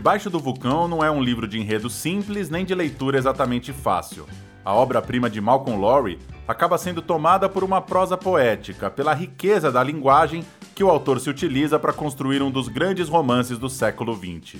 Debaixo 0.00 0.30
do 0.30 0.40
Vulcão 0.40 0.88
não 0.88 1.04
é 1.04 1.10
um 1.10 1.22
livro 1.22 1.46
de 1.46 1.60
enredo 1.60 1.90
simples 1.90 2.48
nem 2.48 2.64
de 2.64 2.74
leitura 2.74 3.18
exatamente 3.18 3.70
fácil. 3.70 4.26
A 4.64 4.72
obra-prima 4.72 5.28
de 5.28 5.42
Malcolm 5.42 5.78
Lowry 5.78 6.18
acaba 6.48 6.78
sendo 6.78 7.02
tomada 7.02 7.50
por 7.50 7.62
uma 7.62 7.82
prosa 7.82 8.16
poética, 8.16 8.90
pela 8.90 9.12
riqueza 9.12 9.70
da 9.70 9.84
linguagem 9.84 10.42
que 10.74 10.82
o 10.82 10.88
autor 10.88 11.20
se 11.20 11.28
utiliza 11.28 11.78
para 11.78 11.92
construir 11.92 12.40
um 12.40 12.50
dos 12.50 12.66
grandes 12.66 13.10
romances 13.10 13.58
do 13.58 13.68
século 13.68 14.16
XX. 14.16 14.58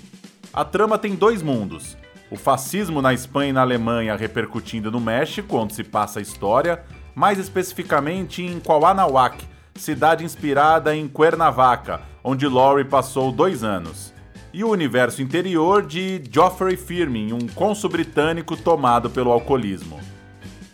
A 0.53 0.63
trama 0.63 0.99
tem 0.99 1.15
dois 1.15 1.41
mundos: 1.41 1.97
o 2.31 2.37
fascismo 2.37 3.01
na 3.01 3.15
Espanha 3.15 3.49
e 3.49 3.55
na 3.55 3.63
Alemanha 3.63 4.17
repercutindo 4.17 4.91
no 4.91 5.01
México, 5.01 5.57
onde 5.57 5.73
se 5.73 5.83
passa 5.83 6.19
a 6.19 6.23
história, 6.23 6.83
mais 7.15 7.39
especificamente 7.39 8.43
em 8.43 8.61
Cuauhnahuac, 8.61 9.43
cidade 9.75 10.23
inspirada 10.23 10.95
em 10.95 11.09
Cuernavaca, 11.09 12.03
onde 12.23 12.47
Laurie 12.47 12.85
passou 12.85 13.33
dois 13.33 13.65
anos. 13.65 14.20
E 14.53 14.65
o 14.65 14.69
universo 14.71 15.23
interior 15.23 15.87
de 15.87 16.21
Geoffrey 16.29 16.77
Firmin, 16.77 17.33
um 17.33 17.47
cônsul 17.47 17.89
britânico 17.89 18.57
tomado 18.57 19.09
pelo 19.09 19.31
alcoolismo. 19.31 20.01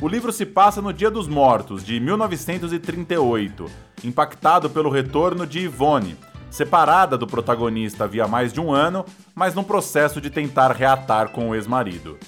O 0.00 0.08
livro 0.08 0.32
se 0.32 0.46
passa 0.46 0.80
no 0.80 0.94
Dia 0.94 1.10
dos 1.10 1.28
Mortos, 1.28 1.84
de 1.84 2.00
1938, 2.00 3.66
impactado 4.02 4.70
pelo 4.70 4.88
retorno 4.88 5.46
de 5.46 5.66
Yvonne, 5.66 6.16
separada 6.50 7.18
do 7.18 7.26
protagonista 7.26 8.04
havia 8.04 8.26
mais 8.26 8.50
de 8.50 8.60
um 8.62 8.72
ano, 8.72 9.04
mas 9.34 9.54
num 9.54 9.64
processo 9.64 10.22
de 10.22 10.30
tentar 10.30 10.72
reatar 10.72 11.28
com 11.28 11.50
o 11.50 11.54
ex-marido. 11.54 12.18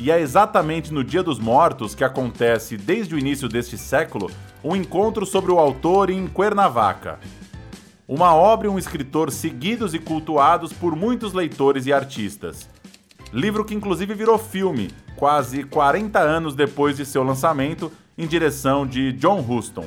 E 0.00 0.10
é 0.10 0.20
exatamente 0.20 0.92
no 0.92 1.04
Dia 1.04 1.22
dos 1.22 1.38
Mortos 1.38 1.94
que 1.94 2.02
acontece, 2.02 2.76
desde 2.76 3.14
o 3.14 3.18
início 3.18 3.48
deste 3.48 3.78
século, 3.78 4.28
um 4.62 4.74
encontro 4.74 5.24
sobre 5.24 5.52
o 5.52 5.58
autor 5.58 6.10
em 6.10 6.26
Cuernavaca. 6.26 7.20
Uma 8.08 8.32
obra 8.32 8.68
e 8.68 8.70
um 8.70 8.78
escritor 8.78 9.32
seguidos 9.32 9.92
e 9.92 9.98
cultuados 9.98 10.72
por 10.72 10.94
muitos 10.94 11.32
leitores 11.32 11.86
e 11.86 11.92
artistas. 11.92 12.68
Livro 13.32 13.64
que 13.64 13.74
inclusive 13.74 14.14
virou 14.14 14.38
filme, 14.38 14.92
quase 15.16 15.64
40 15.64 16.20
anos 16.20 16.54
depois 16.54 16.96
de 16.96 17.04
seu 17.04 17.24
lançamento, 17.24 17.90
em 18.16 18.24
direção 18.24 18.86
de 18.86 19.12
John 19.14 19.40
Huston. 19.40 19.86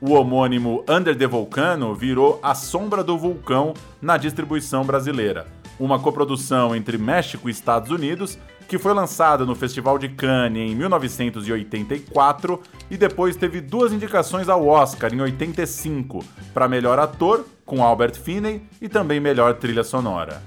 O 0.00 0.14
homônimo 0.14 0.82
Under 0.88 1.14
the 1.14 1.26
Volcano 1.26 1.94
virou 1.94 2.40
A 2.42 2.54
Sombra 2.54 3.04
do 3.04 3.18
Vulcão 3.18 3.74
na 4.00 4.16
distribuição 4.16 4.82
brasileira, 4.82 5.46
uma 5.78 5.98
coprodução 5.98 6.74
entre 6.74 6.98
México 6.98 7.48
e 7.48 7.52
Estados 7.52 7.90
Unidos 7.90 8.38
que 8.68 8.78
foi 8.78 8.92
lançada 8.92 9.44
no 9.44 9.54
Festival 9.54 9.98
de 9.98 10.08
Cannes 10.08 10.70
em 10.70 10.74
1984 10.74 12.62
e 12.90 12.96
depois 12.96 13.36
teve 13.36 13.60
duas 13.60 13.92
indicações 13.92 14.48
ao 14.48 14.66
Oscar 14.66 15.14
em 15.14 15.20
85 15.20 16.24
para 16.52 16.68
melhor 16.68 16.98
ator 16.98 17.46
com 17.64 17.82
Albert 17.82 18.14
Finney 18.14 18.62
e 18.80 18.88
também 18.88 19.20
melhor 19.20 19.54
trilha 19.54 19.84
sonora. 19.84 20.42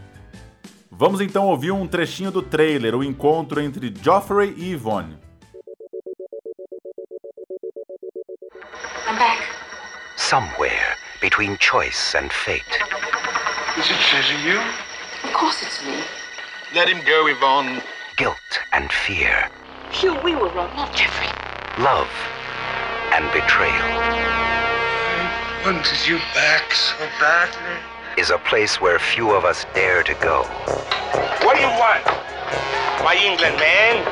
Vamos 0.92 1.22
então 1.22 1.48
ouvir 1.48 1.72
um 1.72 1.88
trechinho 1.88 2.32
do 2.32 2.42
trailer, 2.42 2.94
o 2.94 3.04
encontro 3.04 3.62
entre 3.62 3.94
Joffrey 4.02 4.54
e 4.58 4.74
Yvonne. 4.74 5.18
I'm 9.08 9.18
back. 9.18 9.42
Somewhere 10.18 10.98
between 11.22 11.58
choice 11.60 12.18
and 12.18 12.30
fate. 12.32 12.66
Is 13.78 13.90
it 13.90 14.00
chasing 14.02 14.46
you? 14.46 14.89
Of 15.24 15.34
course 15.34 15.62
it's 15.62 15.84
me. 15.86 16.04
Let 16.74 16.88
him 16.88 17.04
go, 17.06 17.28
Yvonne. 17.28 17.82
Guilt 18.16 18.60
and 18.72 18.92
fear. 18.92 19.50
Hugh, 19.92 20.20
we 20.24 20.36
were 20.36 20.50
wrong, 20.50 20.74
not 20.76 20.94
Jeffrey. 20.96 21.28
Love 21.84 22.10
and 23.14 23.26
betrayal. 23.32 23.74
I 25.62 25.62
wanted 25.66 26.08
you 26.08 26.18
back 26.34 26.74
so 26.74 26.96
badly 27.20 27.80
is 28.18 28.30
a 28.30 28.38
place 28.38 28.82
where 28.82 29.00
few 29.00 29.32
of 29.32 29.46
us 29.46 29.66
dare 29.74 30.04
to 30.04 30.14
go. 30.16 30.44
What 31.44 31.56
do 31.56 31.62
you 31.62 31.74
want? 31.80 32.06
My 33.04 33.16
England 33.16 33.58
man? 33.58 34.06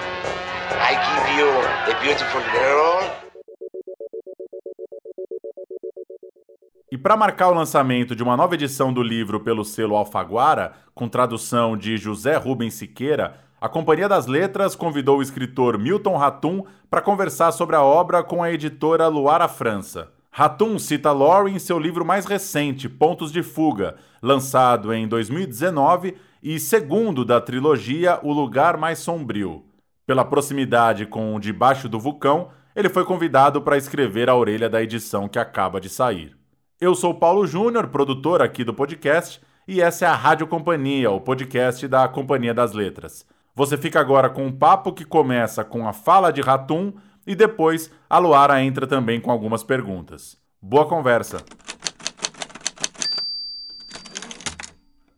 I 0.80 0.96
give 1.12 1.28
you 1.38 1.50
a 1.94 2.02
beautiful 2.04 2.42
girl. 2.54 3.27
E 6.90 6.98
para 6.98 7.18
marcar 7.18 7.50
o 7.50 7.54
lançamento 7.54 8.16
de 8.16 8.24
uma 8.24 8.38
nova 8.38 8.56
edição 8.56 8.94
do 8.94 9.04
livro 9.04 9.42
pelo 9.42 9.66
selo 9.66 9.98
Alfaguara, 9.98 10.72
com 10.96 11.10
tradução 11.10 11.76
de 11.76 11.98
José 11.98 12.38
Rubens 12.38 12.76
Siqueira, 12.76 13.42
a 13.60 13.68
Companhia 13.68 14.08
das 14.08 14.26
Letras 14.26 14.74
convidou 14.74 15.18
o 15.18 15.22
escritor 15.22 15.78
Milton 15.78 16.16
Ratum 16.16 16.64
para 16.90 17.02
conversar 17.02 17.52
sobre 17.52 17.76
a 17.76 17.82
obra 17.82 18.24
com 18.24 18.42
a 18.42 18.50
editora 18.50 19.06
Luara 19.10 19.50
França. 19.50 20.14
Ratum 20.32 20.80
cita 20.80 21.12
Laurie 21.12 21.54
em 21.54 21.60
seu 21.60 21.78
livro 21.78 22.06
mais 22.06 22.26
recente, 22.26 22.88
Pontos 22.88 23.34
de 23.34 23.44
Fuga, 23.44 23.98
lançado 24.22 24.94
em 24.94 25.06
2019 25.10 26.16
e 26.42 26.58
segundo 26.58 27.26
da 27.26 27.42
trilogia 27.42 28.18
O 28.24 28.32
Lugar 28.32 28.78
Mais 28.78 29.00
Sombrio. 29.00 29.66
Pela 30.06 30.24
proximidade 30.24 31.06
com 31.06 31.38
Debaixo 31.38 31.90
do 31.90 32.00
Vulcão, 32.00 32.48
ele 32.74 32.88
foi 32.88 33.04
convidado 33.04 33.62
para 33.62 33.76
escrever 33.76 34.30
a 34.30 34.36
orelha 34.36 34.70
da 34.70 34.82
edição 34.82 35.28
que 35.28 35.38
acaba 35.38 35.82
de 35.82 35.90
sair. 35.90 36.37
Eu 36.80 36.94
sou 36.94 37.12
Paulo 37.12 37.48
Júnior, 37.48 37.88
produtor 37.88 38.40
aqui 38.40 38.64
do 38.64 38.72
podcast, 38.72 39.42
e 39.68 39.82
essa 39.82 40.06
é 40.06 40.08
a 40.08 40.14
Rádio 40.14 40.46
Companhia, 40.46 41.10
o 41.10 41.20
podcast 41.20 41.88
da 41.88 42.08
Companhia 42.08 42.54
das 42.54 42.72
Letras. 42.72 43.26
Você 43.56 43.76
fica 43.76 44.00
agora 44.00 44.30
com 44.30 44.46
um 44.46 44.52
papo 44.52 44.94
que 44.94 45.04
começa 45.04 45.64
com 45.64 45.88
a 45.88 45.92
fala 45.92 46.30
de 46.30 46.40
Ratum 46.40 46.94
e 47.26 47.34
depois 47.34 47.92
a 48.08 48.20
Luara 48.20 48.64
entra 48.64 48.86
também 48.86 49.20
com 49.20 49.32
algumas 49.32 49.64
perguntas. 49.64 50.38
Boa 50.62 50.88
conversa! 50.88 51.44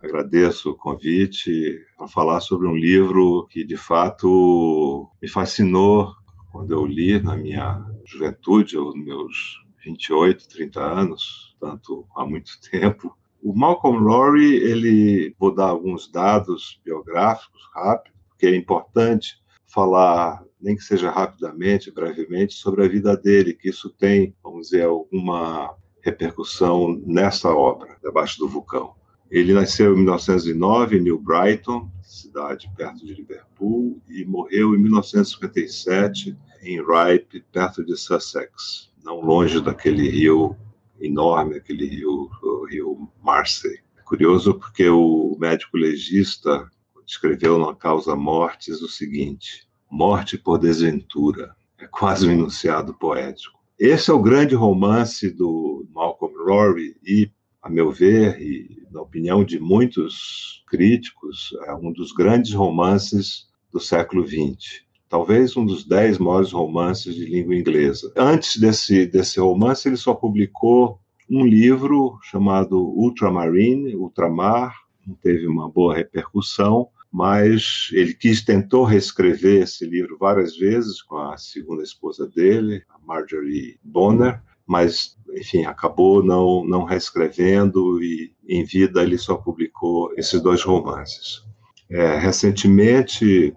Agradeço 0.02 0.70
o 0.70 0.78
convite 0.78 1.78
para 1.98 2.08
falar 2.08 2.40
sobre 2.40 2.70
um 2.70 2.76
livro 2.76 3.46
que 3.50 3.66
de 3.66 3.76
fato 3.76 5.12
me 5.22 5.28
fascinou 5.28 6.14
quando 6.54 6.72
eu 6.72 6.86
li 6.86 7.22
na 7.22 7.36
minha 7.36 7.86
juventude, 8.06 8.78
aos 8.78 8.96
meus 8.96 9.60
28, 9.84 10.48
30 10.48 10.82
anos, 10.82 11.49
tanto 11.60 12.06
há 12.16 12.26
muito 12.26 12.60
tempo. 12.70 13.16
O 13.42 13.54
Malcolm 13.54 14.00
Lowry, 14.00 14.56
ele 14.56 15.36
vou 15.40 15.54
dar 15.54 15.68
alguns 15.68 16.12
dados 16.12 16.80
biográficos 16.84 17.70
rápidos, 17.74 18.20
porque 18.30 18.48
é 18.48 18.56
importante 18.56 19.42
falar 19.66 20.44
nem 20.60 20.76
que 20.76 20.84
seja 20.84 21.10
rapidamente, 21.10 21.92
brevemente, 21.92 22.54
sobre 22.54 22.84
a 22.84 22.88
vida 22.88 23.16
dele, 23.16 23.54
que 23.54 23.70
isso 23.70 23.90
tem, 23.90 24.36
vamos 24.44 24.70
dizer, 24.70 24.84
alguma 24.84 25.74
repercussão 26.02 27.02
nessa 27.06 27.50
obra, 27.50 27.98
Debaixo 28.04 28.40
do 28.40 28.48
Vulcão. 28.48 28.94
Ele 29.32 29.54
nasceu 29.54 29.94
em 29.94 29.98
1909 29.98 30.98
em 30.98 31.02
New 31.02 31.20
Brighton, 31.20 31.90
cidade 32.02 32.70
perto 32.76 33.06
de 33.06 33.14
Liverpool, 33.14 34.02
e 34.10 34.26
morreu 34.26 34.76
em 34.76 34.80
1957 34.80 36.36
em 36.64 36.82
Rype, 36.82 37.46
perto 37.52 37.86
de 37.86 37.96
Sussex, 37.96 38.92
não 39.04 39.22
longe 39.22 39.62
daquele 39.62 40.10
rio 40.10 40.58
enorme, 41.00 41.56
aquele 41.56 41.86
rio, 41.86 42.30
o 42.42 42.66
rio 42.66 43.10
Marseille. 43.24 43.80
Curioso 44.06 44.56
porque 44.56 44.90
o 44.90 45.38
médico 45.40 45.78
legista 45.78 46.70
escreveu 47.06 47.60
na 47.60 47.76
Causa 47.76 48.16
Mortes 48.16 48.82
o 48.82 48.88
seguinte: 48.88 49.68
Morte 49.90 50.38
por 50.38 50.58
Desventura. 50.58 51.56
É 51.78 51.88
quase 51.88 52.28
um 52.28 52.32
enunciado 52.32 52.94
poético. 52.94 53.58
Esse 53.80 54.12
é 54.12 54.14
o 54.14 54.22
grande 54.22 54.54
romance 54.54 55.32
do 55.32 55.88
Malcolm 55.94 56.36
Rory 56.44 56.98
e, 57.02 57.32
a 57.62 57.70
meu 57.70 57.90
ver, 57.90 58.42
e 58.42 58.86
na 58.92 59.02
opinião 59.02 59.46
de 59.46 59.60
muitos 59.60 60.64
críticos, 60.68 61.52
é 61.66 61.74
um 61.74 61.92
dos 61.92 62.12
grandes 62.12 62.54
romances 62.54 63.48
do 63.72 63.80
século 63.80 64.28
XX. 64.28 64.84
Talvez 65.10 65.58
um 65.58 65.66
dos 65.66 65.84
dez 65.84 66.20
maiores 66.20 66.52
romances 66.52 67.16
de 67.16 67.26
língua 67.26 67.56
inglesa. 67.56 68.14
Antes 68.16 68.58
desse, 68.58 69.08
desse 69.08 69.40
romance, 69.40 69.88
ele 69.88 69.98
só 69.98 70.14
publicou 70.14 71.00
um 71.30 71.46
livro 71.46 72.20
chamado 72.22 72.78
Ultramarine, 72.78 73.96
Ultramar, 73.96 74.76
não 75.06 75.16
teve 75.16 75.48
uma 75.48 75.68
boa 75.68 75.96
repercussão, 75.96 76.88
mas 77.12 77.90
ele 77.92 78.14
quis 78.14 78.44
tentou 78.44 78.84
reescrever 78.84 79.64
esse 79.64 79.86
livro 79.86 80.18
várias 80.20 80.56
vezes 80.56 81.02
com 81.02 81.18
a 81.18 81.38
segunda 81.38 81.82
esposa 81.82 82.28
dele, 82.28 82.84
a 82.90 83.00
Marjorie 83.04 83.80
Bonner, 83.84 84.42
mas 84.66 85.18
enfim 85.36 85.66
acabou 85.66 86.24
não 86.24 86.64
não 86.64 86.84
reescrevendo 86.84 88.02
e 88.04 88.32
em 88.48 88.64
vida 88.64 89.02
ele 89.02 89.18
só 89.18 89.36
publicou 89.36 90.14
esses 90.16 90.40
dois 90.42 90.62
romances. 90.62 91.44
É, 91.90 92.18
recentemente, 92.20 93.56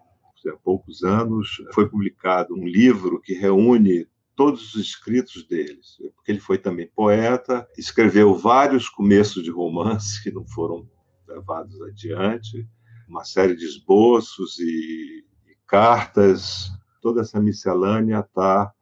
há 0.49 0.57
poucos 0.57 1.03
anos, 1.03 1.63
foi 1.73 1.89
publicado 1.89 2.55
um 2.55 2.67
livro 2.67 3.21
que 3.21 3.35
reúne 3.35 4.07
todos 4.35 4.75
os 4.75 4.81
escritos 4.81 5.47
deles, 5.47 5.99
porque 6.17 6.33
ele 6.33 6.41
foi 6.41 6.59
também 6.59 6.91
poeta, 6.95 7.69
escreveu 7.77 8.35
vários 8.35 8.89
começos 8.89 9.43
de 9.43 9.51
romance 9.51 10.23
que 10.23 10.31
não 10.31 10.47
foram 10.47 10.89
levados 11.29 11.81
adiante, 11.83 12.67
uma 13.09 13.25
série 13.25 13.55
de 13.55 13.65
esboços 13.65 14.59
e, 14.59 15.25
e 15.47 15.57
cartas. 15.67 16.71
Toda 17.01 17.21
essa 17.21 17.41
miscelânea 17.41 18.21
está 18.21 18.73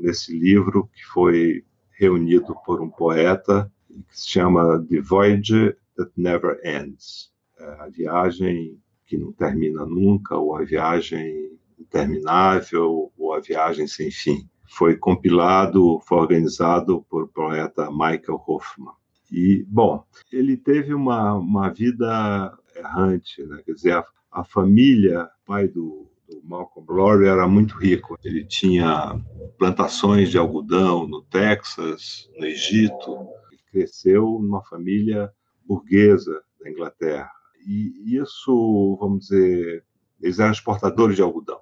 nesse 0.00 0.36
livro 0.36 0.88
que 0.94 1.04
foi 1.04 1.64
reunido 1.90 2.54
por 2.64 2.80
um 2.80 2.88
poeta 2.88 3.70
que 3.88 4.18
se 4.18 4.28
chama 4.28 4.84
The 4.88 5.00
Voyage 5.00 5.76
That 5.96 6.12
Never 6.16 6.60
Ends. 6.64 7.32
é, 7.58 7.64
a 7.80 7.88
viagem 7.88 8.78
que 9.06 9.16
não 9.16 9.32
termina 9.32 9.86
nunca, 9.86 10.36
ou 10.36 10.56
a 10.56 10.64
viagem 10.64 11.52
interminável, 11.78 13.12
ou 13.16 13.32
a 13.32 13.40
viagem 13.40 13.86
sem 13.86 14.10
fim. 14.10 14.48
Foi 14.68 14.96
compilado, 14.96 16.00
foi 16.00 16.18
organizado 16.18 17.04
por 17.08 17.28
poeta 17.28 17.90
Michael 17.90 18.42
Hoffman. 18.46 18.92
E, 19.30 19.64
bom, 19.68 20.04
ele 20.32 20.56
teve 20.56 20.92
uma, 20.94 21.34
uma 21.34 21.70
vida 21.70 22.56
errante, 22.74 23.42
né? 23.44 23.62
quer 23.64 23.72
dizer, 23.72 23.92
a, 23.92 24.04
a 24.30 24.44
família, 24.44 25.28
pai 25.44 25.68
do, 25.68 26.08
do 26.28 26.42
Malcolm 26.44 26.86
Glory 26.86 27.26
era 27.26 27.46
muito 27.48 27.76
rico. 27.76 28.18
Ele 28.24 28.44
tinha 28.44 29.18
plantações 29.58 30.30
de 30.30 30.38
algodão 30.38 31.06
no 31.06 31.22
Texas, 31.22 32.28
no 32.38 32.46
Egito. 32.46 33.28
Ele 33.50 33.60
cresceu 33.70 34.38
numa 34.40 34.62
família 34.64 35.32
burguesa 35.64 36.42
da 36.60 36.70
Inglaterra. 36.70 37.30
E 37.66 38.16
isso, 38.16 38.96
vamos 39.00 39.26
dizer, 39.26 39.84
eles 40.20 40.38
eram 40.38 40.52
exportadores 40.52 41.16
de 41.16 41.22
algodão. 41.22 41.60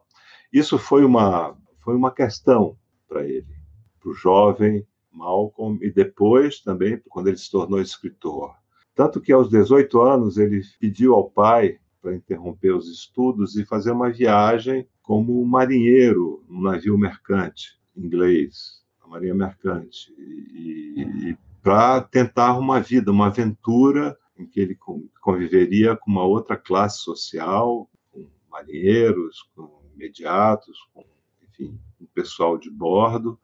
Isso 0.52 0.78
foi 0.78 1.04
uma, 1.04 1.56
foi 1.82 1.96
uma 1.96 2.12
questão 2.12 2.76
para 3.08 3.24
ele, 3.24 3.56
para 4.00 4.10
o 4.10 4.14
jovem 4.14 4.86
Malcolm, 5.10 5.78
e 5.82 5.90
depois 5.90 6.60
também, 6.60 7.00
quando 7.08 7.28
ele 7.28 7.36
se 7.36 7.50
tornou 7.50 7.80
escritor. 7.80 8.54
Tanto 8.94 9.20
que 9.20 9.32
aos 9.32 9.48
18 9.48 10.00
anos 10.00 10.36
ele 10.36 10.60
pediu 10.78 11.14
ao 11.14 11.30
pai 11.30 11.78
para 12.00 12.14
interromper 12.14 12.72
os 12.72 12.88
estudos 12.88 13.56
e 13.56 13.64
fazer 13.64 13.92
uma 13.92 14.10
viagem 14.10 14.86
como 15.02 15.44
marinheiro 15.44 16.44
num 16.48 16.60
navio 16.60 16.98
mercante 16.98 17.78
inglês, 17.96 18.82
a 19.02 19.08
marinha 19.08 19.34
mercante, 19.34 20.12
e, 20.18 21.30
e 21.30 21.38
para 21.62 22.02
tentar 22.02 22.58
uma 22.58 22.80
vida, 22.80 23.10
uma 23.10 23.28
aventura 23.28 24.18
em 24.36 24.46
que 24.46 24.60
ele 24.60 24.76
conviveria 25.20 25.96
com 25.96 26.10
uma 26.10 26.24
outra 26.24 26.56
classe 26.56 26.98
social, 26.98 27.88
com 28.10 28.28
marinheiros, 28.50 29.48
com 29.54 29.82
imediatos, 29.94 30.76
com 30.92 31.04
enfim, 31.42 31.78
um 32.00 32.06
pessoal 32.06 32.58
de 32.58 32.70
bordo. 32.70 33.38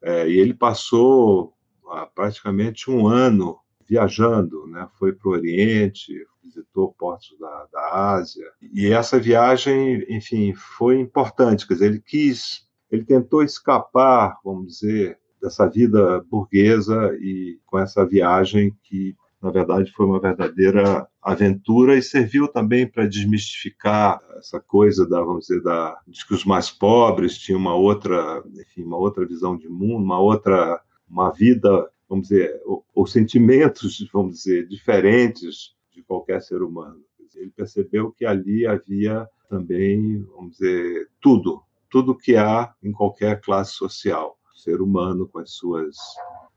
É, 0.00 0.28
e 0.28 0.38
ele 0.38 0.54
passou 0.54 1.54
ah, 1.88 2.06
praticamente 2.06 2.90
um 2.90 3.06
ano 3.06 3.58
viajando, 3.86 4.66
né? 4.68 4.88
foi 4.98 5.12
para 5.12 5.28
o 5.28 5.32
Oriente, 5.32 6.26
visitou 6.42 6.94
portos 6.94 7.36
da, 7.38 7.68
da 7.72 8.14
Ásia. 8.14 8.50
E 8.72 8.88
essa 8.88 9.18
viagem, 9.18 10.04
enfim, 10.08 10.54
foi 10.54 10.98
importante. 10.98 11.66
Quer 11.66 11.74
dizer, 11.74 11.86
ele 11.86 12.00
quis, 12.00 12.66
ele 12.90 13.04
tentou 13.04 13.42
escapar, 13.42 14.38
vamos 14.42 14.78
dizer, 14.78 15.18
dessa 15.40 15.68
vida 15.68 16.24
burguesa 16.30 17.14
e 17.20 17.58
com 17.66 17.78
essa 17.78 18.06
viagem 18.06 18.74
que 18.84 19.16
na 19.42 19.50
verdade 19.50 19.90
foi 19.90 20.06
uma 20.06 20.20
verdadeira 20.20 21.08
aventura 21.20 21.96
e 21.96 22.02
serviu 22.02 22.46
também 22.46 22.86
para 22.86 23.06
desmistificar 23.06 24.20
essa 24.38 24.60
coisa 24.60 25.06
da 25.08 25.20
vamos 25.20 25.46
dizer 25.46 25.62
da 25.62 25.98
de 26.06 26.24
que 26.24 26.32
os 26.32 26.44
mais 26.44 26.70
pobres 26.70 27.36
tinham 27.36 27.58
uma 27.58 27.74
outra 27.74 28.42
enfim 28.54 28.84
uma 28.84 28.96
outra 28.96 29.26
visão 29.26 29.56
de 29.56 29.68
mundo 29.68 30.04
uma 30.04 30.20
outra 30.20 30.80
uma 31.10 31.30
vida 31.30 31.90
vamos 32.08 32.28
dizer 32.28 32.60
ou, 32.64 33.06
sentimentos 33.06 34.08
vamos 34.12 34.36
dizer 34.36 34.68
diferentes 34.68 35.74
de 35.92 36.02
qualquer 36.02 36.40
ser 36.40 36.62
humano. 36.62 37.02
Ele 37.34 37.50
percebeu 37.50 38.12
que 38.12 38.24
ali 38.24 38.66
havia 38.66 39.26
também 39.48 40.22
vamos 40.36 40.52
dizer 40.58 41.08
tudo 41.20 41.62
tudo 41.90 42.16
que 42.16 42.36
há 42.36 42.72
em 42.82 42.92
qualquer 42.92 43.40
classe 43.40 43.72
social 43.72 44.38
ser 44.54 44.80
humano 44.80 45.26
com 45.26 45.40
as 45.40 45.50
suas 45.52 45.96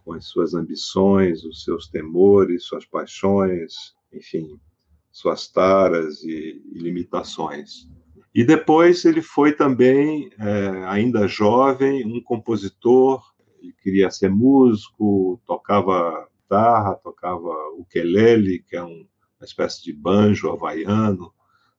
com 0.05 0.13
as 0.13 0.27
suas 0.27 0.53
ambições, 0.53 1.43
os 1.43 1.63
seus 1.63 1.87
temores, 1.87 2.65
suas 2.65 2.85
paixões, 2.85 3.95
enfim, 4.13 4.59
suas 5.11 5.47
taras 5.47 6.23
e, 6.23 6.61
e 6.71 6.77
limitações. 6.77 7.89
E 8.33 8.43
depois 8.43 9.03
ele 9.03 9.21
foi 9.21 9.53
também, 9.53 10.29
é, 10.37 10.85
ainda 10.85 11.27
jovem, 11.27 12.05
um 12.05 12.21
compositor, 12.21 13.23
ele 13.59 13.73
queria 13.81 14.11
ser 14.11 14.29
músico, 14.29 15.41
tocava 15.45 16.29
guitarra, 16.41 16.95
tocava 16.95 17.49
ukulele, 17.77 18.63
que 18.67 18.75
é 18.75 18.83
um, 18.83 19.07
uma 19.39 19.45
espécie 19.45 19.83
de 19.83 19.91
banjo 19.91 20.51
havaiano, 20.51 21.33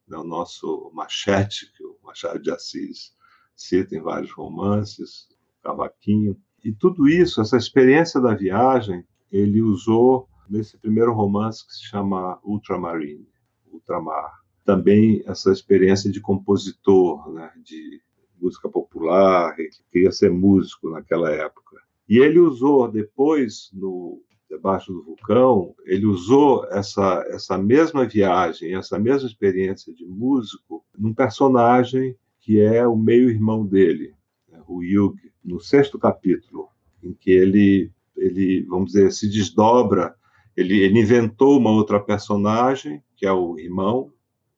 né, 0.09 0.17
o 0.17 0.25
nosso 0.25 0.91
machete, 0.93 1.73
que 1.77 1.85
o 1.85 1.97
Machado 2.03 2.41
de 2.41 2.51
Assis 2.51 3.15
cita 3.55 3.95
em 3.95 4.01
vários 4.01 4.33
romances, 4.33 5.29
cavaquinho. 5.63 6.37
E 6.67 6.73
tudo 6.73 7.09
isso, 7.09 7.41
essa 7.41 7.57
experiência 7.57 8.21
da 8.21 8.35
viagem, 8.35 9.05
ele 9.31 9.63
usou 9.63 10.29
nesse 10.51 10.77
primeiro 10.77 11.13
romance 11.13 11.65
que 11.65 11.73
se 11.73 11.85
chama 11.85 12.41
Ultramarine, 12.43 13.29
Ultramar. 13.73 14.41
Também 14.65 15.23
essa 15.27 15.53
experiência 15.53 16.11
de 16.11 16.21
compositor, 16.21 17.33
né, 17.33 17.53
de 17.65 18.03
música 18.43 18.69
popular, 18.69 19.55
ele 19.61 19.71
queria 19.93 20.11
ser 20.11 20.33
músico 20.33 20.91
naquela 20.91 21.31
época. 21.31 21.77
E 22.09 22.19
ele 22.19 22.41
usou 22.41 22.91
depois, 22.91 23.71
no 23.73 24.21
Debaixo 24.51 24.93
do 24.93 25.05
Vulcão, 25.05 25.73
ele 25.85 26.05
usou 26.05 26.67
essa, 26.73 27.25
essa 27.29 27.57
mesma 27.57 28.05
viagem, 28.05 28.75
essa 28.75 28.99
mesma 28.99 29.29
experiência 29.29 29.95
de 29.95 30.05
músico 30.05 30.85
num 30.99 31.15
personagem 31.15 32.17
que 32.41 32.61
é 32.61 32.85
o 32.85 32.97
meio-irmão 32.97 33.65
dele, 33.65 34.09
né, 34.09 34.16
o 34.73 34.79
Hugh, 34.79 35.17
no 35.45 35.61
sexto 35.61 35.99
capítulo, 35.99 36.69
em 37.03 37.13
que 37.13 37.31
ele, 37.31 37.91
ele 38.17 38.63
vamos 38.69 38.93
dizer, 38.93 39.13
se 39.13 39.29
desdobra, 39.29 40.15
ele, 40.57 40.81
ele 40.81 41.01
inventou 41.01 41.59
uma 41.59 41.71
outra 41.71 42.01
personagem, 42.01 43.03
que 43.15 43.27
é 43.27 43.33
o 43.33 43.59
irmão, 43.59 44.13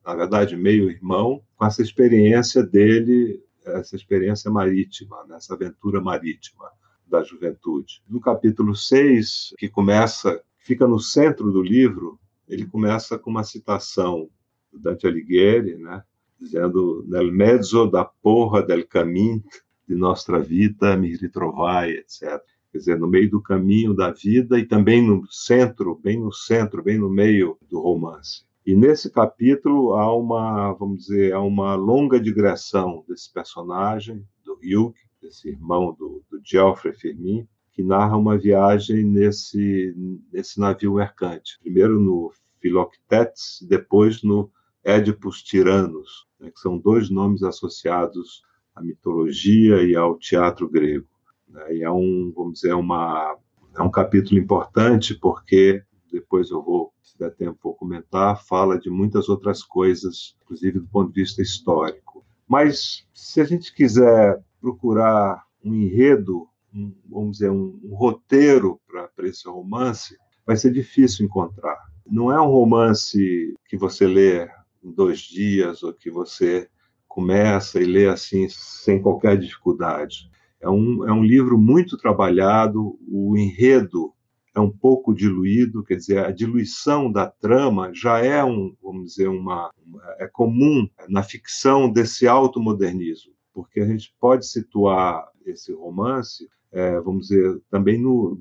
na 0.05 0.15
verdade, 0.15 0.55
meio-irmão, 0.55 1.41
com 1.55 1.65
essa 1.65 1.81
experiência 1.81 2.63
dele, 2.63 3.43
essa 3.65 3.95
experiência 3.95 4.49
marítima, 4.49 5.23
né, 5.27 5.35
essa 5.35 5.53
aventura 5.53 6.01
marítima 6.01 6.69
da 7.05 7.23
juventude. 7.23 8.01
No 8.07 8.19
capítulo 8.19 8.75
6, 8.75 9.53
que 9.57 9.67
começa, 9.67 10.41
fica 10.57 10.87
no 10.87 10.99
centro 10.99 11.51
do 11.51 11.61
livro, 11.61 12.19
ele 12.47 12.65
começa 12.65 13.17
com 13.17 13.29
uma 13.29 13.43
citação 13.43 14.29
do 14.71 14.79
Dante 14.79 15.05
Alighieri, 15.05 15.75
né, 15.77 16.03
dizendo 16.39 17.03
nel 17.07 17.31
mezzo 17.31 17.85
da 17.87 18.05
porra 18.05 18.63
del 18.63 18.87
camin 18.87 19.43
de 19.89 19.95
Nostra 19.95 20.39
Vida, 20.39 20.95
Me 20.95 21.17
Ritrovai, 21.17 21.89
etc. 21.93 22.39
Quer 22.71 22.77
dizer, 22.77 22.99
no 22.99 23.07
meio 23.07 23.27
do 23.27 23.41
caminho 23.41 23.95
da 23.95 24.11
vida 24.11 24.59
e 24.59 24.63
também 24.63 25.01
no 25.01 25.25
centro, 25.31 25.95
bem 25.95 26.19
no 26.19 26.31
centro, 26.31 26.83
bem 26.83 26.99
no 26.99 27.09
meio 27.09 27.57
do 27.67 27.81
romance. 27.81 28.43
E 28.63 28.75
nesse 28.75 29.09
capítulo 29.09 29.95
há 29.95 30.15
uma, 30.15 30.73
vamos 30.73 31.05
dizer, 31.05 31.33
há 31.33 31.41
uma 31.41 31.73
longa 31.73 32.19
digressão 32.19 33.03
desse 33.07 33.33
personagem, 33.33 34.23
do 34.45 34.59
Hugh, 34.63 34.93
desse 35.19 35.49
irmão 35.49 35.95
do, 35.97 36.23
do 36.29 36.39
Geoffrey 36.43 36.93
Firmin, 36.93 37.47
que 37.71 37.81
narra 37.81 38.15
uma 38.15 38.37
viagem 38.37 39.03
nesse, 39.03 39.95
nesse 40.31 40.59
navio 40.59 40.93
mercante. 40.93 41.57
Primeiro 41.63 41.99
no 41.99 42.31
Philoctetes, 42.61 43.65
depois 43.67 44.21
no 44.21 44.51
Édipus 44.83 45.41
Tiranos, 45.41 46.27
né, 46.39 46.51
que 46.51 46.59
são 46.59 46.77
dois 46.77 47.09
nomes 47.09 47.41
associados 47.41 48.43
à 48.79 48.81
mitologia 48.81 49.83
e 49.83 49.95
ao 49.95 50.17
teatro 50.17 50.69
grego. 50.69 51.07
Né? 51.47 51.77
E 51.77 51.83
é 51.83 51.91
um, 51.91 52.31
vamos 52.35 52.61
dizer, 52.61 52.73
uma, 52.73 53.35
é 53.77 53.81
um 53.81 53.91
capítulo 53.91 54.39
importante 54.39 55.13
porque 55.13 55.83
depois 56.11 56.49
eu 56.49 56.63
vou, 56.63 56.91
se 57.03 57.17
der 57.19 57.31
tempo, 57.35 57.59
vou 57.61 57.75
comentar, 57.75 58.43
fala 58.43 58.79
de 58.79 58.89
muitas 58.89 59.29
outras 59.29 59.61
coisas, 59.61 60.35
inclusive 60.43 60.79
do 60.79 60.87
ponto 60.87 61.11
de 61.11 61.21
vista 61.21 61.41
histórico. 61.41 62.25
Mas 62.47 63.05
se 63.13 63.39
a 63.39 63.43
gente 63.43 63.73
quiser 63.73 64.41
procurar 64.59 65.43
um 65.63 65.75
enredo, 65.75 66.47
um, 66.73 66.93
vamos 67.07 67.37
dizer, 67.37 67.51
um, 67.51 67.79
um 67.83 67.93
roteiro 67.95 68.79
para 68.87 69.27
esse 69.27 69.47
romance, 69.47 70.17
vai 70.45 70.57
ser 70.57 70.71
difícil 70.71 71.25
encontrar. 71.25 71.77
Não 72.07 72.31
é 72.31 72.41
um 72.41 72.49
romance 72.49 73.53
que 73.67 73.77
você 73.77 74.07
lê 74.07 74.49
em 74.83 74.91
dois 74.91 75.19
dias 75.19 75.83
ou 75.83 75.93
que 75.93 76.09
você 76.09 76.67
começa 77.09 77.81
e 77.81 77.85
lê 77.85 78.07
assim 78.07 78.47
sem 78.47 79.01
qualquer 79.01 79.37
dificuldade. 79.37 80.29
É 80.61 80.69
um, 80.69 81.05
é 81.07 81.11
um 81.11 81.23
livro 81.23 81.57
muito 81.57 81.97
trabalhado, 81.97 82.97
o 83.07 83.35
enredo 83.35 84.13
é 84.55 84.59
um 84.59 84.69
pouco 84.69 85.13
diluído, 85.13 85.83
quer 85.83 85.95
dizer, 85.95 86.19
a 86.19 86.31
diluição 86.31 87.11
da 87.11 87.27
trama 87.27 87.91
já 87.93 88.19
é 88.19 88.43
um, 88.43 88.75
vamos 88.81 89.09
dizer, 89.11 89.27
uma, 89.27 89.71
é 90.19 90.27
comum 90.27 90.87
na 91.07 91.23
ficção 91.23 91.89
desse 91.89 92.27
automodernismo, 92.27 93.33
porque 93.53 93.79
a 93.79 93.85
gente 93.85 94.13
pode 94.19 94.45
situar 94.47 95.27
esse 95.45 95.73
romance, 95.73 96.47
é, 96.71 96.99
vamos 96.99 97.27
dizer, 97.27 97.61
também 97.71 97.99
no, 97.99 98.37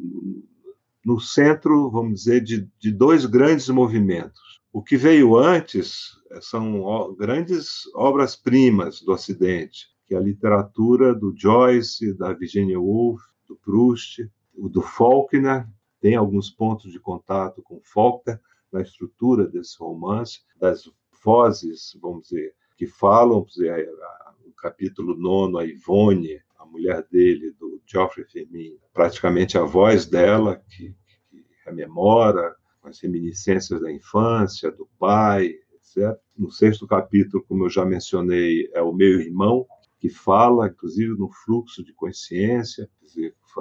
no 1.05 1.21
centro, 1.21 1.91
vamos 1.91 2.21
dizer, 2.21 2.43
de, 2.43 2.69
de 2.79 2.91
dois 2.91 3.25
grandes 3.25 3.69
movimentos. 3.69 4.61
O 4.73 4.83
que 4.83 4.97
veio 4.97 5.37
antes 5.37 6.18
são 6.41 7.15
grandes 7.15 7.83
obras-primas 7.95 9.01
do 9.01 9.13
Ocidente, 9.13 9.87
que 10.07 10.15
é 10.15 10.19
a 10.19 10.23
literatura 10.23 11.15
do 11.15 11.35
Joyce, 11.37 12.15
da 12.15 12.33
Virginia 12.33 12.81
Woolf, 12.81 13.23
do 13.47 13.57
Proust, 13.57 14.31
do 14.55 14.83
Faulkner, 14.83 15.67
tem 16.01 16.15
alguns 16.15 16.51
pontos 16.51 16.93
de 16.93 16.99
contato 16.99 17.63
com 17.63 17.81
Faulkner, 17.83 18.41
na 18.73 18.83
estrutura 18.83 19.47
desse 19.47 19.79
romance, 19.79 20.41
das 20.57 20.91
vozes, 21.25 21.97
vamos 22.01 22.29
dizer, 22.29 22.55
que 22.77 22.87
falam, 22.87 23.45
dizer, 23.45 23.89
no 24.45 24.53
capítulo 24.53 25.17
nono, 25.17 25.59
a 25.59 25.65
Ivone, 25.65 26.41
a 26.59 26.67
mulher 26.67 27.07
dele, 27.11 27.53
do 27.59 27.81
Geoffrey 27.87 28.27
Firmin, 28.27 28.77
praticamente 28.93 29.57
a 29.57 29.63
voz 29.63 30.07
dela 30.07 30.63
que, 30.69 30.95
que 31.31 31.45
rememora 31.65 32.55
as 32.83 33.01
reminiscências 33.01 33.81
da 33.81 33.91
infância, 33.91 34.71
do 34.71 34.87
pai, 34.99 35.55
etc. 35.99 36.19
No 36.37 36.51
sexto 36.51 36.87
capítulo, 36.87 37.45
como 37.49 37.65
eu 37.65 37.71
já 37.71 37.85
mencionei, 37.85 38.71
é 38.73 38.81
o 38.81 38.93
meu 38.93 39.21
irmão, 39.21 39.67
que 39.99 40.09
fala, 40.09 40.69
inclusive, 40.69 41.19
no 41.19 41.29
fluxo 41.31 41.85
de 41.85 41.93
consciência, 41.93 42.89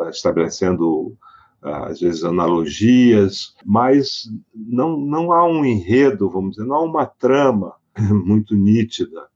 estabelecendo 0.10 1.18
às 1.62 2.00
vezes 2.00 2.24
analogias, 2.24 3.56
mas 3.66 4.32
não, 4.54 4.96
não 4.96 5.32
há 5.32 5.44
um 5.46 5.66
enredo, 5.66 6.30
vamos 6.30 6.52
dizer, 6.52 6.68
não 6.68 6.76
há 6.76 6.84
uma 6.84 7.06
trama 7.06 7.74
muito 8.26 8.56
nítida. 8.56 9.28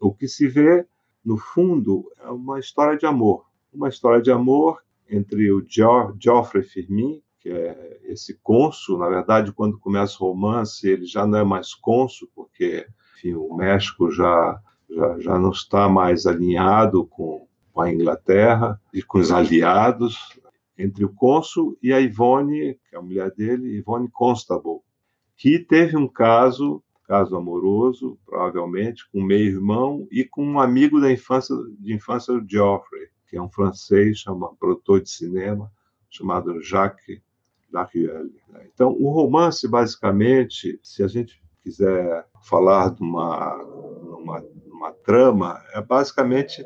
O 0.00 0.12
que 0.12 0.26
se 0.26 0.48
vê, 0.48 0.86
no 1.24 1.36
fundo, 1.36 2.10
é 2.18 2.28
uma 2.28 2.58
história 2.58 2.96
de 2.96 3.04
amor. 3.04 3.44
Uma 3.72 3.88
história 3.88 4.22
de 4.22 4.30
amor 4.30 4.82
entre 5.08 5.52
o 5.52 5.64
Geoffrey 5.68 6.62
Firmin, 6.62 7.22
que 7.46 7.52
é 7.52 8.00
esse 8.06 8.34
cônsul, 8.42 8.98
na 8.98 9.08
verdade, 9.08 9.52
quando 9.52 9.78
começa 9.78 10.16
o 10.18 10.32
romance, 10.32 10.88
ele 10.88 11.06
já 11.06 11.24
não 11.24 11.38
é 11.38 11.44
mais 11.44 11.74
cônsul, 11.74 12.28
porque 12.34 12.84
enfim, 13.14 13.34
o 13.34 13.54
México 13.54 14.10
já, 14.10 14.60
já, 14.90 15.20
já 15.20 15.38
não 15.38 15.50
está 15.50 15.88
mais 15.88 16.26
alinhado 16.26 17.06
com, 17.06 17.46
a 17.78 17.92
Inglaterra 17.92 18.80
e 18.92 19.02
com 19.02 19.18
os 19.18 19.30
aliados, 19.30 20.40
entre 20.78 21.04
o 21.04 21.12
cônsul 21.12 21.76
e 21.82 21.92
a 21.92 22.00
Ivone, 22.00 22.80
que 22.88 22.96
é 22.96 22.98
a 22.98 23.02
mulher 23.02 23.30
dele, 23.32 23.76
Ivone 23.76 24.08
Constable, 24.10 24.80
que 25.36 25.58
teve 25.58 25.94
um 25.94 26.08
caso, 26.08 26.82
caso 27.06 27.36
amoroso, 27.36 28.18
provavelmente, 28.24 29.08
com 29.12 29.20
um 29.20 29.24
meio-irmão 29.24 30.08
e 30.10 30.24
com 30.24 30.42
um 30.42 30.58
amigo 30.58 31.00
da 31.00 31.12
infância, 31.12 31.54
de 31.78 31.94
infância 31.94 32.32
do 32.32 32.48
Geoffrey, 32.48 33.08
que 33.28 33.36
é 33.36 33.42
um 33.42 33.50
francês, 33.50 34.20
chama, 34.20 34.54
produtor 34.58 35.02
de 35.02 35.10
cinema, 35.10 35.70
chamado 36.08 36.62
Jacques 36.62 37.20
Laruelle. 37.76 38.32
Então, 38.72 38.92
o 38.92 39.10
romance, 39.10 39.66
basicamente, 39.68 40.78
se 40.82 41.02
a 41.02 41.08
gente 41.08 41.42
quiser 41.62 42.26
falar 42.42 42.90
de 42.94 43.02
uma, 43.02 43.54
uma, 43.54 44.44
uma 44.66 44.92
trama, 44.92 45.62
é 45.72 45.80
basicamente 45.80 46.64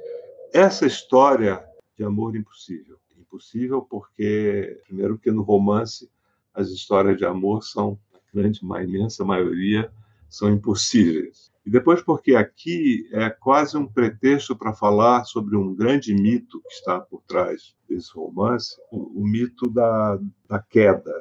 essa 0.52 0.86
história 0.86 1.64
de 1.96 2.04
amor 2.04 2.36
impossível 2.36 3.00
possível, 3.30 3.80
porque, 3.80 4.82
primeiro, 4.86 5.16
que 5.16 5.30
no 5.30 5.42
romance 5.42 6.10
as 6.52 6.68
histórias 6.68 7.16
de 7.16 7.24
amor 7.24 7.62
são, 7.62 7.98
a 8.12 8.18
grande, 8.34 8.62
uma 8.62 8.82
imensa 8.82 9.24
maioria, 9.24 9.90
são 10.30 10.48
impossíveis. 10.48 11.50
E 11.66 11.70
depois, 11.70 12.00
porque 12.00 12.34
aqui 12.34 13.06
é 13.12 13.28
quase 13.28 13.76
um 13.76 13.86
pretexto 13.86 14.56
para 14.56 14.72
falar 14.72 15.24
sobre 15.24 15.56
um 15.56 15.74
grande 15.74 16.14
mito 16.14 16.60
que 16.62 16.72
está 16.72 17.00
por 17.00 17.22
trás 17.22 17.74
desse 17.88 18.12
romance, 18.14 18.76
o, 18.90 19.20
o 19.20 19.26
mito 19.26 19.68
da, 19.68 20.18
da 20.48 20.58
queda. 20.58 21.12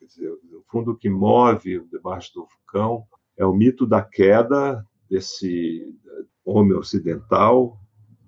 Quer 0.00 0.06
dizer, 0.06 0.30
o 0.30 0.64
fundo 0.68 0.96
que 0.96 1.08
move 1.08 1.80
debaixo 1.92 2.34
do 2.34 2.46
vulcão 2.46 3.06
é 3.36 3.44
o 3.44 3.54
mito 3.54 3.86
da 3.86 4.02
queda 4.02 4.84
desse 5.08 5.94
homem 6.44 6.76
ocidental, 6.76 7.78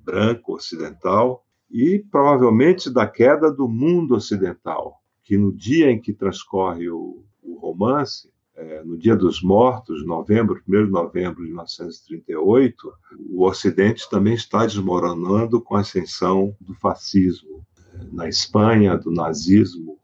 branco 0.04 0.54
ocidental, 0.54 1.44
e 1.70 1.98
provavelmente 2.10 2.88
da 2.88 3.08
queda 3.08 3.50
do 3.50 3.68
mundo 3.68 4.14
ocidental, 4.14 5.02
que 5.24 5.36
no 5.36 5.52
dia 5.52 5.90
em 5.90 6.00
que 6.00 6.12
transcorre 6.12 6.88
o, 6.88 7.24
o 7.42 7.58
romance, 7.58 8.30
é, 8.56 8.82
no 8.82 8.96
Dia 8.96 9.14
dos 9.14 9.42
Mortos, 9.42 10.04
novembro, 10.04 10.62
1 10.66 10.86
de 10.86 10.90
novembro 10.90 11.42
de 11.42 11.48
1938, 11.48 12.92
o 13.28 13.44
Ocidente 13.44 14.08
também 14.08 14.34
está 14.34 14.64
desmoronando 14.64 15.60
com 15.60 15.76
a 15.76 15.80
ascensão 15.80 16.56
do 16.60 16.74
fascismo 16.74 17.66
na 18.10 18.28
Espanha, 18.28 18.96
do 18.96 19.10
nazismo 19.10 19.98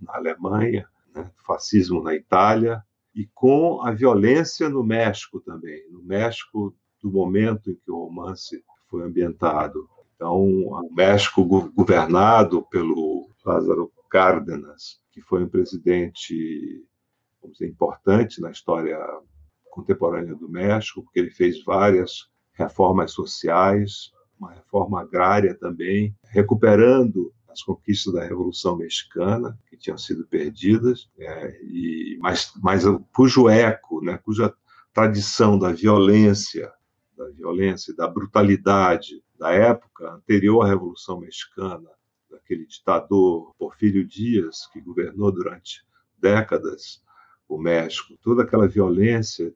na 0.00 0.16
Alemanha, 0.16 0.88
né, 1.14 1.24
do 1.24 1.44
fascismo 1.44 2.02
na 2.02 2.14
Itália 2.14 2.82
e 3.14 3.28
com 3.34 3.82
a 3.82 3.90
violência 3.92 4.68
no 4.68 4.82
México 4.82 5.40
também, 5.40 5.82
no 5.90 6.02
México 6.02 6.74
do 7.02 7.10
momento 7.10 7.70
em 7.70 7.74
que 7.74 7.90
o 7.90 8.04
romance 8.04 8.62
foi 8.88 9.02
ambientado. 9.02 9.88
Então, 10.14 10.38
o 10.38 10.94
México 10.94 11.44
governado 11.44 12.62
pelo 12.70 13.28
Lázaro 13.44 13.90
Cárdenas, 14.10 15.00
que 15.12 15.20
foi 15.20 15.44
um 15.44 15.48
presidente 15.48 16.84
vamos 17.40 17.58
dizer, 17.58 17.70
importante 17.70 18.40
na 18.40 18.50
história 18.50 18.98
contemporânea 19.70 20.34
do 20.34 20.48
México, 20.48 21.02
porque 21.02 21.20
ele 21.20 21.30
fez 21.30 21.62
várias 21.64 22.28
reformas 22.52 23.12
sociais, 23.12 24.12
uma 24.38 24.52
reforma 24.52 25.00
agrária 25.00 25.54
também, 25.54 26.14
recuperando 26.24 27.32
as 27.48 27.62
conquistas 27.62 28.12
da 28.12 28.24
Revolução 28.24 28.76
Mexicana, 28.76 29.58
que 29.68 29.76
tinham 29.76 29.98
sido 29.98 30.26
perdidas, 30.26 31.10
é, 31.18 31.60
e, 31.62 32.18
mas, 32.20 32.52
mas 32.62 32.84
cujo 33.14 33.48
eco, 33.48 34.02
né, 34.02 34.18
cuja 34.18 34.54
tradição 34.92 35.58
da 35.58 35.72
violência, 35.72 36.72
da 37.16 37.28
violência, 37.30 37.94
da 37.94 38.06
brutalidade, 38.06 39.22
da 39.38 39.52
época 39.52 40.10
anterior 40.12 40.62
à 40.62 40.68
Revolução 40.68 41.20
Mexicana, 41.20 41.88
daquele 42.30 42.66
ditador 42.66 43.54
Porfírio 43.58 44.06
Dias, 44.06 44.68
que 44.72 44.80
governou 44.80 45.32
durante 45.32 45.84
décadas 46.18 47.02
o 47.50 47.58
México, 47.58 48.16
toda 48.22 48.44
aquela 48.44 48.68
violência 48.68 49.52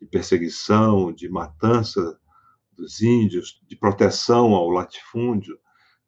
de 0.00 0.06
perseguição, 0.06 1.12
de 1.12 1.28
matança 1.28 2.18
dos 2.74 3.02
índios, 3.02 3.60
de 3.68 3.76
proteção 3.76 4.54
ao 4.54 4.70
latifúndio, 4.70 5.58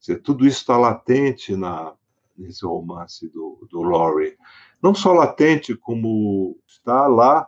dizer, 0.00 0.22
tudo 0.22 0.46
isso 0.46 0.60
está 0.60 0.76
latente 0.76 1.54
na, 1.54 1.94
nesse 2.36 2.64
romance 2.64 3.28
do, 3.28 3.66
do 3.70 3.82
Laurie. 3.82 4.36
Não 4.82 4.94
só 4.94 5.12
latente, 5.12 5.76
como 5.76 6.58
está 6.66 7.06
lá, 7.06 7.46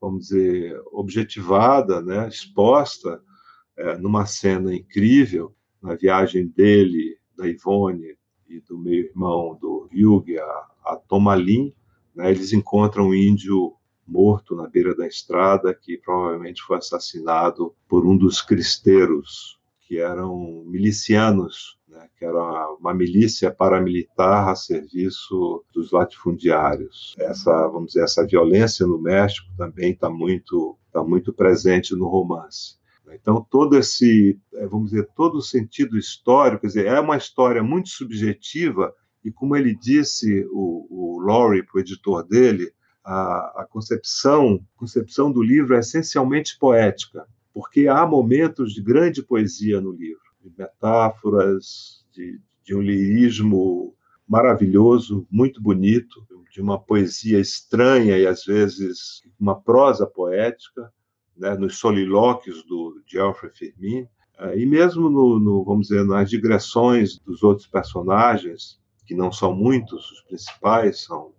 vamos 0.00 0.28
dizer, 0.28 0.80
objetivada, 0.92 2.02
né, 2.02 2.26
exposta 2.26 3.22
é, 3.76 3.96
numa 3.98 4.26
cena 4.26 4.74
incrível, 4.74 5.54
na 5.80 5.94
viagem 5.94 6.48
dele, 6.48 7.16
da 7.36 7.46
Ivone 7.46 8.16
e 8.48 8.60
do 8.60 8.76
meu 8.76 8.94
irmão, 8.94 9.56
do 9.60 9.88
Hugh, 9.92 10.36
a, 10.38 10.92
a 10.92 10.96
Tomalim, 10.96 11.72
né, 12.14 12.30
eles 12.30 12.52
encontram 12.52 13.08
um 13.08 13.14
índio 13.14 13.74
morto 14.06 14.56
na 14.56 14.66
beira 14.66 14.94
da 14.94 15.06
estrada, 15.06 15.72
que 15.72 15.96
provavelmente 15.96 16.62
foi 16.62 16.78
assassinado 16.78 17.74
por 17.88 18.06
um 18.06 18.16
dos 18.16 18.42
cristeiros, 18.42 19.58
que 19.82 19.98
eram 19.98 20.64
milicianos, 20.66 21.78
né, 21.88 22.08
que 22.18 22.24
era 22.24 22.70
uma 22.74 22.92
milícia 22.92 23.50
paramilitar 23.50 24.48
a 24.48 24.54
serviço 24.54 25.64
dos 25.72 25.92
latifundiários. 25.92 27.14
Essa, 27.18 27.68
vamos 27.68 27.88
dizer, 27.88 28.04
essa 28.04 28.26
violência 28.26 28.86
no 28.86 29.00
México 29.00 29.48
também 29.56 29.92
está 29.92 30.10
muito, 30.10 30.76
tá 30.92 31.02
muito 31.02 31.32
presente 31.32 31.94
no 31.94 32.08
romance. 32.08 32.80
Então, 33.12 33.44
todo 33.50 33.76
esse, 33.76 34.38
vamos 34.68 34.90
dizer, 34.90 35.08
todo 35.16 35.38
o 35.38 35.42
sentido 35.42 35.98
histórico, 35.98 36.60
quer 36.60 36.66
dizer, 36.68 36.86
é 36.86 37.00
uma 37.00 37.16
história 37.16 37.62
muito 37.62 37.88
subjetiva, 37.88 38.94
e 39.24 39.30
como 39.30 39.56
ele 39.56 39.74
disse, 39.74 40.46
o, 40.50 40.86
o 40.90 41.20
Laurie, 41.20 41.62
para 41.62 41.78
o 41.78 41.80
editor 41.80 42.26
dele, 42.26 42.72
a, 43.04 43.62
a 43.62 43.66
concepção, 43.68 44.64
concepção 44.76 45.32
do 45.32 45.42
livro 45.42 45.74
é 45.74 45.80
essencialmente 45.80 46.58
poética, 46.58 47.26
porque 47.52 47.88
há 47.88 48.06
momentos 48.06 48.72
de 48.72 48.82
grande 48.82 49.22
poesia 49.22 49.80
no 49.80 49.92
livro, 49.92 50.22
de 50.42 50.52
metáforas, 50.56 52.04
de, 52.12 52.40
de 52.64 52.74
um 52.74 52.80
lirismo 52.80 53.94
maravilhoso, 54.26 55.26
muito 55.30 55.60
bonito, 55.60 56.26
de 56.52 56.60
uma 56.60 56.78
poesia 56.78 57.38
estranha 57.38 58.18
e 58.18 58.26
às 58.26 58.44
vezes 58.44 59.22
uma 59.38 59.60
prosa 59.60 60.06
poética, 60.06 60.92
né, 61.36 61.54
nos 61.56 61.78
solilóquios 61.78 62.64
do 62.64 63.00
Geoffrey 63.06 63.50
Firmin, 63.52 64.06
eh, 64.38 64.60
e 64.60 64.66
mesmo 64.66 65.08
no, 65.08 65.38
no, 65.38 65.64
vamos 65.64 65.88
dizer, 65.88 66.04
nas 66.04 66.28
digressões 66.28 67.18
dos 67.18 67.42
outros 67.42 67.66
personagens, 67.66 68.79
que 69.10 69.14
não 69.16 69.32
são 69.32 69.52
muitos, 69.52 70.08
os 70.12 70.20
principais 70.20 71.02
são, 71.02 71.32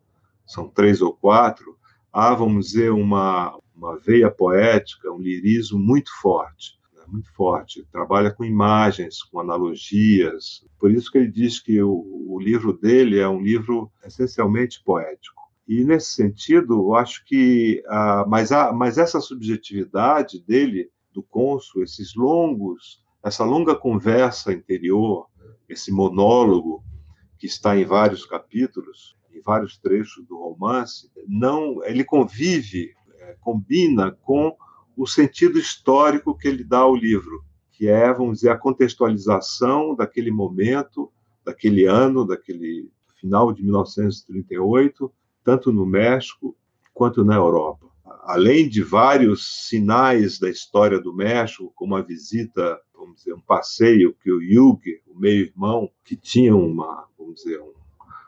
são 0.45 0.67
três 0.67 1.01
ou 1.01 1.13
quatro, 1.13 1.77
há, 2.11 2.35
vamos 2.35 2.65
dizer, 2.65 2.91
uma, 2.91 3.57
uma 3.73 3.97
veia 3.97 4.29
poética, 4.29 5.09
um 5.09 5.21
lirismo 5.21 5.79
muito 5.79 6.11
forte, 6.21 6.77
né, 6.93 7.01
muito 7.07 7.33
forte. 7.33 7.87
Trabalha 7.89 8.29
com 8.29 8.43
imagens, 8.43 9.23
com 9.23 9.39
analogias. 9.39 10.65
Por 10.77 10.91
isso 10.91 11.09
que 11.09 11.17
ele 11.19 11.31
diz 11.31 11.61
que 11.61 11.81
o, 11.81 12.25
o 12.27 12.41
livro 12.41 12.73
dele 12.73 13.19
é 13.19 13.29
um 13.29 13.39
livro 13.39 13.89
essencialmente 14.05 14.83
poético. 14.83 15.41
E 15.65 15.85
nesse 15.85 16.11
sentido, 16.11 16.73
eu 16.73 16.95
acho 16.95 17.23
que 17.23 17.81
ah, 17.87 18.25
mas, 18.27 18.51
a, 18.51 18.73
mas 18.73 18.97
essa 18.97 19.21
subjetividade 19.21 20.43
dele, 20.45 20.89
do 21.13 21.23
cônsul, 21.23 21.83
esses 21.83 22.15
longos, 22.15 23.01
essa 23.23 23.45
longa 23.45 23.77
conversa 23.77 24.51
interior, 24.51 25.27
esse 25.69 25.89
monólogo 25.89 26.83
que 27.41 27.47
está 27.47 27.75
em 27.75 27.83
vários 27.83 28.23
capítulos, 28.23 29.17
em 29.33 29.41
vários 29.41 29.75
trechos 29.75 30.23
do 30.27 30.37
romance, 30.37 31.09
não, 31.27 31.83
ele 31.83 32.03
convive, 32.03 32.93
é, 33.19 33.35
combina 33.41 34.11
com 34.11 34.55
o 34.95 35.07
sentido 35.07 35.57
histórico 35.57 36.37
que 36.37 36.47
ele 36.47 36.63
dá 36.63 36.77
ao 36.77 36.95
livro, 36.95 37.43
que 37.71 37.87
é, 37.87 38.13
vamos 38.13 38.35
dizer, 38.35 38.49
a 38.49 38.57
contextualização 38.57 39.95
daquele 39.95 40.29
momento, 40.29 41.11
daquele 41.43 41.85
ano, 41.85 42.27
daquele 42.27 42.91
final 43.19 43.51
de 43.51 43.63
1938, 43.63 45.11
tanto 45.43 45.73
no 45.73 45.83
México 45.83 46.55
quanto 46.93 47.25
na 47.25 47.33
Europa. 47.33 47.87
Além 48.21 48.69
de 48.69 48.83
vários 48.83 49.67
sinais 49.67 50.37
da 50.37 50.47
história 50.47 50.99
do 50.99 51.11
México, 51.11 51.73
como 51.73 51.95
a 51.95 52.03
visita, 52.03 52.79
vamos 53.01 53.17
dizer, 53.17 53.33
um 53.33 53.41
passeio 53.41 54.13
que 54.13 54.31
o 54.31 54.37
Hugh, 54.37 54.81
o 55.07 55.19
meio-irmão, 55.19 55.89
que 56.03 56.15
tinha 56.15 56.55
uma, 56.55 57.05
vamos 57.17 57.35
dizer, 57.35 57.59
uma 57.59 57.73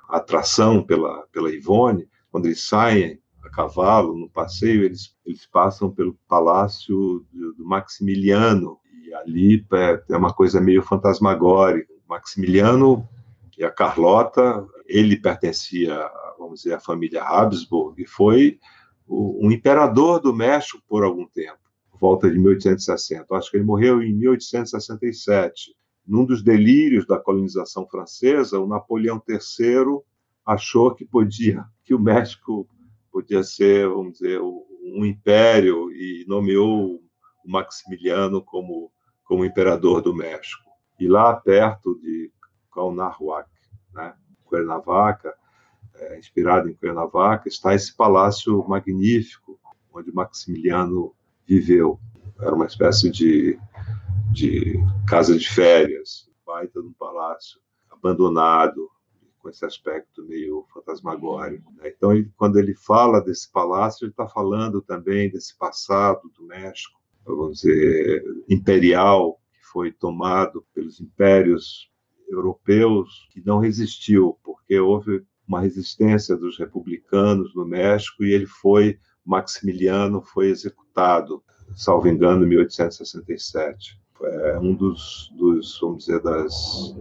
atração 0.09 0.83
pela, 0.83 1.25
pela 1.31 1.51
Ivone, 1.51 2.07
quando 2.31 2.47
eles 2.47 2.67
saem 2.67 3.19
a 3.43 3.49
cavalo 3.49 4.17
no 4.17 4.29
passeio, 4.29 4.83
eles, 4.83 5.15
eles 5.25 5.45
passam 5.45 5.91
pelo 5.91 6.17
palácio 6.27 7.25
do, 7.31 7.53
do 7.53 7.65
Maximiliano, 7.65 8.79
e 9.05 9.13
ali 9.13 9.65
é, 9.73 10.03
é 10.09 10.17
uma 10.17 10.33
coisa 10.33 10.59
meio 10.59 10.81
fantasmagórica. 10.81 11.93
Maximiliano 12.07 13.07
e 13.57 13.63
a 13.63 13.71
Carlota, 13.71 14.65
ele 14.85 15.17
pertencia, 15.17 16.09
vamos 16.37 16.61
dizer, 16.61 16.73
à 16.73 16.79
família 16.79 17.23
Habsburg, 17.23 18.01
e 18.01 18.07
foi 18.07 18.59
o, 19.07 19.45
um 19.45 19.51
imperador 19.51 20.19
do 20.19 20.33
México 20.33 20.81
por 20.87 21.03
algum 21.03 21.25
tempo, 21.27 21.62
volta 22.03 22.29
de 22.29 22.37
1860. 22.37 23.33
Acho 23.33 23.49
que 23.49 23.55
ele 23.55 23.63
morreu 23.63 24.01
em 24.01 24.13
1867. 24.13 25.73
Num 26.05 26.25
dos 26.25 26.43
delírios 26.43 27.07
da 27.07 27.17
colonização 27.17 27.87
francesa, 27.87 28.59
o 28.59 28.67
Napoleão 28.67 29.23
III 29.25 30.01
achou 30.45 30.93
que 30.93 31.05
podia, 31.05 31.63
que 31.85 31.93
o 31.93 31.99
México 31.99 32.67
podia 33.09 33.41
ser, 33.41 33.87
vamos 33.87 34.17
dizer, 34.17 34.41
um 34.41 35.05
império 35.05 35.89
e 35.93 36.25
nomeou 36.27 36.95
o 36.95 37.49
Maximiliano 37.49 38.41
como 38.41 38.91
como 39.23 39.45
imperador 39.45 40.01
do 40.01 40.13
México. 40.13 40.69
E 40.99 41.07
lá 41.07 41.33
perto 41.33 41.97
de 42.01 42.29
Cuernavaca, 42.69 43.49
né, 43.93 44.13
Cuernavaca, 44.43 45.33
é, 45.95 46.19
inspirado 46.19 46.69
em 46.69 46.73
Cuernavaca, 46.73 47.47
está 47.47 47.73
esse 47.73 47.95
palácio 47.95 48.61
magnífico 48.67 49.57
onde 49.93 50.13
Maximiliano 50.13 51.15
viveu. 51.47 51.99
Era 52.39 52.53
uma 52.53 52.65
espécie 52.65 53.09
de, 53.09 53.57
de 54.31 54.75
casa 55.07 55.37
de 55.37 55.47
férias, 55.47 56.29
baita 56.45 56.81
de 56.81 56.87
um 56.87 56.93
palácio 56.93 57.59
abandonado, 57.89 58.89
com 59.43 59.49
esse 59.49 59.65
aspecto 59.65 60.23
meio 60.23 60.65
fantasmagórico. 60.73 61.69
Né? 61.73 61.91
Então, 61.95 62.13
ele, 62.13 62.31
quando 62.37 62.57
ele 62.57 62.73
fala 62.73 63.19
desse 63.19 63.51
palácio, 63.51 64.05
ele 64.05 64.11
está 64.11 64.25
falando 64.25 64.81
também 64.81 65.29
desse 65.29 65.55
passado 65.57 66.31
do 66.37 66.45
México, 66.45 66.97
vamos 67.25 67.59
dizer, 67.59 68.23
imperial, 68.49 69.39
que 69.51 69.65
foi 69.65 69.91
tomado 69.91 70.65
pelos 70.73 71.01
impérios 71.01 71.91
europeus, 72.29 73.27
que 73.31 73.45
não 73.45 73.59
resistiu, 73.59 74.39
porque 74.43 74.79
houve 74.79 75.25
uma 75.45 75.59
resistência 75.59 76.37
dos 76.37 76.57
republicanos 76.57 77.53
no 77.53 77.65
México 77.65 78.23
e 78.23 78.33
ele 78.33 78.47
foi, 78.47 78.97
Maximiliano 79.25 80.21
foi 80.21 80.49
executado, 80.49 81.43
salvo 81.75 82.07
engano, 82.07 82.45
em 82.45 82.49
1867. 82.49 83.99
É 84.21 84.59
um 84.59 84.73
dos, 84.73 85.31
dos 85.35 85.79
vamos 85.81 86.05
dizer, 86.05 86.21
das, 86.21 86.95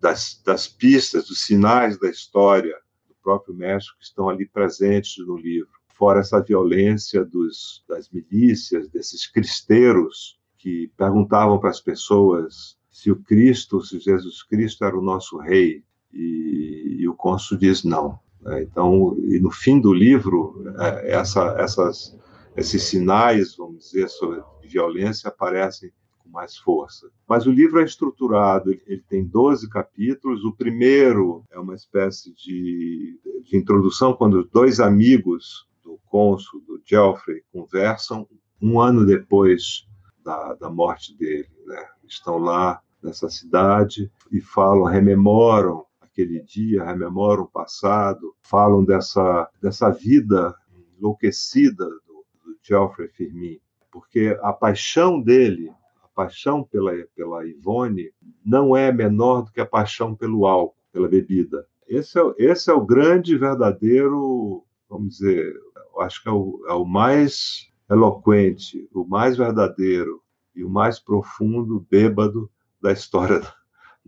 das, 0.00 0.42
das 0.44 0.68
pistas, 0.68 1.28
dos 1.28 1.44
sinais 1.44 1.98
da 1.98 2.08
história 2.08 2.76
do 3.08 3.14
próprio 3.22 3.54
México 3.54 3.98
que 3.98 4.04
estão 4.04 4.28
ali 4.28 4.46
presentes 4.46 5.24
no 5.26 5.36
livro. 5.36 5.70
Fora 5.88 6.20
essa 6.20 6.40
violência 6.40 7.24
dos, 7.24 7.84
das 7.86 8.08
milícias, 8.08 8.88
desses 8.88 9.26
cristeiros 9.26 10.38
que 10.56 10.90
perguntavam 10.96 11.58
para 11.58 11.70
as 11.70 11.80
pessoas 11.80 12.78
se 12.90 13.10
o 13.10 13.16
Cristo, 13.16 13.82
se 13.82 13.98
Jesus 13.98 14.42
Cristo 14.42 14.84
era 14.84 14.98
o 14.98 15.02
nosso 15.02 15.38
rei, 15.38 15.84
e, 16.12 16.96
e 17.00 17.08
o 17.08 17.14
cônsul 17.14 17.56
diz 17.56 17.84
não. 17.84 18.18
Né? 18.40 18.62
Então, 18.62 19.16
e 19.18 19.38
no 19.38 19.50
fim 19.50 19.80
do 19.80 19.92
livro, 19.92 20.64
é, 20.78 21.12
essa, 21.12 21.56
essas, 21.58 22.16
esses 22.56 22.82
sinais, 22.82 23.56
vamos 23.56 23.90
dizer, 23.90 24.08
sobre 24.08 24.42
violência 24.62 25.28
aparecem 25.28 25.90
com 26.18 26.30
mais 26.30 26.56
força. 26.56 27.10
Mas 27.28 27.46
o 27.46 27.50
livro 27.50 27.80
é 27.80 27.84
estruturado, 27.84 28.70
ele 28.86 29.04
tem 29.08 29.24
12 29.24 29.68
capítulos. 29.68 30.44
O 30.44 30.54
primeiro 30.54 31.44
é 31.50 31.58
uma 31.58 31.74
espécie 31.74 32.32
de, 32.34 33.18
de 33.44 33.56
introdução, 33.56 34.14
quando 34.14 34.44
dois 34.44 34.80
amigos 34.80 35.66
do 35.82 35.98
cônsul, 36.06 36.60
do 36.66 36.80
Geoffrey, 36.84 37.42
conversam 37.52 38.26
um 38.62 38.80
ano 38.80 39.04
depois 39.04 39.86
da, 40.24 40.54
da 40.54 40.70
morte 40.70 41.16
dele. 41.16 41.48
Né? 41.66 41.84
Estão 42.06 42.38
lá 42.38 42.80
nessa 43.02 43.28
cidade 43.28 44.10
e 44.30 44.40
falam, 44.40 44.84
rememoram 44.84 45.84
aquele 46.20 46.40
dia, 46.42 46.84
rememoram 46.84 47.44
o 47.44 47.50
passado, 47.50 48.34
falam 48.42 48.84
dessa, 48.84 49.48
dessa 49.60 49.90
vida 49.90 50.54
enlouquecida 50.98 51.84
do, 51.84 52.24
do 52.44 52.56
Geoffrey 52.62 53.08
Firmin, 53.08 53.58
porque 53.90 54.38
a 54.42 54.52
paixão 54.52 55.20
dele, 55.20 55.72
a 56.02 56.08
paixão 56.08 56.62
pela, 56.62 56.92
pela 57.14 57.46
Ivone, 57.46 58.12
não 58.44 58.76
é 58.76 58.92
menor 58.92 59.42
do 59.42 59.52
que 59.52 59.60
a 59.60 59.66
paixão 59.66 60.14
pelo 60.14 60.46
álcool, 60.46 60.76
pela 60.92 61.08
bebida. 61.08 61.66
Esse 61.88 62.20
é, 62.20 62.34
esse 62.38 62.70
é 62.70 62.74
o 62.74 62.84
grande, 62.84 63.36
verdadeiro, 63.36 64.64
vamos 64.88 65.16
dizer, 65.16 65.54
acho 66.00 66.22
que 66.22 66.28
é 66.28 66.32
o, 66.32 66.64
é 66.68 66.72
o 66.72 66.84
mais 66.84 67.70
eloquente, 67.90 68.88
o 68.92 69.04
mais 69.04 69.36
verdadeiro 69.36 70.22
e 70.54 70.62
o 70.62 70.70
mais 70.70 71.00
profundo 71.00 71.84
bêbado 71.90 72.50
da 72.80 72.92
história 72.92 73.40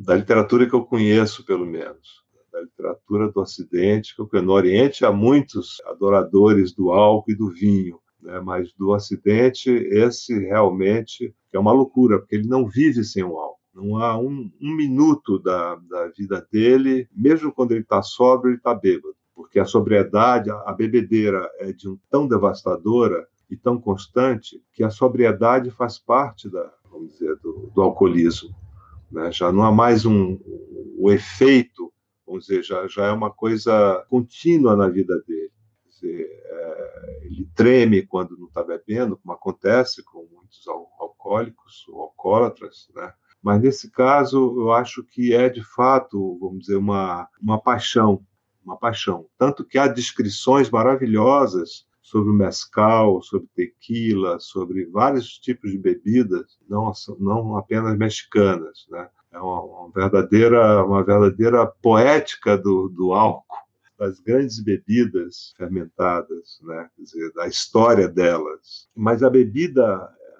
da 0.05 0.17
literatura 0.17 0.69
que 0.69 0.75
eu 0.75 0.85
conheço, 0.85 1.45
pelo 1.47 1.65
menos, 1.65 2.23
da 2.53 2.61
literatura 2.61 3.31
do 3.31 3.41
Ocidente, 3.41 4.15
que. 4.17 4.41
No 4.41 4.53
Oriente 4.53 5.05
há 5.05 5.13
muitos 5.13 5.81
adoradores 5.87 6.73
do 6.73 6.91
álcool 6.91 7.31
e 7.31 7.37
do 7.37 7.49
vinho, 7.49 8.01
né? 8.21 8.41
mas 8.41 8.73
do 8.75 8.91
Ocidente, 8.91 9.71
esse 9.71 10.37
realmente 10.39 11.35
é 11.53 11.59
uma 11.59 11.73
loucura, 11.73 12.19
porque 12.19 12.35
ele 12.35 12.49
não 12.49 12.67
vive 12.67 13.05
sem 13.05 13.23
o 13.23 13.39
álcool. 13.39 13.61
Não 13.75 13.97
há 13.97 14.19
um, 14.19 14.51
um 14.61 14.77
minuto 14.77 15.39
da, 15.39 15.77
da 15.77 16.09
vida 16.09 16.47
dele, 16.51 17.09
mesmo 17.15 17.53
quando 17.53 17.73
ele 17.73 17.81
está 17.81 18.03
sóbrio, 18.03 18.51
ele 18.51 18.59
está 18.59 18.75
bêbado. 18.75 19.15
Porque 19.35 19.59
a 19.59 19.65
sobriedade, 19.65 20.51
a 20.51 20.73
bebedeira 20.73 21.49
é 21.59 21.73
de 21.73 21.89
um 21.89 21.99
tão 22.11 22.27
devastadora 22.29 23.27
e 23.49 23.57
tão 23.57 23.81
constante 23.81 24.63
que 24.73 24.85
a 24.85 24.91
sobriedade 24.91 25.71
faz 25.71 25.99
parte 25.99 26.51
da, 26.51 26.71
vamos 26.91 27.13
dizer, 27.13 27.35
do, 27.37 27.71
do 27.75 27.81
alcoolismo. 27.81 28.55
Né? 29.13 29.31
Já 29.31 29.53
não 29.53 29.63
há 29.63 29.71
mais 29.71 30.07
um, 30.07 30.39
o 30.99 31.11
efeito, 31.13 31.93
vamos 32.27 32.47
dizer, 32.47 32.63
já, 32.63 32.87
já 32.89 33.07
é 33.07 33.13
uma 33.13 33.31
coisa 33.31 34.05
contínua 34.09 34.75
na 34.75 34.89
vida 34.89 35.23
dele. 35.27 35.53
Dizer, 35.89 36.27
é, 36.45 37.21
ele 37.25 37.49
treme 37.55 38.07
quando 38.07 38.37
não 38.39 38.47
está 38.47 38.65
bebendo, 38.65 39.17
como 39.19 39.35
acontece 39.35 40.03
com 40.03 40.27
muitos 40.33 40.67
alcoólicos 40.99 41.87
ou 41.89 42.03
alcoólatras, 42.03 42.89
né? 42.95 43.13
Mas 43.43 43.61
nesse 43.61 43.91
caso, 43.91 44.55
eu 44.57 44.73
acho 44.73 45.03
que 45.03 45.35
é 45.35 45.49
de 45.49 45.65
fato, 45.65 46.39
vamos 46.41 46.61
dizer, 46.61 46.77
uma, 46.77 47.29
uma 47.41 47.61
paixão, 47.61 48.25
uma 48.65 48.77
paixão. 48.77 49.27
Tanto 49.37 49.65
que 49.65 49.77
há 49.77 49.89
descrições 49.89 50.71
maravilhosas 50.71 51.85
sobre 52.13 52.31
mescal, 52.35 53.23
sobre 53.23 53.49
tequila, 53.57 54.39
sobre 54.39 54.85
vários 54.85 55.39
tipos 55.39 55.71
de 55.71 55.79
bebidas, 55.79 56.59
não, 56.69 56.93
não 57.19 57.57
apenas 57.57 57.97
mexicanas, 57.97 58.87
né? 58.91 59.09
É 59.33 59.39
uma, 59.39 59.63
uma 59.63 59.91
verdadeira, 59.91 60.85
uma 60.85 61.03
verdadeira 61.03 61.67
poética 61.67 62.59
do, 62.59 62.91
do 62.91 63.15
álcool, 63.15 63.57
das 63.99 64.21
grandes 64.21 64.61
bebidas 64.61 65.55
fermentadas, 65.57 66.61
né? 66.63 66.91
Quer 66.95 67.03
dizer, 67.03 67.33
da 67.33 67.49
história 67.49 68.07
delas. 68.07 68.91
Mas 68.95 69.23
a 69.23 69.31
bebida, 69.31 69.83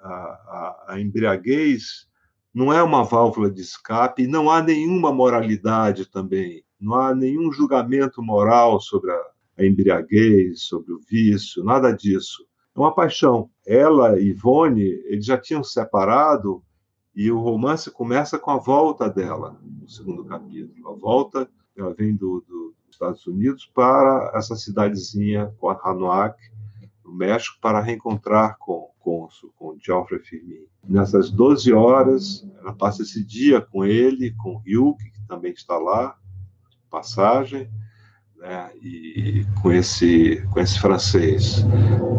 a, 0.03 0.09
a, 0.09 0.85
a 0.89 1.01
embriaguez, 1.01 2.07
não 2.53 2.71
é 2.71 2.83
uma 2.83 3.03
válvula 3.03 3.49
de 3.49 3.61
escape, 3.61 4.27
não 4.27 4.47
há 4.47 4.61
nenhuma 4.61 5.11
moralidade 5.11 6.05
também, 6.05 6.63
não 6.79 6.93
há 6.93 7.15
nenhum 7.15 7.51
julgamento 7.51 8.21
moral 8.21 8.79
sobre 8.79 9.09
a, 9.09 9.32
a 9.57 9.65
embriaguez, 9.65 10.63
sobre 10.63 10.93
o 10.93 10.99
vício, 10.99 11.63
nada 11.63 11.91
disso. 11.91 12.45
É 12.75 12.79
uma 12.79 12.93
paixão. 12.93 13.49
Ela 13.65 14.19
e 14.19 14.29
Ivone, 14.29 14.81
eles 14.81 15.25
já 15.25 15.37
tinham 15.37 15.63
se 15.63 15.73
separado 15.73 16.63
e 17.15 17.31
o 17.31 17.39
romance 17.39 17.91
começa 17.91 18.39
com 18.39 18.49
a 18.49 18.57
volta 18.57 19.07
dela, 19.09 19.59
no 19.63 19.87
segundo 19.87 20.25
capítulo. 20.25 20.89
A 20.89 20.95
volta, 20.95 21.49
ela 21.77 21.93
vem 21.93 22.15
do, 22.15 22.43
do, 22.47 22.73
dos 22.85 22.91
Estados 22.91 23.27
Unidos 23.27 23.69
para 23.73 24.31
essa 24.35 24.55
cidadezinha, 24.55 25.53
Quatranoac, 25.59 26.35
no 27.05 27.13
México, 27.13 27.57
para 27.61 27.79
reencontrar 27.79 28.57
com, 28.57 28.89
com, 28.99 29.27
com 29.55 29.77
Geoffrey 29.79 30.19
Firmin. 30.21 30.65
Nessas 30.83 31.29
12 31.29 31.71
horas, 31.71 32.47
ela 32.59 32.73
passa 32.73 33.03
esse 33.03 33.23
dia 33.23 33.61
com 33.61 33.85
ele, 33.85 34.33
com 34.35 34.57
Hugh, 34.65 34.97
que 34.97 35.27
também 35.27 35.51
está 35.51 35.77
lá, 35.77 36.17
passagem, 36.89 37.69
né, 38.43 38.69
e 38.81 39.45
com 39.61 39.71
esse, 39.71 40.45
com 40.51 40.59
esse 40.59 40.77
francês, 40.77 41.63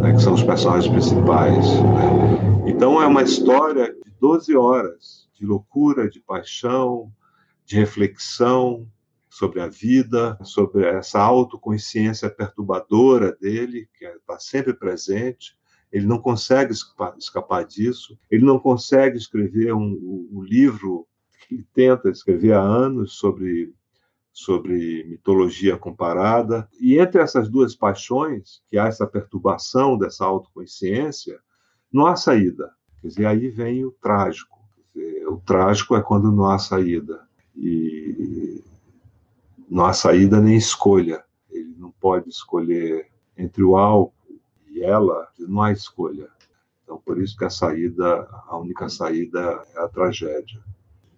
né, 0.00 0.12
que 0.14 0.22
são 0.22 0.32
os 0.32 0.42
personagens 0.42 0.90
principais. 0.90 1.66
Né. 1.66 2.64
Então 2.66 3.00
é 3.00 3.06
uma 3.06 3.22
história 3.22 3.94
de 3.94 4.10
12 4.18 4.56
horas 4.56 5.28
de 5.34 5.44
loucura, 5.44 6.08
de 6.08 6.20
paixão, 6.20 7.12
de 7.66 7.76
reflexão 7.76 8.88
sobre 9.28 9.60
a 9.60 9.68
vida, 9.68 10.38
sobre 10.42 10.86
essa 10.86 11.20
autoconsciência 11.20 12.30
perturbadora 12.30 13.36
dele, 13.38 13.86
que 13.98 14.06
está 14.06 14.38
sempre 14.38 14.72
presente. 14.72 15.56
Ele 15.92 16.06
não 16.06 16.18
consegue 16.18 16.72
escapar, 16.72 17.14
escapar 17.18 17.64
disso, 17.66 18.18
ele 18.30 18.44
não 18.44 18.58
consegue 18.58 19.18
escrever 19.18 19.74
um, 19.74 20.28
um 20.32 20.42
livro 20.42 21.06
que 21.46 21.56
ele 21.56 21.66
tenta 21.74 22.08
escrever 22.08 22.54
há 22.54 22.60
anos 22.60 23.18
sobre 23.18 23.74
sobre 24.34 25.04
mitologia 25.04 25.78
comparada. 25.78 26.68
E 26.80 26.98
entre 26.98 27.22
essas 27.22 27.48
duas 27.48 27.76
paixões, 27.76 28.60
que 28.68 28.76
há 28.76 28.86
essa 28.86 29.06
perturbação 29.06 29.96
dessa 29.96 30.24
autoconsciência, 30.24 31.38
não 31.92 32.06
há 32.06 32.16
saída. 32.16 32.72
Quer 33.00 33.08
dizer, 33.08 33.26
aí 33.26 33.48
vem 33.48 33.84
o 33.84 33.92
trágico. 33.92 34.58
Dizer, 34.92 35.28
o 35.28 35.38
trágico 35.38 35.94
é 35.94 36.02
quando 36.02 36.32
não 36.32 36.50
há 36.50 36.58
saída. 36.58 37.22
E 37.56 38.60
não 39.70 39.84
há 39.84 39.92
saída 39.92 40.40
nem 40.40 40.56
escolha. 40.56 41.24
Ele 41.48 41.72
não 41.78 41.92
pode 41.92 42.28
escolher 42.28 43.06
entre 43.38 43.62
o 43.62 43.76
álcool 43.76 44.40
e 44.68 44.82
ela, 44.82 45.28
não 45.38 45.62
há 45.62 45.70
escolha. 45.70 46.28
Então, 46.82 47.00
por 47.04 47.20
isso 47.20 47.36
que 47.36 47.44
a 47.44 47.50
saída, 47.50 48.28
a 48.48 48.58
única 48.58 48.88
saída 48.88 49.64
é 49.76 49.80
a 49.80 49.88
tragédia. 49.88 50.60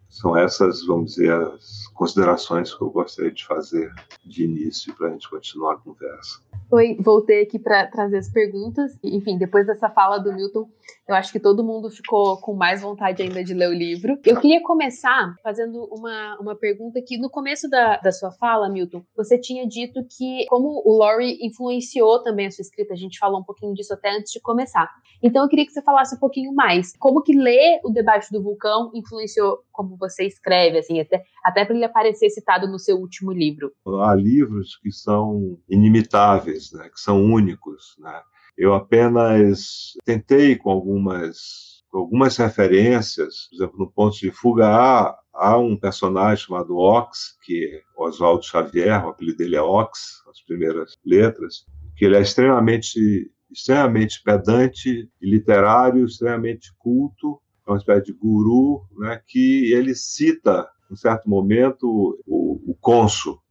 São 0.09 0.37
essas, 0.37 0.85
vamos 0.87 1.15
dizer, 1.15 1.33
as 1.33 1.87
considerações 1.95 2.75
que 2.75 2.83
eu 2.83 2.91
gostaria 2.91 3.33
de 3.33 3.45
fazer 3.45 3.93
de 4.25 4.45
início 4.45 4.95
para 4.95 5.09
a 5.09 5.11
gente 5.11 5.29
continuar 5.29 5.75
a 5.75 5.79
conversa. 5.79 6.41
Oi, 6.71 6.97
voltei 7.01 7.43
aqui 7.43 7.59
para 7.59 7.87
trazer 7.87 8.19
as 8.19 8.29
perguntas. 8.29 8.99
Enfim, 9.03 9.39
depois 9.39 9.67
dessa 9.67 9.89
fala 9.89 10.19
do 10.19 10.33
Milton, 10.33 10.69
eu 11.09 11.15
acho 11.15 11.31
que 11.31 11.39
todo 11.39 11.63
mundo 11.63 11.89
ficou 11.89 12.41
com 12.41 12.55
mais 12.55 12.83
vontade 12.83 13.23
ainda 13.23 13.45
de 13.45 13.55
ler 13.55 13.69
o 13.69 13.73
livro. 13.73 14.19
Eu 14.25 14.41
queria 14.41 14.61
começar 14.61 15.33
fazendo 15.43 15.85
uma, 15.93 16.37
uma 16.41 16.57
pergunta 16.57 17.01
que 17.01 17.17
no 17.17 17.31
começo 17.31 17.71
da, 17.71 17.99
da 17.99 18.11
sua 18.11 18.33
fala, 18.33 18.69
Milton, 18.69 19.05
você 19.17 19.39
tinha 19.39 19.67
dito 19.67 20.05
que 20.05 20.45
como 20.49 20.83
o 20.85 20.99
Laurie 20.99 21.39
influenciou 21.41 22.21
também 22.23 22.47
a 22.47 22.51
sua 22.51 22.63
escrita, 22.63 22.95
a 22.95 22.97
gente 22.97 23.19
falou 23.19 23.41
um 23.41 23.45
pouquinho 23.45 23.73
disso 23.73 23.95
até 23.95 24.11
antes 24.11 24.33
de 24.33 24.41
começar. 24.41 24.91
Então 25.23 25.45
eu 25.45 25.49
queria 25.49 25.65
que 25.65 25.73
você 25.73 25.83
falasse 25.83 26.17
um 26.17 26.19
pouquinho 26.19 26.53
mais. 26.53 26.97
Como 26.99 27.23
que 27.23 27.37
ler 27.37 27.81
o 27.85 27.93
Debaixo 27.93 28.33
do 28.33 28.43
Vulcão 28.43 28.91
influenciou 28.93 29.59
como 29.77 29.97
você 29.97 30.25
escreve, 30.25 30.79
assim, 30.79 30.99
até, 30.99 31.23
até 31.45 31.65
para 31.65 31.75
ele 31.75 31.85
aparecer 31.85 32.31
citado 32.31 32.67
no 32.67 32.79
seu 32.79 32.97
último 32.97 33.31
livro? 33.31 33.71
Há 34.03 34.15
livros 34.15 34.77
que 34.83 34.91
são 34.91 35.59
inimitáveis, 35.69 36.73
né, 36.73 36.89
que 36.89 36.99
são 36.99 37.23
únicos, 37.23 37.95
né? 37.99 38.23
Eu 38.57 38.73
apenas 38.73 39.93
tentei 40.05 40.57
com 40.57 40.71
algumas, 40.71 41.85
com 41.91 41.99
algumas 41.99 42.39
referências, 42.39 43.49
por 43.51 43.57
exemplo, 43.57 43.79
no 43.79 43.93
ponto 43.93 44.17
de 44.17 44.31
fuga 44.31 44.67
há, 44.67 45.19
há 45.35 45.59
um 45.59 45.77
personagem 45.77 46.47
chamado 46.47 46.75
Ox, 46.75 47.37
que 47.43 47.67
é 47.67 48.03
Oswaldo 48.03 48.43
Xavier, 48.43 49.05
o 49.05 49.11
apelido 49.11 49.37
dele 49.37 49.57
é 49.57 49.63
Ox, 49.63 50.23
as 50.31 50.41
primeiras 50.41 50.95
letras, 51.05 51.67
que 51.97 52.07
ele 52.07 52.17
é 52.17 52.23
extremamente 52.23 53.31
extremamente 53.51 54.23
pedante 54.23 55.09
e 55.21 55.31
literário, 55.31 56.05
extremamente 56.05 56.75
culto, 56.79 57.41
uma 57.73 57.79
espécie 57.79 58.07
de 58.07 58.13
guru, 58.13 58.83
né, 58.99 59.21
que 59.27 59.73
ele 59.73 59.95
cita, 59.95 60.69
em 60.91 60.97
certo 60.97 61.29
momento, 61.29 62.19
o, 62.27 62.61
o 62.71 62.77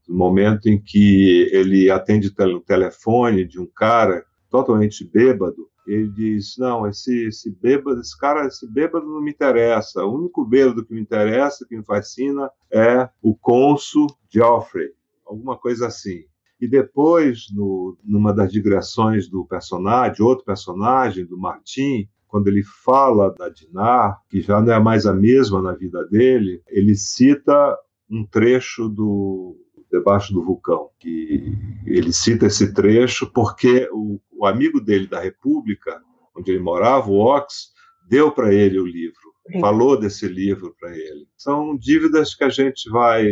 no 0.07 0.15
momento 0.15 0.67
em 0.67 0.79
que 0.79 1.49
ele 1.51 1.89
atende 1.89 2.27
o 2.27 2.61
telefone 2.61 3.45
de 3.45 3.59
um 3.59 3.65
cara 3.65 4.23
totalmente 4.49 5.03
bêbado, 5.03 5.67
ele 5.87 6.09
diz: 6.09 6.57
Não, 6.57 6.87
esse, 6.87 7.27
esse 7.27 7.51
bêbado, 7.51 7.99
esse 7.99 8.17
cara, 8.17 8.47
esse 8.47 8.67
bêbado 8.71 9.05
não 9.05 9.21
me 9.21 9.31
interessa. 9.31 10.03
O 10.03 10.15
único 10.17 10.45
bêbado 10.45 10.85
que 10.85 10.93
me 10.93 11.01
interessa, 11.01 11.65
que 11.67 11.75
me 11.75 11.83
fascina, 11.83 12.49
é 12.71 13.09
o 13.21 13.35
cônsul 13.35 14.07
Geoffrey, 14.29 14.89
alguma 15.25 15.57
coisa 15.57 15.87
assim. 15.87 16.23
E 16.59 16.67
depois, 16.67 17.47
no, 17.53 17.97
numa 18.03 18.33
das 18.33 18.51
digressões 18.51 19.27
do 19.27 19.45
personagem, 19.45 20.25
outro 20.25 20.45
personagem, 20.45 21.25
do 21.25 21.37
Martin, 21.37 22.07
quando 22.35 22.49
ele 22.49 22.63
fala 22.63 23.33
da 23.33 23.47
Dinar, 23.47 24.19
que 24.29 24.41
já 24.41 24.61
não 24.61 24.73
é 24.73 24.77
mais 24.77 25.05
a 25.05 25.13
mesma 25.13 25.61
na 25.61 25.71
vida 25.71 26.05
dele, 26.09 26.61
ele 26.67 26.93
cita 26.93 27.77
um 28.09 28.25
trecho 28.25 28.89
do 28.89 29.55
Debaixo 29.89 30.33
do 30.33 30.43
Vulcão, 30.43 30.89
que 30.99 31.57
ele 31.85 32.11
cita 32.11 32.47
esse 32.47 32.73
trecho 32.73 33.31
porque 33.31 33.87
o, 33.93 34.19
o 34.33 34.45
amigo 34.45 34.81
dele 34.81 35.07
da 35.07 35.21
República, 35.21 36.01
onde 36.35 36.51
ele 36.51 36.59
morava, 36.59 37.09
o 37.09 37.19
Ox, 37.19 37.71
deu 38.09 38.29
para 38.29 38.53
ele 38.53 38.81
o 38.81 38.85
livro, 38.85 39.31
falou 39.61 39.97
desse 39.97 40.27
livro 40.27 40.75
para 40.77 40.91
ele. 40.91 41.25
São 41.37 41.77
dívidas 41.77 42.35
que 42.35 42.43
a 42.43 42.49
gente 42.49 42.89
vai 42.89 43.25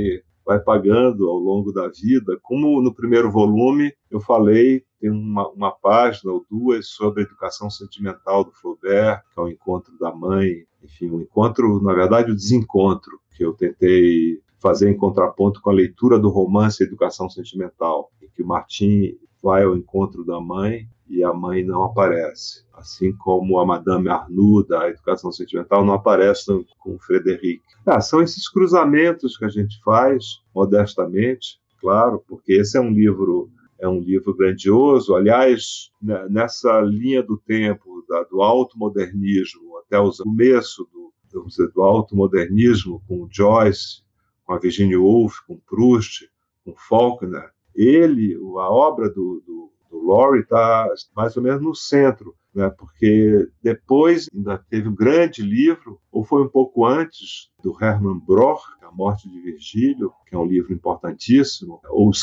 vai 0.45 0.59
pagando 0.59 1.29
ao 1.29 1.37
longo 1.37 1.71
da 1.71 1.87
vida. 1.87 2.37
Como 2.41 2.81
no 2.81 2.93
primeiro 2.93 3.31
volume 3.31 3.93
eu 4.09 4.19
falei, 4.19 4.83
tem 4.99 5.09
uma, 5.09 5.49
uma 5.49 5.71
página 5.71 6.31
ou 6.31 6.45
duas 6.49 6.87
sobre 6.87 7.21
a 7.21 7.25
educação 7.25 7.69
sentimental 7.69 8.43
do 8.43 8.51
Flaubert, 8.51 9.21
que 9.33 9.39
é 9.39 9.43
o 9.43 9.49
encontro 9.49 9.97
da 9.99 10.13
mãe, 10.13 10.65
enfim, 10.83 11.09
o 11.09 11.17
um 11.17 11.21
encontro, 11.21 11.81
na 11.81 11.93
verdade, 11.93 12.31
o 12.31 12.35
desencontro, 12.35 13.19
que 13.35 13.43
eu 13.43 13.53
tentei 13.53 14.39
fazer 14.63 14.89
em 14.89 14.95
contraponto 14.95 15.61
com 15.61 15.69
a 15.69 15.73
leitura 15.73 16.17
do 16.17 16.29
romance 16.29 16.81
Educação 16.81 17.29
Sentimental, 17.29 18.09
em 18.21 18.29
que 18.33 18.41
o 18.41 18.47
Martim 18.47 19.17
vai 19.41 19.63
ao 19.63 19.75
encontro 19.75 20.23
da 20.23 20.39
mãe 20.39 20.87
e 21.09 21.21
a 21.21 21.33
mãe 21.33 21.65
não 21.65 21.83
aparece. 21.83 22.63
Assim 22.73 23.11
como 23.11 23.59
a 23.59 23.65
Madame 23.65 24.07
Arnoux 24.07 24.65
da 24.65 24.87
Educação 24.87 25.33
Sentimental 25.33 25.83
não 25.83 25.93
aparece 25.93 26.45
com 26.79 26.95
o 26.95 26.99
Frederic. 26.99 27.61
Ah, 27.85 27.99
são 27.99 28.21
esses 28.21 28.47
cruzamentos 28.49 29.37
que 29.37 29.43
a 29.43 29.49
gente 29.49 29.81
faz, 29.83 30.39
modestamente, 30.55 31.59
claro, 31.81 32.23
porque 32.25 32.53
esse 32.53 32.77
é 32.77 32.81
um 32.81 32.91
livro 32.91 33.49
é 33.79 33.87
um 33.87 33.99
livro 33.99 34.33
grandioso. 34.33 35.13
Aliás, 35.13 35.91
né, 36.01 36.25
nessa 36.29 36.79
linha 36.79 37.21
do 37.21 37.37
tempo, 37.37 38.05
da, 38.07 38.23
do 38.23 38.41
automodernismo 38.41 39.77
até 39.79 39.99
o 39.99 40.09
começo 40.09 40.87
do, 40.93 41.45
dizer, 41.47 41.69
do 41.73 41.81
automodernismo, 41.81 43.01
com 43.07 43.27
Joyce, 43.29 44.02
com 44.45 44.53
a 44.53 44.59
Virginia 44.59 44.99
Woolf, 44.99 45.39
com 45.47 45.59
Proust, 45.59 46.29
com 46.65 46.73
Faulkner, 46.75 47.51
ele, 47.75 48.35
a 48.35 48.69
obra 48.69 49.09
do, 49.09 49.41
do 49.45 49.63
do 49.93 50.07
Laurie 50.07 50.41
está 50.41 50.87
mais 51.15 51.37
ou 51.37 51.43
menos 51.43 51.61
no 51.61 51.75
centro, 51.75 52.35
né? 52.53 52.67
porque 52.71 53.47
depois 53.61 54.27
ainda 54.33 54.57
teve 54.57 54.89
um 54.89 54.95
grande 54.95 55.43
livro, 55.43 56.01
ou 56.11 56.23
foi 56.23 56.41
um 56.41 56.49
pouco 56.49 56.83
antes, 56.83 57.51
do 57.63 57.77
Hermann 57.79 58.19
Broch, 58.19 58.63
A 58.81 58.91
Morte 58.91 59.29
de 59.29 59.39
Virgílio, 59.39 60.11
que 60.27 60.35
é 60.35 60.37
um 60.37 60.47
livro 60.47 60.73
importantíssimo, 60.73 61.79
ou 61.89 62.09
Os 62.09 62.21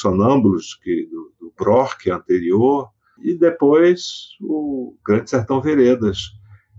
Sonâmbulos, 0.00 0.74
que, 0.82 1.06
do, 1.10 1.32
do 1.38 1.52
Broch, 1.58 1.98
que 1.98 2.10
é 2.10 2.14
anterior, 2.14 2.88
e 3.22 3.34
depois 3.34 4.30
o 4.40 4.96
Grande 5.04 5.28
Sertão 5.28 5.60
Veredas, 5.60 6.30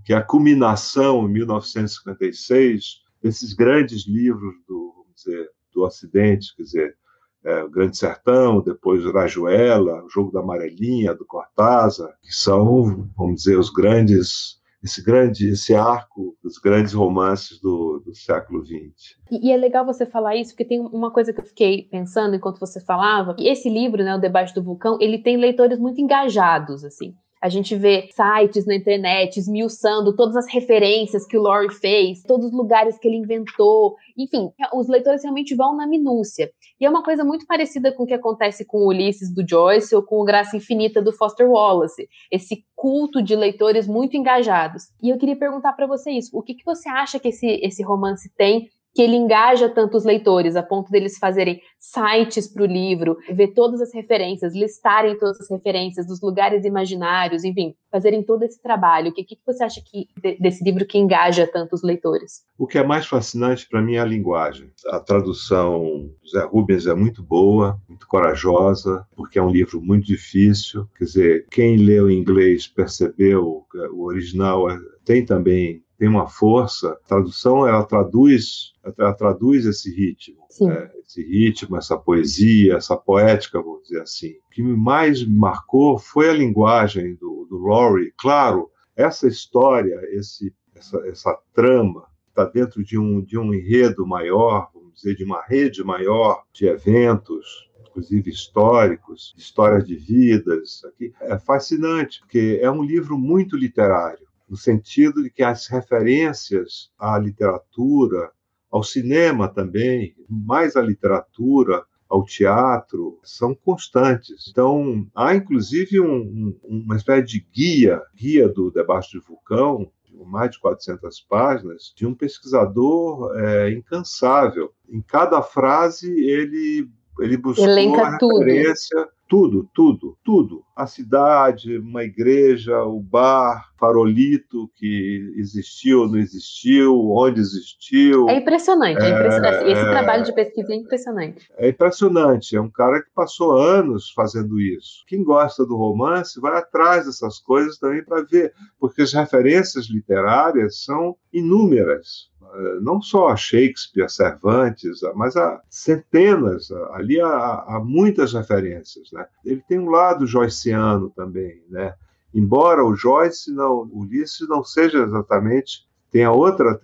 que 0.04 0.12
é 0.12 0.17
a 0.17 0.23
culminação, 0.23 1.27
em 1.30 1.34
1956, 1.34 3.01
desses 3.21 3.53
grandes 3.53 4.07
livros 4.07 4.55
do, 4.67 4.93
vamos 4.97 5.15
dizer, 5.15 5.49
do 5.73 5.84
Ocidente, 5.84 6.55
quer 6.55 6.63
dizer, 6.63 6.97
é, 7.43 7.63
o 7.63 7.69
Grande 7.69 7.97
Sertão, 7.97 8.62
depois 8.62 9.03
Rajuela, 9.05 10.03
o 10.03 10.10
Jogo 10.10 10.31
da 10.31 10.41
Amarelinha, 10.41 11.15
do 11.15 11.25
Cortázar, 11.25 12.10
que 12.21 12.34
são, 12.34 13.10
vamos 13.17 13.43
dizer, 13.43 13.57
os 13.57 13.71
grandes 13.71 14.62
esse 14.84 15.03
grande 15.03 15.49
esse 15.49 15.75
arco 15.75 16.36
dos 16.43 16.57
grandes 16.57 16.93
romances 16.93 17.60
do, 17.60 18.01
do 18.03 18.15
século 18.15 18.65
XX. 18.65 19.15
E, 19.29 19.47
e, 19.47 19.51
é 19.51 19.57
legal 19.57 19.86
você 19.86 20.05
falar 20.05 20.36
isso, 20.36 20.51
porque 20.51 20.65
tem 20.65 20.79
uma 20.79 21.12
coisa 21.12 21.31
que 21.31 21.39
eu 21.39 21.45
fiquei 21.45 21.84
pensando 21.84 22.36
enquanto 22.36 22.60
você 22.60 22.79
falava, 22.79 23.36
e 23.38 23.47
esse 23.47 23.69
livro, 23.69 24.03
né, 24.03 24.15
O 24.15 24.19
Debaixo 24.19 24.55
do 24.55 24.63
Vulcão, 24.63 24.97
ele 24.99 25.19
tem 25.19 25.38
leitores 25.38 25.77
muito 25.77 26.01
engajados, 26.01 26.84
assim. 26.84 27.13
A 27.41 27.49
gente 27.49 27.75
vê 27.75 28.08
sites 28.12 28.67
na 28.67 28.75
internet 28.75 29.38
esmiuçando 29.38 30.15
todas 30.15 30.36
as 30.36 30.47
referências 30.47 31.25
que 31.25 31.36
o 31.36 31.41
Laurie 31.41 31.73
fez, 31.73 32.21
todos 32.21 32.47
os 32.47 32.54
lugares 32.54 32.99
que 32.99 33.08
ele 33.08 33.17
inventou. 33.17 33.95
Enfim, 34.15 34.51
os 34.75 34.88
leitores 34.88 35.23
realmente 35.23 35.56
vão 35.56 35.75
na 35.75 35.88
minúcia. 35.88 36.51
E 36.80 36.86
é 36.86 36.89
uma 36.89 37.04
coisa 37.04 37.23
muito 37.23 37.47
parecida 37.47 37.91
com 37.91 38.04
o 38.04 38.06
que 38.06 38.13
acontece 38.13 38.63
com 38.63 38.77
o 38.77 38.88
Ulisses 38.89 39.34
do 39.34 39.43
Joyce 39.47 39.95
ou 39.95 40.04
com 40.04 40.21
o 40.21 40.23
Graça 40.23 40.56
Infinita 40.56 41.01
do 41.01 41.12
Foster 41.12 41.49
Wallace. 41.49 42.08
Esse 42.32 42.63
culto 42.75 43.23
de 43.23 43.36
leitores 43.36 43.88
muito 43.88 44.15
engajados. 44.15 44.84
E 45.01 45.10
eu 45.10 45.17
queria 45.17 45.36
perguntar 45.36 45.73
para 45.73 45.88
você 45.88 46.12
isso: 46.12 46.30
o 46.38 46.43
que, 46.43 46.54
que 46.54 46.65
você 46.65 46.89
acha 46.89 47.19
que 47.19 47.30
esse, 47.30 47.47
esse 47.63 47.82
romance 47.82 48.32
tem 48.38 48.69
que 48.93 49.01
ele 49.01 49.15
engaja 49.15 49.69
tanto 49.69 49.97
os 49.97 50.04
leitores, 50.04 50.56
a 50.56 50.63
ponto 50.63 50.91
deles 50.91 51.17
fazerem 51.17 51.62
sites 51.80 52.47
para 52.47 52.63
o 52.63 52.67
livro, 52.67 53.17
ver 53.32 53.54
todas 53.54 53.82
as 53.82 53.93
referências, 53.93 54.54
listarem 54.54 55.17
todas 55.17 55.39
as 55.39 55.49
referências 55.49 56.06
dos 56.06 56.21
lugares 56.21 56.65
imaginários, 56.65 57.43
enfim, 57.43 57.73
fazerem 57.91 58.21
todo 58.23 58.43
esse 58.43 58.62
trabalho. 58.62 59.10
O 59.10 59.13
que, 59.13 59.23
que 59.23 59.38
você 59.45 59.63
acha 59.63 59.82
que 59.82 60.08
desse 60.39 60.63
livro 60.63 60.86
que 60.86 60.97
engaja 60.97 61.47
tanto 61.47 61.73
os 61.73 61.84
leitores? 61.84 62.43
O 62.58 62.67
que 62.67 62.77
é 62.77 62.84
mais 62.84 63.06
fascinante 63.06 63.67
para 63.67 63.82
mim 63.82 63.95
é 63.95 63.99
a 63.99 64.06
linguagem. 64.06 64.69
A 64.88 64.99
tradução 64.99 66.10
do 66.21 66.30
Zé 66.30 66.43
Rubens 66.45 66.86
é 66.86 66.93
muito 66.93 67.23
boa, 67.23 67.80
muito 67.88 68.08
corajosa, 68.08 69.06
porque 69.15 69.39
é 69.39 69.41
um 69.41 69.49
livro 69.49 69.82
muito 69.82 70.06
difícil. 70.06 70.88
Quer 70.97 71.06
dizer, 71.06 71.45
quem 71.49 71.77
leu 71.77 72.10
em 72.10 72.19
inglês 72.19 72.67
percebeu 72.67 73.65
o 73.91 74.06
original 74.06 74.69
é, 74.69 74.77
tem 75.04 75.25
também 75.25 75.84
tem 76.01 76.09
uma 76.09 76.25
força. 76.25 76.93
A 76.93 77.07
tradução 77.07 77.67
ela 77.67 77.83
traduz, 77.83 78.73
ela 78.97 79.13
traduz 79.13 79.67
esse 79.67 79.95
ritmo, 79.95 80.47
né? 80.61 80.89
esse 81.05 81.21
ritmo, 81.23 81.77
essa 81.77 81.95
poesia, 81.95 82.77
essa 82.77 82.97
poética, 82.97 83.61
vou 83.61 83.79
dizer 83.83 84.01
assim. 84.01 84.31
O 84.31 84.49
que 84.49 84.63
mais 84.63 85.23
me 85.23 85.37
marcou 85.37 85.99
foi 85.99 86.27
a 86.27 86.33
linguagem 86.33 87.13
do, 87.17 87.45
do 87.47 87.59
Laurie. 87.59 88.11
Claro, 88.17 88.71
essa 88.95 89.27
história, 89.27 89.95
esse, 90.09 90.51
essa, 90.73 90.97
essa 91.07 91.39
trama 91.53 92.07
está 92.29 92.45
dentro 92.45 92.83
de 92.83 92.97
um 92.97 93.21
de 93.21 93.37
um 93.37 93.53
enredo 93.53 94.03
maior, 94.07 94.71
vamos 94.73 94.95
dizer, 94.95 95.15
de 95.15 95.23
uma 95.23 95.43
rede 95.43 95.83
maior 95.83 96.41
de 96.51 96.65
eventos, 96.65 97.69
inclusive 97.79 98.31
históricos, 98.31 99.35
histórias 99.37 99.85
de 99.85 99.97
vidas. 99.97 100.83
Aqui 100.83 101.13
é 101.21 101.37
fascinante 101.37 102.21
porque 102.21 102.57
é 102.59 102.71
um 102.71 102.81
livro 102.81 103.19
muito 103.19 103.55
literário 103.55 104.31
no 104.51 104.57
sentido 104.57 105.23
de 105.23 105.29
que 105.29 105.41
as 105.41 105.67
referências 105.67 106.91
à 106.99 107.17
literatura, 107.17 108.29
ao 108.69 108.83
cinema 108.83 109.47
também, 109.47 110.13
mais 110.27 110.75
à 110.75 110.81
literatura, 110.81 111.85
ao 112.09 112.25
teatro, 112.25 113.17
são 113.23 113.55
constantes. 113.55 114.49
Então, 114.49 115.07
há 115.15 115.33
inclusive 115.33 116.01
um, 116.01 116.17
um, 116.17 116.59
uma 116.65 116.97
espécie 116.97 117.27
de 117.27 117.47
guia, 117.55 118.01
guia 118.13 118.49
do 118.49 118.69
Debaixo 118.69 119.17
do 119.17 119.25
Vulcão, 119.25 119.89
mais 120.25 120.51
de 120.51 120.59
400 120.59 121.21
páginas, 121.21 121.93
de 121.95 122.05
um 122.05 122.13
pesquisador 122.13 123.33
é, 123.37 123.71
incansável. 123.71 124.73
Em 124.89 125.01
cada 125.01 125.41
frase, 125.41 126.11
ele, 126.19 126.89
ele 127.21 127.38
buscou 127.38 127.65
Elenca 127.65 128.01
a 128.01 128.12
referência... 128.12 128.97
Tudo 128.97 129.21
tudo, 129.31 129.65
tudo, 129.73 130.17
tudo. 130.25 130.63
A 130.75 130.86
cidade, 130.86 131.77
uma 131.77 132.03
igreja, 132.03 132.84
o 132.84 132.99
bar, 132.99 133.71
farolito 133.79 134.69
que 134.75 135.34
existiu, 135.38 136.05
não 136.05 136.17
existiu, 136.17 137.10
onde 137.12 137.39
existiu. 137.39 138.27
É 138.27 138.36
impressionante, 138.36 139.01
é, 139.01 139.05
é 139.05 139.10
impressionante. 139.12 139.71
Esse 139.71 139.81
é, 139.81 139.89
trabalho 139.89 140.25
de 140.25 140.34
pesquisa 140.34 140.73
é 140.73 140.75
impressionante. 140.75 141.49
É 141.55 141.69
impressionante. 141.69 142.57
É 142.57 142.60
um 142.60 142.69
cara 142.69 143.01
que 143.01 143.10
passou 143.15 143.57
anos 143.57 144.12
fazendo 144.12 144.60
isso. 144.60 145.05
Quem 145.07 145.23
gosta 145.23 145.65
do 145.65 145.77
romance 145.77 146.38
vai 146.38 146.57
atrás 146.57 147.05
dessas 147.05 147.39
coisas 147.39 147.77
também 147.77 148.03
para 148.03 148.23
ver, 148.23 148.53
porque 148.77 149.01
as 149.01 149.13
referências 149.13 149.86
literárias 149.86 150.84
são 150.84 151.15
inúmeras. 151.31 152.29
Eh, 152.53 152.79
não 152.81 153.01
só 153.01 153.35
Shakespeare, 153.35 154.09
Cervantes, 154.09 154.99
mas 155.15 155.35
há 155.35 155.61
centenas, 155.69 156.71
ali 156.93 157.19
há, 157.19 157.27
há 157.27 157.81
muitas 157.83 158.33
referências. 158.33 159.11
Né? 159.11 159.25
Ele 159.45 159.61
tem 159.67 159.79
um 159.79 159.89
lado 159.89 160.25
joyceano 160.27 161.09
também, 161.09 161.63
né? 161.69 161.93
embora 162.33 162.83
o 162.85 162.95
Joyce, 162.95 163.51
não, 163.53 163.89
o 163.91 163.99
Ulisses 163.99 164.47
não 164.47 164.63
seja 164.63 165.03
exatamente 165.03 165.89
tenha 166.11 166.29
outra, 166.29 166.77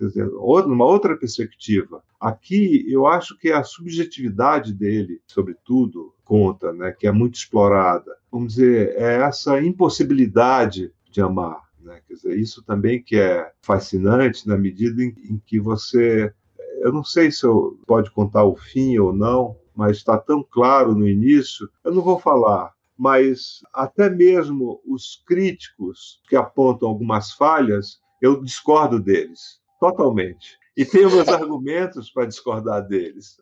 uma 0.66 0.86
outra 0.86 1.14
perspectiva. 1.14 2.02
Aqui 2.18 2.90
eu 2.90 3.06
acho 3.06 3.38
que 3.38 3.52
a 3.52 3.62
subjetividade 3.62 4.72
dele, 4.72 5.20
sobretudo, 5.26 6.14
conta, 6.24 6.72
né, 6.72 6.92
que 6.98 7.06
é 7.06 7.12
muito 7.12 7.34
explorada. 7.34 8.16
Vamos 8.32 8.54
dizer, 8.54 8.94
é 8.96 9.18
essa 9.20 9.60
impossibilidade 9.60 10.90
de 11.10 11.20
amar. 11.20 11.67
Né? 11.88 12.02
Quer 12.06 12.14
dizer, 12.14 12.38
isso 12.38 12.62
também 12.62 13.02
que 13.02 13.16
é 13.16 13.50
fascinante 13.62 14.46
na 14.46 14.58
medida 14.58 15.02
em, 15.02 15.14
em 15.30 15.42
que 15.44 15.58
você, 15.58 16.32
eu 16.82 16.92
não 16.92 17.02
sei 17.02 17.32
se 17.32 17.46
eu 17.46 17.80
pode 17.86 18.10
contar 18.10 18.44
o 18.44 18.54
fim 18.54 18.98
ou 18.98 19.12
não, 19.12 19.56
mas 19.74 19.96
está 19.96 20.18
tão 20.18 20.44
claro 20.44 20.94
no 20.94 21.08
início, 21.08 21.68
eu 21.82 21.94
não 21.94 22.02
vou 22.02 22.18
falar, 22.18 22.74
mas 22.96 23.60
até 23.72 24.10
mesmo 24.10 24.82
os 24.84 25.22
críticos 25.26 26.20
que 26.28 26.36
apontam 26.36 26.88
algumas 26.88 27.32
falhas, 27.32 28.00
eu 28.20 28.42
discordo 28.42 29.00
deles 29.00 29.58
totalmente. 29.80 30.58
E 30.76 30.84
tenho 30.84 31.10
meus 31.10 31.28
argumentos 31.28 32.10
para 32.10 32.26
discordar 32.26 32.86
deles. 32.86 33.38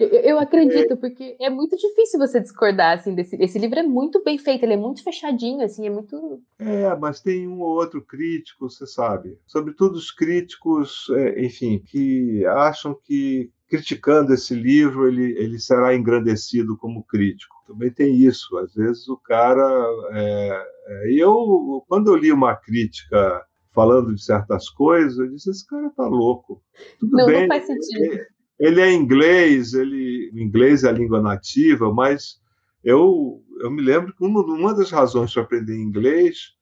Eu, 0.00 0.08
eu 0.08 0.38
acredito, 0.38 0.92
é. 0.92 0.96
porque 0.96 1.36
é 1.40 1.50
muito 1.50 1.76
difícil 1.76 2.18
você 2.18 2.40
discordar, 2.40 2.98
assim, 2.98 3.14
desse 3.14 3.36
esse 3.36 3.58
livro 3.58 3.78
é 3.78 3.82
muito 3.82 4.22
bem 4.24 4.38
feito, 4.38 4.64
ele 4.64 4.74
é 4.74 4.76
muito 4.76 5.02
fechadinho, 5.02 5.62
assim, 5.62 5.86
é 5.86 5.90
muito... 5.90 6.40
É, 6.58 6.94
mas 6.96 7.20
tem 7.20 7.46
um 7.46 7.60
ou 7.60 7.68
outro 7.68 8.02
crítico, 8.02 8.68
você 8.68 8.86
sabe, 8.86 9.38
sobretudo 9.46 9.94
os 9.94 10.10
críticos, 10.10 11.06
é, 11.10 11.44
enfim, 11.44 11.82
que 11.84 12.44
acham 12.46 12.96
que 13.04 13.50
criticando 13.68 14.34
esse 14.34 14.54
livro 14.54 15.06
ele, 15.06 15.38
ele 15.38 15.58
será 15.58 15.94
engrandecido 15.94 16.76
como 16.76 17.04
crítico. 17.04 17.54
Também 17.68 17.90
tem 17.90 18.16
isso, 18.16 18.56
às 18.58 18.74
vezes 18.74 19.08
o 19.08 19.16
cara... 19.16 19.86
É, 20.12 20.66
é, 20.86 21.12
eu, 21.12 21.84
quando 21.86 22.08
eu 22.08 22.16
li 22.16 22.32
uma 22.32 22.56
crítica 22.56 23.44
falando 23.72 24.14
de 24.14 24.22
certas 24.22 24.68
coisas, 24.68 25.18
eu 25.18 25.28
disse, 25.28 25.50
esse 25.50 25.66
cara 25.66 25.90
tá 25.96 26.06
louco. 26.06 26.60
Tudo 26.98 27.16
não, 27.16 27.26
bem, 27.26 27.42
não 27.42 27.48
faz 27.48 27.64
sentido. 27.64 28.18
Ele 28.60 28.80
é 28.80 28.92
inglês, 28.92 29.72
ele, 29.72 30.30
o 30.34 30.38
inglês 30.38 30.84
é 30.84 30.90
a 30.90 30.92
língua 30.92 31.20
nativa, 31.20 31.90
mas 31.92 32.38
eu, 32.84 33.42
eu 33.58 33.70
me 33.70 33.80
lembro 33.80 34.14
que 34.14 34.22
uma, 34.22 34.42
uma 34.42 34.74
das 34.74 34.90
razões 34.90 35.32
para 35.32 35.42
aprender 35.42 35.74
inglês 35.74 36.52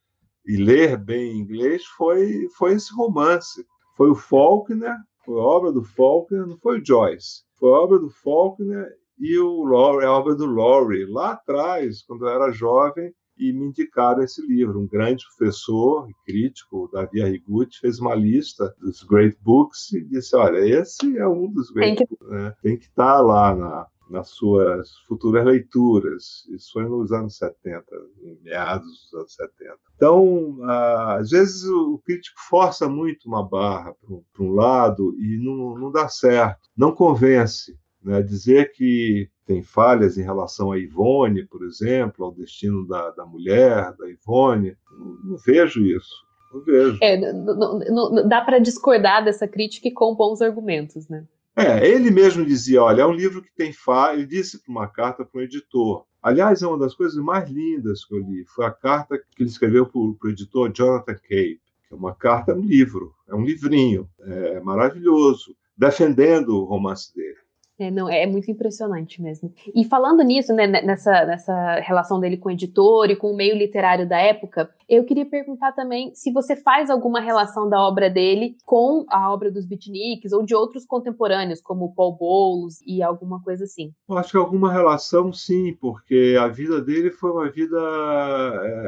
e 0.46 0.56
ler 0.56 0.96
bem 0.96 1.36
inglês 1.36 1.84
foi, 1.84 2.48
foi 2.56 2.74
esse 2.74 2.94
romance. 2.94 3.66
Foi 3.96 4.08
o 4.10 4.14
Faulkner, 4.14 4.94
foi 5.24 5.34
obra 5.34 5.72
do 5.72 5.82
Faulkner, 5.82 6.46
não 6.46 6.56
foi 6.58 6.80
o 6.80 6.84
Joyce. 6.84 7.42
Foi 7.58 7.68
obra 7.70 7.98
do 7.98 8.08
Faulkner 8.08 8.88
e 9.18 9.36
o 9.36 9.64
Laurie, 9.64 10.06
a 10.06 10.12
obra 10.12 10.36
do 10.36 10.46
Laurie, 10.46 11.04
lá 11.04 11.32
atrás, 11.32 12.02
quando 12.02 12.26
eu 12.26 12.32
era 12.32 12.52
jovem, 12.52 13.12
e 13.38 13.52
me 13.52 13.66
indicaram 13.66 14.22
esse 14.22 14.44
livro. 14.46 14.80
Um 14.80 14.86
grande 14.86 15.24
professor 15.36 16.08
e 16.10 16.14
crítico, 16.24 16.88
Davi 16.92 17.22
Arrigucci, 17.22 17.80
fez 17.80 17.98
uma 17.98 18.14
lista 18.14 18.74
dos 18.80 19.02
great 19.02 19.36
books 19.42 19.92
e 19.92 20.04
disse: 20.04 20.36
olha, 20.36 20.58
esse 20.58 21.16
é 21.16 21.26
um 21.26 21.50
dos 21.50 21.70
great 21.70 21.96
tem 21.96 22.06
que... 22.06 22.16
books. 22.16 22.28
Né? 22.28 22.54
Tem 22.62 22.76
que 22.76 22.86
estar 22.86 23.14
tá 23.16 23.20
lá 23.20 23.54
na, 23.54 23.86
nas 24.10 24.30
suas 24.30 24.98
futuras 25.06 25.44
leituras. 25.44 26.46
Isso 26.50 26.72
foi 26.72 26.84
nos 26.88 27.12
anos 27.12 27.36
70, 27.36 27.84
em 28.22 28.38
meados 28.42 28.86
dos 28.86 29.20
anos 29.20 29.34
70. 29.34 29.78
Então, 29.96 30.58
às 30.62 31.30
vezes 31.30 31.64
o 31.64 31.98
crítico 32.04 32.40
força 32.48 32.88
muito 32.88 33.28
uma 33.28 33.46
barra 33.46 33.94
para 34.32 34.44
um 34.44 34.52
lado 34.52 35.14
e 35.18 35.38
não, 35.38 35.78
não 35.78 35.90
dá 35.92 36.08
certo, 36.08 36.68
não 36.76 36.92
convence. 36.92 37.78
Né? 38.02 38.22
Dizer 38.22 38.72
que 38.72 39.28
tem 39.48 39.62
falhas 39.62 40.18
em 40.18 40.22
relação 40.22 40.70
a 40.70 40.78
Ivone, 40.78 41.46
por 41.46 41.64
exemplo, 41.64 42.26
ao 42.26 42.32
destino 42.32 42.86
da, 42.86 43.10
da 43.12 43.24
mulher, 43.24 43.94
da 43.96 44.06
Ivone, 44.06 44.76
não, 44.92 45.30
não 45.30 45.36
vejo 45.38 45.80
isso. 45.80 46.14
Não 46.52 46.60
vejo. 46.60 46.98
É, 47.00 47.16
não, 47.16 47.78
não, 47.78 48.28
dá 48.28 48.42
para 48.42 48.58
discordar 48.58 49.24
dessa 49.24 49.48
crítica 49.48 49.90
com 49.94 50.14
bons 50.14 50.42
argumentos, 50.42 51.08
né? 51.08 51.24
É, 51.56 51.88
ele 51.88 52.10
mesmo 52.10 52.44
dizia, 52.44 52.82
olha, 52.82 53.00
é 53.02 53.06
um 53.06 53.12
livro 53.12 53.40
que 53.40 53.50
tem 53.56 53.72
falha, 53.72 54.18
ele 54.18 54.26
disse 54.26 54.62
para 54.62 54.70
uma 54.70 54.86
carta 54.86 55.24
para 55.24 55.38
o 55.38 55.42
editor. 55.42 56.04
Aliás, 56.22 56.62
é 56.62 56.66
uma 56.66 56.78
das 56.78 56.94
coisas 56.94 57.16
mais 57.16 57.48
lindas 57.48 58.04
que 58.04 58.14
eu 58.14 58.18
li, 58.18 58.44
foi 58.54 58.66
a 58.66 58.70
carta 58.70 59.16
que 59.16 59.42
ele 59.42 59.48
escreveu 59.48 59.86
para 59.86 59.98
o 59.98 60.18
editor 60.28 60.70
Jonathan 60.70 61.14
Cape, 61.14 61.60
que 61.88 61.94
é 61.94 61.96
uma 61.96 62.14
carta, 62.14 62.52
é 62.52 62.54
um 62.54 62.60
livro, 62.60 63.14
é 63.26 63.34
um 63.34 63.42
livrinho, 63.42 64.06
é 64.20 64.60
maravilhoso, 64.60 65.56
defendendo 65.74 66.50
o 66.50 66.64
romance 66.64 67.14
dele. 67.14 67.47
É, 67.78 67.92
não, 67.92 68.08
é 68.08 68.26
muito 68.26 68.50
impressionante 68.50 69.22
mesmo. 69.22 69.52
E 69.72 69.84
falando 69.84 70.22
nisso, 70.24 70.52
né, 70.52 70.66
nessa, 70.66 71.24
nessa 71.24 71.74
relação 71.76 72.18
dele 72.18 72.36
com 72.36 72.48
o 72.48 72.52
editor 72.52 73.08
e 73.08 73.14
com 73.14 73.30
o 73.30 73.36
meio 73.36 73.56
literário 73.56 74.08
da 74.08 74.18
época, 74.18 74.68
eu 74.88 75.04
queria 75.04 75.24
perguntar 75.24 75.70
também 75.72 76.12
se 76.12 76.32
você 76.32 76.56
faz 76.56 76.90
alguma 76.90 77.20
relação 77.20 77.68
da 77.68 77.80
obra 77.80 78.10
dele 78.10 78.56
com 78.66 79.06
a 79.08 79.32
obra 79.32 79.48
dos 79.48 79.64
beatniks 79.64 80.32
ou 80.32 80.44
de 80.44 80.56
outros 80.56 80.84
contemporâneos, 80.84 81.60
como 81.60 81.94
Paul 81.94 82.16
Bowles 82.16 82.80
e 82.84 83.00
alguma 83.00 83.40
coisa 83.40 83.62
assim. 83.62 83.92
Eu 84.08 84.18
acho 84.18 84.32
que 84.32 84.36
alguma 84.36 84.72
relação 84.72 85.32
sim, 85.32 85.76
porque 85.80 86.36
a 86.40 86.48
vida 86.48 86.80
dele 86.80 87.12
foi 87.12 87.30
uma 87.30 87.48
vida 87.48 87.78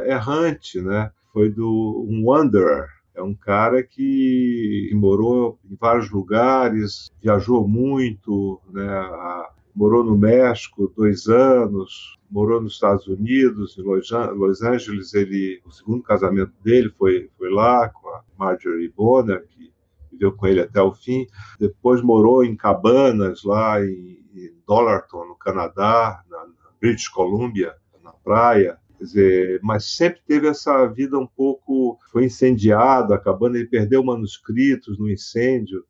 é, 0.05 0.11
errante, 0.11 0.81
né? 0.81 1.13
Foi 1.33 1.49
do 1.49 2.07
um 2.09 2.29
wanderer, 2.29 2.89
é 3.21 3.23
um 3.23 3.35
cara 3.35 3.83
que 3.83 4.91
morou 4.95 5.59
em 5.71 5.77
vários 5.77 6.11
lugares, 6.11 7.11
viajou 7.23 7.69
muito, 7.69 8.61
né? 8.73 9.11
morou 9.75 10.03
no 10.03 10.17
México 10.17 10.93
dois 10.97 11.27
anos, 11.29 12.19
morou 12.31 12.61
nos 12.61 12.75
Estados 12.75 13.07
Unidos, 13.07 13.77
em 13.79 13.83
Los 13.83 14.63
Angeles. 14.63 15.15
Ele, 15.15 15.61
o 15.65 15.71
segundo 15.71 16.03
casamento 16.03 16.53
dele 16.65 16.91
foi, 16.91 17.31
foi 17.37 17.51
lá 17.51 17.89
com 17.91 18.09
a 18.09 18.23
Marjorie 18.39 18.93
Bonner, 18.97 19.47
que 19.49 19.71
viveu 20.11 20.33
com 20.33 20.47
ele 20.47 20.61
até 20.61 20.81
o 20.81 20.93
fim. 20.93 21.27
Depois 21.59 22.03
morou 22.03 22.43
em 22.43 22.57
cabanas 22.57 23.45
lá 23.45 23.85
em, 23.85 24.25
em 24.35 24.55
Dollarton, 24.67 25.27
no 25.27 25.37
Canadá, 25.37 26.23
na, 26.29 26.39
na 26.39 26.71
British 26.81 27.09
Columbia, 27.09 27.75
na 28.03 28.13
praia. 28.13 28.79
Quer 29.01 29.05
dizer, 29.05 29.61
mas 29.63 29.97
sempre 29.97 30.21
teve 30.27 30.47
essa 30.47 30.87
vida 30.87 31.19
um 31.19 31.27
pouco. 31.27 31.99
Foi 32.13 32.27
incendiado, 32.27 33.15
a 33.15 33.19
cabana, 33.19 33.57
ele 33.57 33.67
perdeu 33.67 34.05
manuscritos 34.05 34.99
no 34.99 35.11
incêndio 35.11 35.83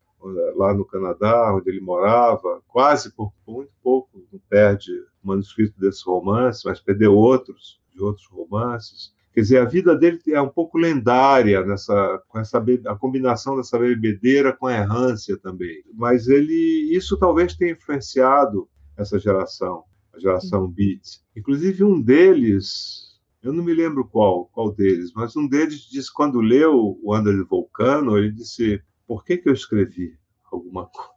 lá 0.55 0.73
no 0.73 0.85
Canadá, 0.85 1.53
onde 1.53 1.69
ele 1.69 1.81
morava, 1.81 2.61
quase 2.69 3.13
por 3.13 3.33
muito 3.45 3.71
pouco 3.83 4.23
não 4.31 4.39
perde 4.47 4.91
o 5.21 5.27
manuscrito 5.27 5.77
desse 5.77 6.05
romance, 6.05 6.61
mas 6.63 6.79
perdeu 6.79 7.13
outros, 7.13 7.81
de 7.93 8.01
outros 8.01 8.27
romances. 8.27 9.13
Quer 9.33 9.41
dizer, 9.41 9.57
a 9.57 9.65
vida 9.65 9.93
dele 9.93 10.21
é 10.29 10.41
um 10.41 10.47
pouco 10.47 10.77
lendária 10.77 11.65
nessa, 11.65 12.21
com 12.29 12.39
essa 12.39 12.63
a 12.85 12.95
combinação 12.95 13.57
dessa 13.57 13.77
bebedeira 13.77 14.53
com 14.53 14.67
a 14.67 14.73
errância 14.73 15.37
também. 15.37 15.83
Mas 15.93 16.29
ele, 16.29 16.95
isso 16.95 17.17
talvez 17.17 17.55
tenha 17.55 17.73
influenciado 17.73 18.69
essa 18.95 19.19
geração, 19.19 19.83
a 20.13 20.19
geração 20.19 20.67
Beat. 20.67 21.21
Inclusive 21.35 21.83
um 21.83 22.01
deles, 22.01 23.19
eu 23.41 23.53
não 23.53 23.63
me 23.63 23.73
lembro 23.73 24.07
qual, 24.07 24.45
qual 24.45 24.71
deles, 24.71 25.11
mas 25.15 25.35
um 25.35 25.47
deles 25.47 25.81
disse 25.81 26.13
quando 26.13 26.41
leu 26.41 26.97
o 27.01 27.15
Under 27.15 27.37
the 27.37 27.43
Volcano, 27.43 28.17
ele 28.17 28.31
disse: 28.31 28.81
"Por 29.07 29.23
que 29.23 29.37
que 29.37 29.49
eu 29.49 29.53
escrevi 29.53 30.17
alguma 30.51 30.85
coisa?" 30.87 31.11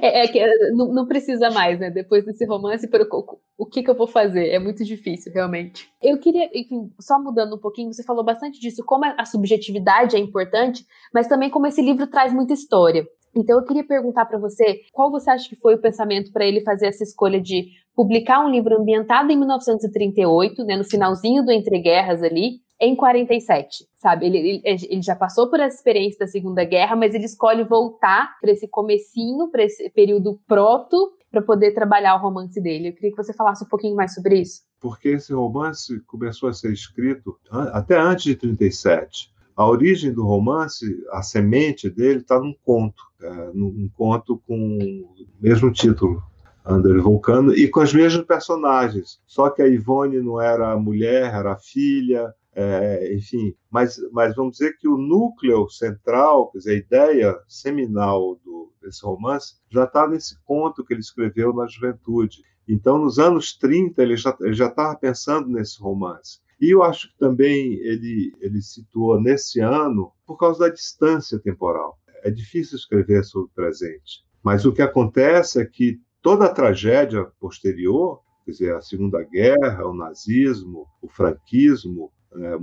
É, 0.00 0.24
é 0.24 0.28
que 0.28 0.44
não, 0.72 0.92
não, 0.92 1.06
precisa 1.06 1.50
mais, 1.50 1.78
né? 1.78 1.90
Depois 1.90 2.24
desse 2.24 2.44
romance, 2.44 2.88
o, 2.88 3.38
o 3.58 3.66
que, 3.66 3.82
que 3.82 3.90
eu 3.90 3.94
vou 3.94 4.06
fazer? 4.06 4.48
É 4.48 4.58
muito 4.58 4.84
difícil, 4.84 5.32
realmente. 5.32 5.88
Eu 6.02 6.18
queria, 6.18 6.50
enfim, 6.54 6.90
só 6.98 7.18
mudando 7.18 7.56
um 7.56 7.60
pouquinho, 7.60 7.92
você 7.92 8.02
falou 8.02 8.24
bastante 8.24 8.58
disso, 8.60 8.82
como 8.84 9.04
a 9.04 9.24
subjetividade 9.24 10.16
é 10.16 10.18
importante, 10.18 10.84
mas 11.12 11.28
também 11.28 11.50
como 11.50 11.66
esse 11.66 11.82
livro 11.82 12.06
traz 12.06 12.32
muita 12.32 12.54
história. 12.54 13.06
Então 13.36 13.58
eu 13.58 13.64
queria 13.64 13.84
perguntar 13.84 14.26
para 14.26 14.38
você, 14.38 14.80
qual 14.92 15.10
você 15.10 15.30
acha 15.30 15.48
que 15.48 15.56
foi 15.56 15.74
o 15.74 15.80
pensamento 15.80 16.32
para 16.32 16.46
ele 16.46 16.60
fazer 16.62 16.86
essa 16.86 17.02
escolha 17.02 17.40
de 17.40 17.68
publicar 17.94 18.44
um 18.44 18.50
livro 18.50 18.80
ambientado 18.80 19.30
em 19.30 19.36
1938, 19.36 20.64
né, 20.64 20.76
no 20.76 20.84
finalzinho 20.84 21.44
do 21.44 21.50
Entre 21.50 21.78
Guerras 21.80 22.22
ali, 22.22 22.60
em 22.80 22.94
47, 22.96 23.86
sabe? 23.96 24.26
Ele, 24.26 24.60
ele, 24.64 24.86
ele, 24.88 25.02
já 25.02 25.14
passou 25.14 25.48
por 25.48 25.60
essa 25.60 25.76
experiência 25.76 26.18
da 26.18 26.26
Segunda 26.26 26.64
Guerra, 26.64 26.96
mas 26.96 27.14
ele 27.14 27.24
escolhe 27.24 27.62
voltar 27.62 28.36
para 28.40 28.50
esse 28.50 28.68
comecinho, 28.68 29.48
para 29.48 29.62
esse 29.62 29.88
período 29.90 30.40
proto, 30.46 31.12
para 31.30 31.40
poder 31.42 31.72
trabalhar 31.72 32.16
o 32.16 32.20
romance 32.20 32.60
dele. 32.60 32.88
Eu 32.88 32.92
queria 32.92 33.10
que 33.10 33.16
você 33.16 33.32
falasse 33.32 33.64
um 33.64 33.68
pouquinho 33.68 33.96
mais 33.96 34.14
sobre 34.14 34.40
isso. 34.40 34.62
Porque 34.80 35.08
esse 35.08 35.32
romance 35.32 36.00
começou 36.00 36.48
a 36.48 36.52
ser 36.52 36.72
escrito 36.72 37.38
até 37.50 37.98
antes 37.98 38.24
de 38.24 38.36
37. 38.36 39.33
A 39.56 39.66
origem 39.66 40.12
do 40.12 40.24
romance, 40.24 40.84
a 41.10 41.22
semente 41.22 41.88
dele 41.88 42.20
está 42.20 42.40
num 42.40 42.54
conto, 42.64 43.02
é, 43.20 43.50
num 43.54 43.88
conto 43.94 44.42
com 44.46 44.78
o 44.78 45.14
mesmo 45.40 45.72
título, 45.72 46.22
André 46.66 46.98
Vulcano, 46.98 47.54
e 47.54 47.68
com 47.68 47.80
os 47.80 47.94
mesmos 47.94 48.26
personagens. 48.26 49.20
Só 49.26 49.50
que 49.50 49.62
a 49.62 49.68
Ivone 49.68 50.20
não 50.20 50.40
era 50.40 50.76
mulher, 50.76 51.32
era 51.32 51.56
filha, 51.56 52.34
é, 52.56 53.14
enfim, 53.14 53.54
mas, 53.70 53.96
mas 54.12 54.34
vamos 54.34 54.52
dizer 54.52 54.76
que 54.78 54.86
o 54.86 54.96
núcleo 54.96 55.68
central, 55.68 56.50
quer 56.50 56.58
dizer, 56.58 56.70
a 56.70 56.74
ideia 56.74 57.38
seminal 57.48 58.38
do, 58.44 58.72
desse 58.80 59.04
romance, 59.04 59.56
já 59.70 59.84
está 59.84 60.08
nesse 60.08 60.38
conto 60.44 60.84
que 60.84 60.94
ele 60.94 61.00
escreveu 61.00 61.52
na 61.52 61.66
juventude. 61.66 62.42
Então, 62.68 62.96
nos 62.96 63.18
anos 63.18 63.56
30, 63.58 64.00
ele 64.02 64.16
já 64.16 64.36
ele 64.40 64.54
já 64.54 64.68
estava 64.68 64.96
pensando 64.96 65.48
nesse 65.48 65.80
romance. 65.80 66.38
E 66.64 66.70
eu 66.70 66.82
acho 66.82 67.08
que 67.10 67.18
também 67.18 67.74
ele, 67.74 68.32
ele 68.40 68.62
situou 68.62 69.20
nesse 69.20 69.60
ano 69.60 70.10
por 70.26 70.38
causa 70.38 70.60
da 70.60 70.70
distância 70.70 71.38
temporal. 71.38 71.98
É 72.22 72.30
difícil 72.30 72.78
escrever 72.78 73.22
sobre 73.22 73.48
o 73.48 73.54
presente. 73.54 74.24
Mas 74.42 74.64
o 74.64 74.72
que 74.72 74.80
acontece 74.80 75.60
é 75.60 75.66
que 75.66 76.00
toda 76.22 76.46
a 76.46 76.52
tragédia 76.54 77.26
posterior, 77.38 78.22
quer 78.46 78.52
dizer, 78.52 78.74
a 78.74 78.80
Segunda 78.80 79.22
Guerra, 79.24 79.86
o 79.86 79.94
nazismo, 79.94 80.86
o 81.02 81.08
franquismo, 81.08 82.10
é, 82.34 82.56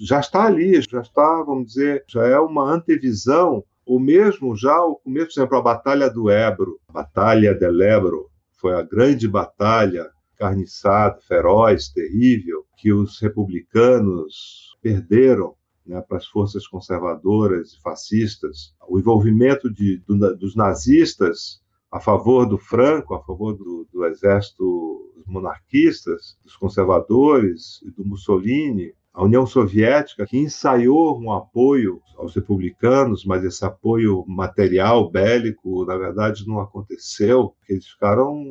já 0.00 0.20
está 0.20 0.46
ali, 0.46 0.80
já 0.80 1.02
está, 1.02 1.42
vamos 1.42 1.74
dizer, 1.74 2.02
já 2.08 2.26
é 2.26 2.38
uma 2.38 2.72
antevisão, 2.72 3.62
ou 3.84 4.00
mesmo 4.00 4.56
já 4.56 4.82
o 4.82 4.96
começo, 4.96 5.34
por 5.34 5.40
exemplo, 5.40 5.58
a 5.58 5.62
Batalha 5.62 6.08
do 6.08 6.30
Ebro, 6.30 6.80
a 6.88 6.92
Batalha 6.94 7.54
del 7.54 7.82
Ebro, 7.82 8.30
foi 8.58 8.72
a 8.72 8.82
grande 8.82 9.28
batalha 9.28 10.10
carniçada, 10.38 11.20
feroz, 11.20 11.90
terrível, 11.90 12.64
que 12.80 12.92
os 12.94 13.20
republicanos 13.20 14.74
perderam 14.80 15.54
né, 15.86 16.00
para 16.00 16.16
as 16.16 16.26
forças 16.26 16.66
conservadoras 16.66 17.74
e 17.74 17.80
fascistas. 17.82 18.74
O 18.88 18.98
envolvimento 18.98 19.70
de, 19.70 19.98
do, 19.98 20.16
dos 20.34 20.56
nazistas 20.56 21.60
a 21.92 22.00
favor 22.00 22.46
do 22.46 22.56
Franco, 22.56 23.14
a 23.14 23.22
favor 23.22 23.52
do, 23.52 23.86
do 23.92 24.06
exército 24.06 25.12
monarquistas, 25.26 26.38
dos 26.42 26.56
conservadores 26.56 27.82
e 27.82 27.90
do 27.90 28.04
Mussolini, 28.04 28.94
a 29.12 29.24
União 29.24 29.46
Soviética, 29.46 30.24
que 30.24 30.38
ensaiou 30.38 31.20
um 31.20 31.32
apoio 31.32 32.00
aos 32.16 32.34
republicanos, 32.34 33.24
mas 33.24 33.44
esse 33.44 33.64
apoio 33.64 34.24
material, 34.26 35.10
bélico, 35.10 35.84
na 35.84 35.96
verdade 35.96 36.46
não 36.46 36.60
aconteceu, 36.60 37.54
eles 37.68 37.86
ficaram 37.86 38.44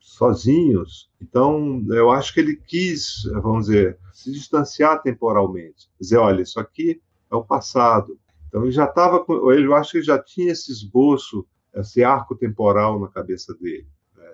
sozinhos. 0.00 1.10
Então, 1.20 1.84
eu 1.90 2.10
acho 2.10 2.34
que 2.34 2.40
ele 2.40 2.56
quis, 2.56 3.22
vamos 3.42 3.66
dizer, 3.66 3.98
se 4.12 4.32
distanciar 4.32 5.00
temporalmente, 5.02 5.88
dizer, 6.00 6.16
olha, 6.16 6.42
isso 6.42 6.58
aqui 6.58 7.00
é 7.30 7.36
o 7.36 7.44
passado. 7.44 8.18
Então, 8.48 8.62
ele 8.62 8.72
já 8.72 8.84
estava, 8.84 9.24
eu 9.28 9.74
acho 9.74 9.92
que 9.92 9.98
ele 9.98 10.04
já 10.04 10.18
tinha 10.18 10.52
esse 10.52 10.72
esboço, 10.72 11.46
esse 11.74 12.02
arco 12.02 12.34
temporal 12.34 12.98
na 12.98 13.08
cabeça 13.08 13.54
dele 13.54 13.86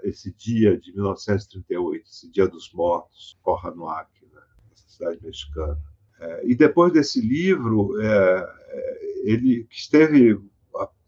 esse 0.02 0.32
dia 0.32 0.78
de 0.78 0.92
1938, 0.92 2.04
esse 2.06 2.30
Dia 2.30 2.46
dos 2.46 2.72
Mortos, 2.72 3.38
Corranoac, 3.42 4.08
essa 4.98 5.14
cidade 5.14 5.18
mexicana. 5.22 5.78
É, 6.20 6.46
e 6.46 6.54
depois 6.54 6.92
desse 6.92 7.20
livro, 7.20 8.00
é, 8.00 8.54
é, 8.68 9.30
ele 9.30 9.66
esteve, 9.70 10.40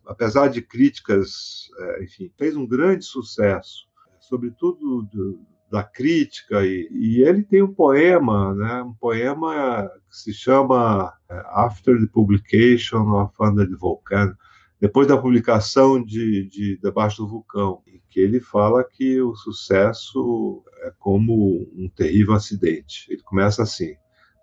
apesar 0.06 0.48
de 0.48 0.62
críticas, 0.62 1.68
é, 1.78 2.04
enfim, 2.04 2.30
fez 2.38 2.56
um 2.56 2.66
grande 2.66 3.04
sucesso, 3.04 3.88
sobretudo 4.20 5.02
do, 5.02 5.40
da 5.70 5.82
crítica 5.82 6.64
e, 6.64 6.88
e, 6.90 7.22
ele 7.22 7.42
tem 7.42 7.62
um 7.62 7.72
poema, 7.72 8.54
né, 8.54 8.82
um 8.82 8.94
poema 8.94 9.90
que 10.08 10.16
se 10.16 10.32
chama 10.32 11.12
é, 11.28 11.42
After 11.46 11.98
the 11.98 12.06
Publication 12.06 13.10
of 13.12 13.32
Under 13.40 13.68
the 13.68 13.76
Volcano, 13.76 14.36
depois 14.80 15.06
da 15.06 15.18
publicação 15.18 16.02
de, 16.02 16.48
de 16.48 16.78
Debaixo 16.82 17.22
do 17.22 17.28
Vulcão, 17.28 17.82
que 18.10 18.18
ele 18.18 18.40
fala 18.40 18.82
que 18.82 19.20
o 19.20 19.34
sucesso 19.36 20.64
é 20.82 20.92
como 20.98 21.68
um 21.74 21.88
terrível 21.88 22.34
acidente. 22.34 23.06
Ele 23.08 23.22
começa 23.22 23.62
assim: 23.62 23.94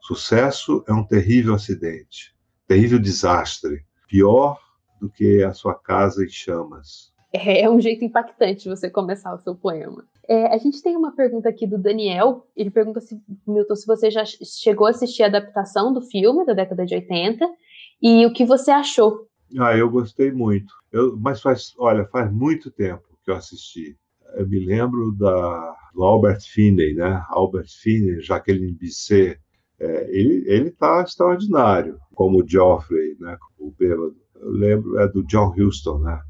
sucesso 0.01 0.83
é 0.87 0.93
um 0.93 1.03
terrível 1.03 1.53
acidente, 1.53 2.33
terrível 2.65 2.97
desastre, 2.97 3.83
pior 4.07 4.57
do 4.99 5.09
que 5.09 5.43
a 5.43 5.53
sua 5.53 5.75
casa 5.75 6.23
em 6.23 6.29
chamas. 6.29 7.11
É, 7.33 7.63
é 7.63 7.69
um 7.69 7.79
jeito 7.79 8.05
impactante 8.05 8.69
você 8.69 8.89
começar 8.89 9.33
o 9.33 9.39
seu 9.39 9.53
poema. 9.53 10.05
É, 10.27 10.47
a 10.47 10.57
gente 10.57 10.81
tem 10.81 10.95
uma 10.95 11.13
pergunta 11.13 11.49
aqui 11.49 11.67
do 11.67 11.77
Daniel. 11.77 12.47
Ele 12.55 12.71
pergunta 12.71 13.01
se, 13.01 13.21
Milton, 13.45 13.75
se 13.75 13.85
você 13.85 14.09
já 14.09 14.23
chegou 14.25 14.87
a 14.87 14.91
assistir 14.91 15.23
a 15.23 15.27
adaptação 15.27 15.93
do 15.93 16.01
filme 16.01 16.45
da 16.45 16.53
década 16.53 16.85
de 16.85 16.95
80 16.95 17.47
e 18.01 18.25
o 18.25 18.31
que 18.31 18.45
você 18.45 18.71
achou 18.71 19.26
ah, 19.59 19.75
eu 19.77 19.89
gostei 19.89 20.31
muito. 20.31 20.73
Eu, 20.91 21.17
mas 21.17 21.41
faz, 21.41 21.73
olha, 21.77 22.05
faz 22.05 22.31
muito 22.31 22.71
tempo 22.71 23.03
que 23.23 23.31
eu 23.31 23.35
assisti. 23.35 23.97
Eu 24.35 24.47
me 24.47 24.59
lembro 24.59 25.11
da, 25.13 25.75
do 25.93 26.03
Albert 26.03 26.41
Finney, 26.41 26.93
né? 26.93 27.23
Albert 27.29 27.69
Finney, 27.81 28.21
Jacqueline 28.21 28.73
Bisset. 28.73 29.39
É, 29.79 30.09
ele 30.09 30.69
está 30.69 31.01
extraordinário, 31.01 31.99
como 32.13 32.41
o 32.41 32.47
Geoffrey, 32.47 33.15
né? 33.19 33.37
O 33.57 33.71
bêbado. 33.71 34.15
Eu 34.35 34.51
lembro 34.51 34.99
é 34.99 35.07
do 35.07 35.23
John 35.23 35.53
Huston, 35.57 35.99
né? 35.99 36.21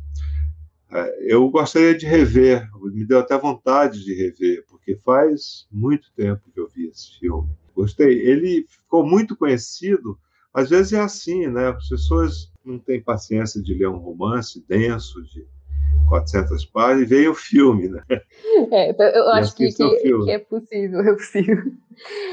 É, 0.89 1.33
eu 1.33 1.49
gostaria 1.49 1.97
de 1.97 2.05
rever, 2.05 2.69
me 2.81 3.05
deu 3.05 3.19
até 3.19 3.37
vontade 3.37 4.03
de 4.03 4.13
rever, 4.13 4.65
porque 4.69 4.95
faz 5.03 5.67
muito 5.71 6.11
tempo 6.15 6.49
que 6.53 6.59
eu 6.59 6.67
vi 6.67 6.87
esse 6.87 7.19
filme. 7.19 7.49
Gostei. 7.75 8.19
Ele 8.21 8.65
ficou 8.67 9.05
muito 9.05 9.35
conhecido. 9.35 10.17
Às 10.53 10.69
vezes 10.69 10.93
é 10.93 10.99
assim, 10.99 11.47
né? 11.47 11.67
As 11.67 11.89
pessoas 11.89 12.51
não 12.67 12.77
tem 12.77 13.01
paciência 13.01 13.61
de 13.61 13.73
ler 13.73 13.87
um 13.87 13.97
romance 13.97 14.63
denso 14.67 15.23
de 15.23 15.45
400 16.09 16.65
páginas 16.65 17.03
e 17.03 17.05
veio 17.05 17.31
o 17.31 17.35
filme, 17.35 17.87
né? 17.89 18.03
É, 18.71 18.89
então, 18.89 19.05
eu 19.05 19.29
acho 19.29 19.55
que, 19.55 19.71
que, 19.71 19.89
que, 19.97 20.31
é 20.31 20.39
possível, 20.39 21.01
é 21.01 21.13
possível. 21.13 21.63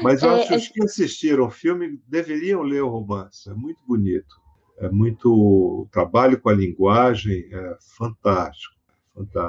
Mas 0.01 0.21
eu 0.21 0.31
é, 0.31 0.35
acho 0.35 0.47
que 0.47 0.53
é... 0.53 0.57
os 0.57 0.67
que 0.67 0.83
assistiram 0.83 1.45
o 1.45 1.51
filme 1.51 1.99
deveriam 2.07 2.61
ler 2.61 2.81
o 2.81 2.89
romance, 2.89 3.49
é 3.49 3.53
muito 3.53 3.79
bonito. 3.87 4.35
É 4.77 4.89
muito 4.89 5.31
o 5.31 5.87
trabalho 5.91 6.39
com 6.39 6.49
a 6.49 6.53
linguagem 6.53 7.47
é 7.49 7.77
fantástico, 7.97 8.75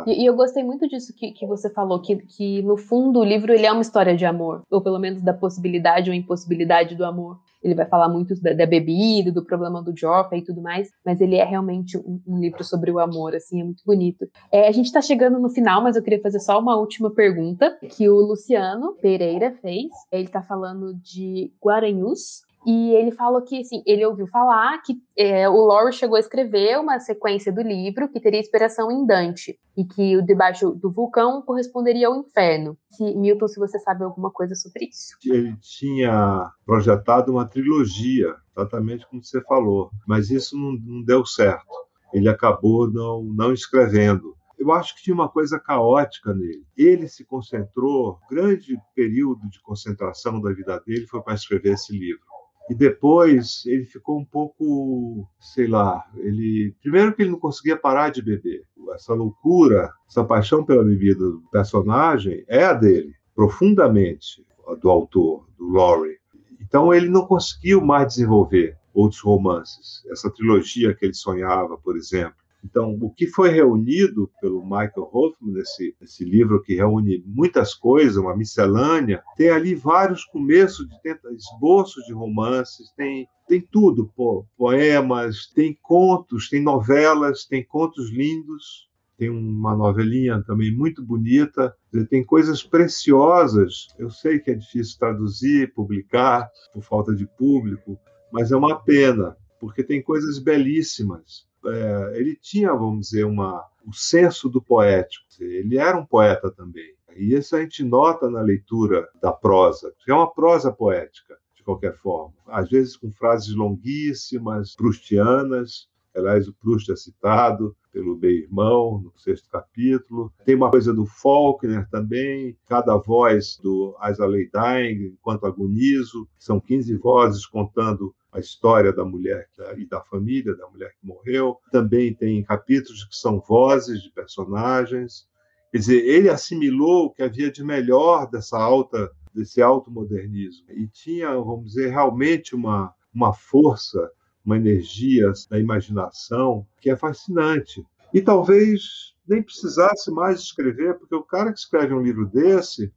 E, 0.06 0.22
e, 0.22 0.26
eu 0.26 0.36
gostei 0.36 0.62
muito 0.62 0.88
disso 0.88 1.12
que, 1.16 1.32
que 1.32 1.44
você 1.44 1.68
falou, 1.68 2.00
que, 2.00 2.16
que 2.16 2.62
no 2.62 2.76
fundo 2.76 3.18
o 3.18 3.24
livro 3.24 3.52
ele 3.52 3.66
é 3.66 3.72
uma 3.72 3.82
história 3.82 4.16
de 4.16 4.24
amor, 4.24 4.62
ou 4.70 4.80
pelo 4.80 5.00
menos 5.00 5.20
da 5.22 5.34
possibilidade 5.34 6.10
ou 6.10 6.14
impossibilidade 6.14 6.94
do 6.94 7.04
amor. 7.04 7.40
Ele 7.66 7.74
vai 7.74 7.86
falar 7.86 8.08
muito 8.08 8.40
da, 8.40 8.52
da 8.52 8.64
bebida, 8.64 9.32
do 9.32 9.44
problema 9.44 9.82
do 9.82 9.96
Joffa 9.96 10.36
e 10.36 10.42
tudo 10.42 10.62
mais, 10.62 10.88
mas 11.04 11.20
ele 11.20 11.34
é 11.34 11.44
realmente 11.44 11.98
um, 11.98 12.20
um 12.26 12.38
livro 12.38 12.62
sobre 12.62 12.92
o 12.92 13.00
amor, 13.00 13.34
assim, 13.34 13.60
é 13.60 13.64
muito 13.64 13.82
bonito. 13.84 14.28
É, 14.52 14.68
a 14.68 14.72
gente 14.72 14.86
está 14.86 15.02
chegando 15.02 15.40
no 15.40 15.50
final, 15.50 15.82
mas 15.82 15.96
eu 15.96 16.02
queria 16.02 16.22
fazer 16.22 16.38
só 16.38 16.60
uma 16.60 16.76
última 16.76 17.10
pergunta 17.10 17.76
que 17.90 18.08
o 18.08 18.14
Luciano 18.20 18.94
Pereira 19.02 19.52
fez. 19.60 19.90
Ele 20.12 20.24
está 20.24 20.40
falando 20.40 20.94
de 20.94 21.52
Guaranhus, 21.60 22.45
e 22.66 22.90
ele 22.96 23.12
falou 23.12 23.40
que, 23.42 23.60
assim, 23.60 23.80
ele 23.86 24.04
ouviu 24.04 24.26
falar 24.26 24.82
que 24.82 25.00
é, 25.16 25.48
o 25.48 25.54
Lowry 25.54 25.92
chegou 25.92 26.16
a 26.16 26.20
escrever 26.20 26.80
uma 26.80 26.98
sequência 26.98 27.52
do 27.52 27.62
livro 27.62 28.08
que 28.08 28.18
teria 28.18 28.40
inspiração 28.40 28.90
em 28.90 29.06
Dante 29.06 29.56
e 29.76 29.84
que 29.84 30.16
o 30.16 30.22
debaixo 30.22 30.72
do 30.72 30.90
vulcão 30.90 31.40
corresponderia 31.42 32.08
ao 32.08 32.16
inferno. 32.16 32.76
Milton, 32.98 33.46
se 33.46 33.60
você 33.60 33.78
sabe 33.78 34.02
alguma 34.02 34.32
coisa 34.32 34.56
sobre 34.56 34.86
isso. 34.86 35.16
Ele 35.24 35.56
tinha 35.60 36.50
projetado 36.64 37.30
uma 37.30 37.46
trilogia, 37.46 38.34
exatamente 38.56 39.06
como 39.08 39.22
você 39.22 39.40
falou, 39.42 39.92
mas 40.04 40.28
isso 40.30 40.56
não, 40.58 40.72
não 40.72 41.04
deu 41.04 41.24
certo. 41.24 41.72
Ele 42.12 42.28
acabou 42.28 42.90
não, 42.90 43.22
não 43.22 43.52
escrevendo. 43.52 44.34
Eu 44.58 44.72
acho 44.72 44.96
que 44.96 45.04
tinha 45.04 45.14
uma 45.14 45.28
coisa 45.28 45.60
caótica 45.60 46.34
nele. 46.34 46.64
Ele 46.76 47.06
se 47.06 47.24
concentrou, 47.24 48.18
grande 48.28 48.76
período 48.92 49.48
de 49.48 49.60
concentração 49.62 50.40
da 50.40 50.52
vida 50.52 50.82
dele 50.84 51.06
foi 51.06 51.22
para 51.22 51.34
escrever 51.34 51.74
esse 51.74 51.96
livro. 51.96 52.35
E 52.68 52.74
depois 52.74 53.62
ele 53.66 53.84
ficou 53.84 54.18
um 54.18 54.24
pouco, 54.24 55.28
sei 55.38 55.68
lá, 55.68 56.04
ele 56.16 56.74
primeiro 56.82 57.14
que 57.14 57.22
ele 57.22 57.30
não 57.30 57.38
conseguia 57.38 57.76
parar 57.76 58.10
de 58.10 58.20
beber. 58.20 58.64
Essa 58.94 59.14
loucura, 59.14 59.92
essa 60.08 60.24
paixão 60.24 60.64
pela 60.64 60.84
bebida 60.84 61.18
do 61.18 61.42
personagem 61.50 62.44
é 62.48 62.64
a 62.64 62.72
dele, 62.72 63.14
profundamente, 63.34 64.44
do 64.80 64.90
autor, 64.90 65.46
do 65.56 65.68
Laurie. 65.68 66.18
Então 66.60 66.92
ele 66.92 67.08
não 67.08 67.26
conseguiu 67.26 67.80
mais 67.80 68.08
desenvolver 68.08 68.76
outros 68.92 69.20
romances. 69.20 70.02
Essa 70.10 70.30
trilogia 70.30 70.94
que 70.94 71.04
ele 71.04 71.14
sonhava, 71.14 71.76
por 71.78 71.96
exemplo, 71.96 72.36
então, 72.64 72.98
o 73.00 73.10
que 73.10 73.28
foi 73.28 73.50
reunido 73.50 74.30
pelo 74.40 74.62
Michael 74.64 75.08
Hoffman 75.12 75.54
nesse, 75.54 75.94
nesse 76.00 76.24
livro, 76.24 76.62
que 76.62 76.74
reúne 76.74 77.22
muitas 77.24 77.74
coisas, 77.74 78.16
uma 78.16 78.36
miscelânea, 78.36 79.22
tem 79.36 79.50
ali 79.50 79.74
vários 79.74 80.24
começos 80.24 80.86
de 80.88 80.96
esboços 81.36 82.04
de 82.06 82.12
romances, 82.12 82.90
tem, 82.96 83.28
tem 83.46 83.60
tudo, 83.60 84.10
pô, 84.16 84.44
poemas, 84.56 85.46
tem 85.54 85.78
contos, 85.80 86.48
tem 86.48 86.60
novelas, 86.60 87.44
tem 87.44 87.64
contos 87.64 88.10
lindos, 88.10 88.88
tem 89.16 89.30
uma 89.30 89.76
novelinha 89.76 90.42
também 90.42 90.74
muito 90.74 91.02
bonita, 91.02 91.74
tem 92.10 92.24
coisas 92.24 92.62
preciosas. 92.62 93.86
Eu 93.98 94.10
sei 94.10 94.40
que 94.40 94.50
é 94.50 94.54
difícil 94.54 94.98
traduzir, 94.98 95.72
publicar 95.72 96.50
por 96.74 96.82
falta 96.82 97.14
de 97.14 97.26
público, 97.26 97.98
mas 98.32 98.50
é 98.50 98.56
uma 98.56 98.78
pena, 98.78 99.36
porque 99.58 99.82
tem 99.82 100.02
coisas 100.02 100.38
belíssimas 100.38 101.46
é, 101.68 102.18
ele 102.18 102.36
tinha, 102.36 102.72
vamos 102.72 103.08
dizer, 103.08 103.24
uma, 103.24 103.64
o 103.86 103.92
senso 103.92 104.48
do 104.48 104.60
poético. 104.62 105.24
Ele 105.40 105.78
era 105.78 105.96
um 105.96 106.06
poeta 106.06 106.50
também. 106.50 106.94
E 107.16 107.34
isso 107.34 107.56
a 107.56 107.60
gente 107.60 107.82
nota 107.82 108.30
na 108.30 108.42
leitura 108.42 109.08
da 109.20 109.32
prosa, 109.32 109.92
que 110.04 110.10
é 110.10 110.14
uma 110.14 110.30
prosa 110.30 110.70
poética, 110.70 111.36
de 111.54 111.62
qualquer 111.62 111.96
forma. 111.96 112.34
Às 112.46 112.68
vezes 112.68 112.96
com 112.96 113.10
frases 113.10 113.54
longuíssimas, 113.54 114.74
prustianas. 114.74 115.88
Aliás, 116.14 116.48
o 116.48 116.54
Proust 116.54 116.90
é 116.90 116.96
citado 116.96 117.76
pelo 117.92 118.16
Bem-Irmão, 118.16 119.02
no 119.02 119.12
sexto 119.18 119.50
capítulo. 119.50 120.32
Tem 120.46 120.54
uma 120.54 120.70
coisa 120.70 120.92
do 120.92 121.04
Faulkner 121.04 121.86
também, 121.90 122.56
cada 122.66 122.96
voz 122.96 123.58
do 123.62 123.94
Isaley 124.02 124.50
Dying, 124.50 125.12
enquanto 125.12 125.44
agonizo. 125.44 126.26
São 126.38 126.58
15 126.58 126.96
vozes 126.96 127.44
contando 127.44 128.14
a 128.36 128.40
história 128.40 128.92
da 128.92 129.04
mulher 129.04 129.48
e 129.76 129.86
da 129.86 130.00
família 130.00 130.54
da 130.54 130.68
mulher 130.68 130.92
que 131.00 131.06
morreu. 131.06 131.58
Também 131.72 132.14
tem 132.14 132.42
capítulos 132.44 133.04
que 133.04 133.16
são 133.16 133.40
vozes 133.40 134.02
de 134.02 134.10
personagens. 134.10 135.26
Quer 135.72 135.78
dizer, 135.78 136.04
ele 136.04 136.28
assimilou 136.28 137.06
o 137.06 137.10
que 137.10 137.22
havia 137.22 137.50
de 137.50 137.64
melhor 137.64 138.30
dessa 138.30 138.58
alta 138.58 139.10
desse 139.34 139.60
alto 139.60 139.90
modernismo 139.90 140.64
e 140.70 140.88
tinha, 140.88 141.28
vamos 141.34 141.66
dizer, 141.66 141.90
realmente 141.90 142.54
uma 142.54 142.94
uma 143.16 143.32
força, 143.32 144.10
uma 144.44 144.58
energia 144.58 145.32
da 145.48 145.58
imaginação 145.58 146.66
que 146.78 146.90
é 146.90 146.96
fascinante. 146.96 147.84
E 148.12 148.20
talvez 148.20 149.14
nem 149.26 149.42
precisasse 149.42 150.10
mais 150.10 150.40
escrever, 150.40 150.98
porque 150.98 151.14
o 151.14 151.22
cara 151.22 151.50
que 151.50 151.58
escreve 151.58 151.94
um 151.94 152.02
livro 152.02 152.26
desse, 152.26 152.92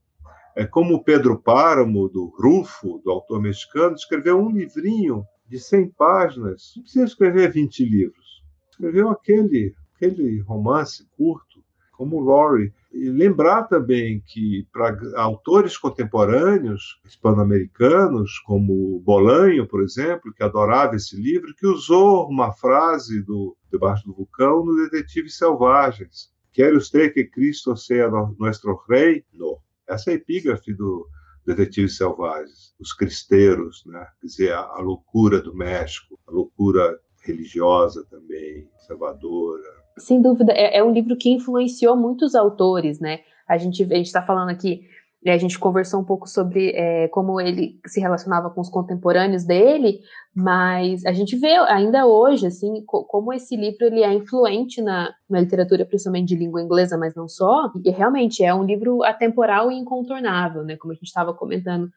é 0.56 0.66
como 0.66 0.96
o 0.96 1.04
Pedro 1.04 1.40
Páramo, 1.40 2.10
do 2.10 2.26
Rufo, 2.26 3.02
do 3.04 3.12
autor 3.12 3.42
mexicano, 3.42 3.96
escreveu 3.96 4.40
um 4.40 4.50
livrinho 4.50 5.26
de 5.48 5.60
100 5.60 5.90
páginas. 5.92 6.74
Não 6.76 6.84
precisa 6.84 7.06
escrever 7.06 7.52
20 7.52 7.86
livros. 7.86 8.44
Escreveu 8.72 9.10
aquele, 9.10 9.74
aquele 9.96 10.40
romance 10.42 11.08
curto, 11.18 11.64
como 11.94 12.22
Laurie. 12.22 12.72
E 12.92 13.10
lembrar 13.10 13.64
também 13.64 14.24
que, 14.26 14.68
para 14.72 14.98
autores 15.16 15.78
contemporâneos 15.78 17.00
hispano-americanos, 17.06 18.40
como 18.40 19.00
Bolanho, 19.02 19.68
por 19.68 19.84
exemplo, 19.84 20.34
que 20.34 20.44
adorava 20.44 20.96
esse 20.96 21.16
livro, 21.16 21.54
que 21.56 21.68
usou 21.68 22.28
uma 22.28 22.52
frase 22.52 23.22
do 23.22 23.56
Debaixo 23.72 24.06
do 24.06 24.14
Vulcão 24.14 24.66
no 24.66 24.76
Detetives 24.76 25.38
Selvagens. 25.38 26.32
Quer 26.52 26.74
usted 26.74 27.14
que 27.14 27.26
Cristo 27.26 27.76
seja 27.78 28.10
nosso 28.10 28.82
rei? 28.90 29.24
Não. 29.34 29.58
Essa 29.90 30.12
é 30.12 30.14
a 30.14 30.16
epígrafe 30.18 30.74
do 30.74 31.08
Detetives 31.46 31.98
Selvagens, 31.98 32.76
os 32.80 32.94
cristeiros, 32.94 33.84
né? 33.86 34.06
quer 34.22 34.28
dizer, 34.28 34.54
a, 34.54 34.60
a 34.60 34.80
loucura 34.80 35.42
do 35.42 35.56
México, 35.56 36.20
a 36.28 36.32
loucura 36.32 36.98
religiosa 37.24 38.06
também, 38.10 38.66
conservadora. 38.72 39.64
Sem 39.98 40.22
dúvida, 40.22 40.54
é, 40.54 40.78
é 40.78 40.84
um 40.84 40.94
livro 40.94 41.18
que 41.18 41.30
influenciou 41.30 41.96
muitos 41.96 42.36
autores, 42.36 43.00
né? 43.00 43.22
A 43.48 43.58
gente 43.58 43.84
a 43.84 44.06
está 44.06 44.22
falando 44.22 44.50
aqui 44.50 44.88
a 45.28 45.38
gente 45.38 45.60
conversou 45.60 46.00
um 46.00 46.06
pouco 46.06 46.30
sobre 46.30 46.70
é, 46.70 47.10
como 47.10 47.42
ele 47.42 47.78
se 47.86 48.00
relacionava 48.00 48.50
com 48.50 48.62
os 48.62 48.70
contemporâneos 48.70 49.44
dele, 49.44 50.00
mas 50.34 51.06
a 51.06 51.12
gente 51.12 51.36
vê 51.36 51.58
ainda 51.68 52.06
hoje, 52.06 52.48
assim, 52.48 52.84
co 52.86 53.04
como 53.04 53.34
esse 53.34 53.58
livro 53.58 53.86
ele 53.86 54.02
é 54.02 54.14
influente 54.14 54.82
na, 54.82 55.14
na, 55.30 55.42
literatura, 55.42 55.86
principalmente 55.86 56.30
de 56.30 56.36
língua 56.36 56.62
inglesa, 56.62 56.98
mas 56.98 57.16
não 57.16 57.28
só. 57.28 57.70
E 57.84 57.90
realmente 57.90 58.44
é 58.46 58.54
um 58.54 58.64
livro 58.64 59.04
atemporal 59.04 59.70
e 59.70 59.76
incontornável, 59.76 60.64
né? 60.64 60.78
Como 60.78 60.94
a 60.94 60.96
gente 60.96 61.08
estava 61.08 61.34
comentando 61.34 61.90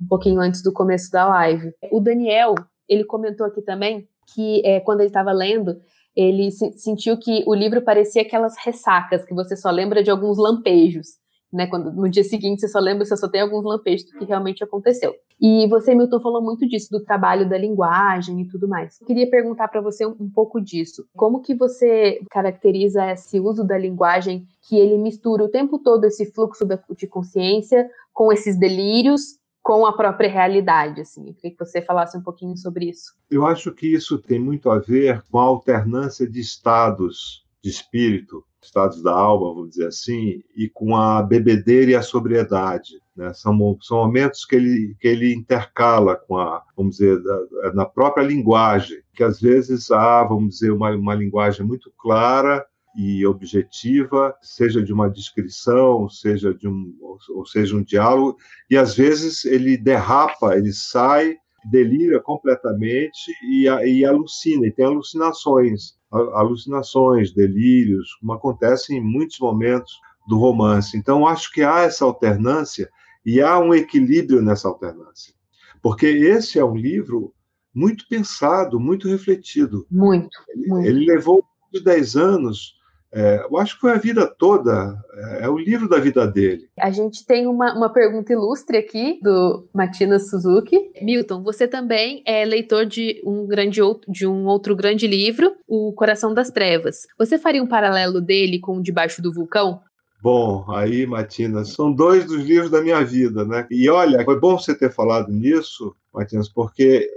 um 0.00 0.06
pouquinho 0.08 0.40
antes 0.40 0.62
do 0.62 0.72
começo 0.72 1.10
da 1.10 1.28
live. 1.28 1.74
O 1.92 2.00
Daniel, 2.00 2.54
ele 2.88 3.04
comentou 3.04 3.46
aqui 3.46 3.60
também 3.60 4.08
que 4.34 4.62
é, 4.64 4.80
quando 4.80 5.00
ele 5.00 5.08
estava 5.08 5.32
lendo, 5.32 5.76
ele 6.16 6.50
se, 6.50 6.72
sentiu 6.78 7.18
que 7.18 7.44
o 7.46 7.54
livro 7.54 7.82
parecia 7.82 8.22
aquelas 8.22 8.56
ressacas 8.56 9.22
que 9.24 9.34
você 9.34 9.54
só 9.54 9.70
lembra 9.70 10.02
de 10.02 10.10
alguns 10.10 10.38
lampejos 10.38 11.19
né? 11.52 11.66
Quando 11.66 11.92
no 11.92 12.08
dia 12.08 12.24
seguinte 12.24 12.60
você 12.60 12.68
só 12.68 12.78
lembra, 12.78 13.04
você 13.04 13.16
só 13.16 13.28
tem 13.28 13.40
alguns 13.40 13.64
lampejos 13.64 14.06
do 14.06 14.18
que 14.18 14.24
realmente 14.24 14.62
aconteceu. 14.62 15.14
E 15.40 15.66
você, 15.68 15.94
Milton, 15.94 16.20
falou 16.20 16.42
muito 16.42 16.68
disso, 16.68 16.90
do 16.90 17.02
trabalho 17.02 17.48
da 17.48 17.56
linguagem 17.56 18.40
e 18.40 18.46
tudo 18.46 18.68
mais. 18.68 19.00
Eu 19.00 19.06
queria 19.06 19.28
perguntar 19.28 19.68
para 19.68 19.80
você 19.80 20.06
um, 20.06 20.14
um, 20.20 20.30
pouco 20.30 20.60
disso. 20.60 21.06
Como 21.16 21.40
que 21.40 21.54
você 21.54 22.20
caracteriza 22.30 23.10
esse 23.10 23.40
uso 23.40 23.64
da 23.64 23.78
linguagem 23.78 24.46
que 24.62 24.78
ele 24.78 24.98
mistura 24.98 25.44
o 25.44 25.48
tempo 25.48 25.78
todo 25.78 26.04
esse 26.04 26.26
fluxo 26.26 26.66
de 26.96 27.06
consciência 27.06 27.88
com 28.12 28.32
esses 28.32 28.58
delírios 28.58 29.40
com 29.62 29.84
a 29.84 29.92
própria 29.92 30.30
realidade, 30.30 31.02
assim. 31.02 31.28
Eu 31.28 31.34
queria 31.34 31.50
que 31.50 31.64
você 31.64 31.82
falasse 31.82 32.16
um 32.16 32.22
pouquinho 32.22 32.56
sobre 32.56 32.88
isso. 32.88 33.14
Eu 33.30 33.46
acho 33.46 33.72
que 33.72 33.92
isso 33.94 34.18
tem 34.18 34.38
muito 34.38 34.70
a 34.70 34.78
ver 34.78 35.22
com 35.30 35.38
a 35.38 35.42
alternância 35.42 36.28
de 36.28 36.40
estados 36.40 37.44
de 37.62 37.68
espírito 37.68 38.42
estados 38.62 39.02
da 39.02 39.12
alma, 39.12 39.54
vamos 39.54 39.70
dizer 39.70 39.86
assim, 39.86 40.42
e 40.54 40.68
com 40.68 40.94
a 40.94 41.22
bebedeira 41.22 41.92
e 41.92 41.94
a 41.94 42.02
sobriedade. 42.02 43.00
Né? 43.16 43.32
São, 43.32 43.78
são 43.80 43.98
momentos 43.98 44.44
que 44.44 44.56
ele, 44.56 44.96
que 45.00 45.08
ele 45.08 45.34
intercala 45.34 46.16
com 46.16 46.36
a, 46.36 46.62
vamos 46.76 46.96
dizer, 46.96 47.22
da, 47.22 47.72
na 47.74 47.86
própria 47.86 48.22
linguagem, 48.22 48.98
que 49.14 49.24
às 49.24 49.40
vezes 49.40 49.90
há, 49.90 50.22
vamos 50.24 50.54
dizer, 50.54 50.72
uma, 50.72 50.90
uma 50.90 51.14
linguagem 51.14 51.66
muito 51.66 51.92
clara 51.98 52.64
e 52.96 53.24
objetiva, 53.24 54.34
seja 54.42 54.82
de 54.82 54.92
uma 54.92 55.08
descrição, 55.08 56.08
seja 56.08 56.52
de 56.52 56.68
um, 56.68 56.92
ou 57.30 57.46
seja 57.46 57.76
um 57.76 57.82
diálogo, 57.82 58.36
e 58.68 58.76
às 58.76 58.96
vezes 58.96 59.44
ele 59.44 59.76
derrapa, 59.76 60.56
ele 60.56 60.72
sai, 60.72 61.36
delira 61.70 62.20
completamente 62.20 63.30
e, 63.44 63.64
e 63.64 64.04
alucina, 64.04 64.66
e 64.66 64.72
tem 64.72 64.86
alucinações 64.86 65.99
alucinações, 66.10 67.32
delírios, 67.32 68.14
como 68.20 68.32
acontece 68.32 68.94
em 68.94 69.00
muitos 69.00 69.38
momentos 69.38 69.92
do 70.28 70.38
romance. 70.38 70.96
Então, 70.96 71.26
acho 71.26 71.52
que 71.52 71.62
há 71.62 71.80
essa 71.80 72.04
alternância 72.04 72.90
e 73.24 73.40
há 73.40 73.58
um 73.58 73.74
equilíbrio 73.74 74.42
nessa 74.42 74.68
alternância. 74.68 75.34
Porque 75.82 76.06
esse 76.06 76.58
é 76.58 76.64
um 76.64 76.76
livro 76.76 77.32
muito 77.74 78.06
pensado, 78.08 78.80
muito 78.80 79.08
refletido. 79.08 79.86
Muito. 79.90 80.38
Ele, 80.48 80.68
muito. 80.68 80.88
ele 80.88 81.06
levou 81.06 81.44
de 81.72 81.82
10 81.82 82.16
anos 82.16 82.79
É, 83.12 83.44
eu 83.50 83.58
acho 83.58 83.74
que 83.74 83.80
foi 83.80 83.92
a 83.92 83.98
vida 83.98 84.26
toda, 84.26 84.96
é, 85.12 85.44
é, 85.44 85.48
o 85.48 85.58
livro 85.58 85.88
da 85.88 85.98
vida 85.98 86.26
dele. 86.26 86.68
A 86.78 86.90
gente 86.90 87.26
tem 87.26 87.46
uma, 87.46 87.74
uma 87.74 87.92
pergunta 87.92 88.32
ilustre 88.32 88.76
aqui 88.76 89.18
do 89.20 89.68
Matina 89.74 90.18
Suzuki. 90.18 90.92
Milton, 91.02 91.42
você 91.42 91.66
também 91.66 92.22
é 92.24 92.44
leitor 92.44 92.86
de 92.86 93.20
um, 93.24 93.46
grande 93.46 93.82
outro, 93.82 94.10
de 94.10 94.26
um 94.26 94.46
outro 94.46 94.76
grande 94.76 95.08
livro, 95.08 95.52
O 95.66 95.92
Coração 95.92 96.32
das 96.32 96.50
Trevas. 96.50 97.06
Você 97.18 97.36
faria 97.36 97.62
um 97.62 97.66
paralelo 97.66 98.20
dele 98.20 98.60
com 98.60 98.76
o 98.76 98.82
Debaixo 98.82 99.20
do 99.20 99.32
Vulcão? 99.32 99.80
Bom, 100.22 100.70
aí, 100.70 101.06
Matina, 101.06 101.64
são 101.64 101.90
dois 101.90 102.26
dos 102.26 102.44
livros 102.44 102.70
da 102.70 102.82
minha 102.82 103.02
vida, 103.02 103.44
né? 103.44 103.66
E 103.70 103.88
olha, 103.88 104.22
foi 104.24 104.38
bom 104.38 104.56
você 104.58 104.74
ter 104.74 104.92
falado 104.92 105.32
nisso, 105.32 105.96
Matinas, 106.12 106.48
porque 106.48 107.08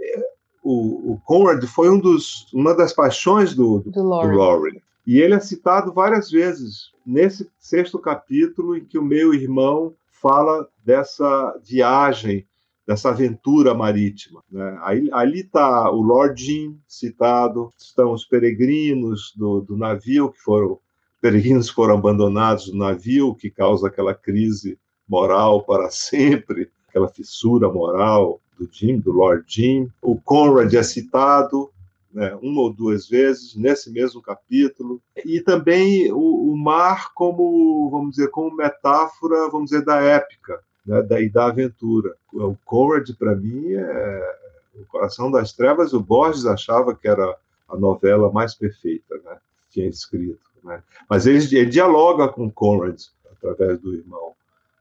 o, 0.63 1.13
o 1.13 1.21
Conrad 1.25 1.61
foi 1.65 1.89
um 1.89 1.99
dos, 1.99 2.47
uma 2.53 2.73
das 2.73 2.93
paixões 2.93 3.53
do, 3.53 3.79
do, 3.79 3.91
do 3.91 4.03
Laurie. 4.03 4.81
E 5.05 5.19
ele 5.19 5.33
é 5.33 5.39
citado 5.39 5.91
várias 5.93 6.31
vezes 6.31 6.91
nesse 7.05 7.49
sexto 7.59 7.99
capítulo 7.99 8.77
em 8.77 8.85
que 8.85 8.97
o 8.97 9.03
meu 9.03 9.33
irmão 9.33 9.93
fala 10.09 10.67
dessa 10.85 11.59
viagem, 11.63 12.45
dessa 12.87 13.09
aventura 13.09 13.73
marítima. 13.73 14.41
Né? 14.49 14.79
Ali 15.11 15.41
está 15.41 15.91
o 15.91 16.01
Lord 16.01 16.41
Jim 16.41 16.79
citado, 16.87 17.69
estão 17.77 18.13
os 18.13 18.23
peregrinos 18.23 19.33
do, 19.35 19.61
do 19.61 19.75
navio 19.75 20.31
que 20.31 20.39
foram 20.39 20.79
peregrinos 21.23 21.69
foram 21.69 21.95
abandonados 21.95 22.67
no 22.67 22.79
navio, 22.79 23.33
que 23.33 23.49
causa 23.49 23.87
aquela 23.87 24.13
crise 24.13 24.77
moral 25.07 25.63
para 25.63 25.89
sempre, 25.89 26.69
aquela 26.89 27.07
fissura 27.07 27.71
moral 27.71 28.41
do 28.59 28.67
Jim, 28.69 28.99
do 28.99 29.13
Lord 29.13 29.45
Jim. 29.47 29.89
O 30.01 30.19
Conrad 30.19 30.73
é 30.73 30.83
citado 30.83 31.71
né, 32.13 32.37
uma 32.41 32.61
ou 32.61 32.73
duas 32.73 33.07
vezes 33.07 33.55
nesse 33.55 33.91
mesmo 33.91 34.21
capítulo. 34.21 35.01
E 35.25 35.41
também 35.41 36.11
o, 36.11 36.51
o, 36.51 36.57
mar 36.57 37.13
como, 37.13 37.89
vamos 37.89 38.11
dizer, 38.11 38.29
como 38.29 38.55
metáfora, 38.55 39.49
vamos 39.49 39.71
dizer, 39.71 39.83
da 39.83 40.01
épica 40.01 40.61
né, 40.85 41.01
da, 41.01 41.19
e 41.19 41.29
da 41.29 41.47
aventura. 41.47 42.15
O 42.31 42.55
Conrad, 42.65 43.09
para 43.17 43.35
mim, 43.35 43.73
é 43.73 44.37
o 44.75 44.85
Coração 44.85 45.31
das 45.31 45.53
Trevas. 45.53 45.93
O 45.93 45.99
Borges 45.99 46.45
achava 46.45 46.95
que 46.95 47.07
era 47.07 47.35
a 47.67 47.77
novela 47.77 48.31
mais 48.31 48.53
perfeita 48.53 49.15
né, 49.23 49.37
que 49.63 49.73
tinha 49.79 49.87
escrito. 49.87 50.39
Né? 50.63 50.81
Mas 51.09 51.25
ele, 51.25 51.39
ele 51.57 51.69
dialoga 51.69 52.27
com 52.27 52.51
Conrad 52.51 53.01
através 53.33 53.79
do 53.79 53.93
irmão. 53.93 54.33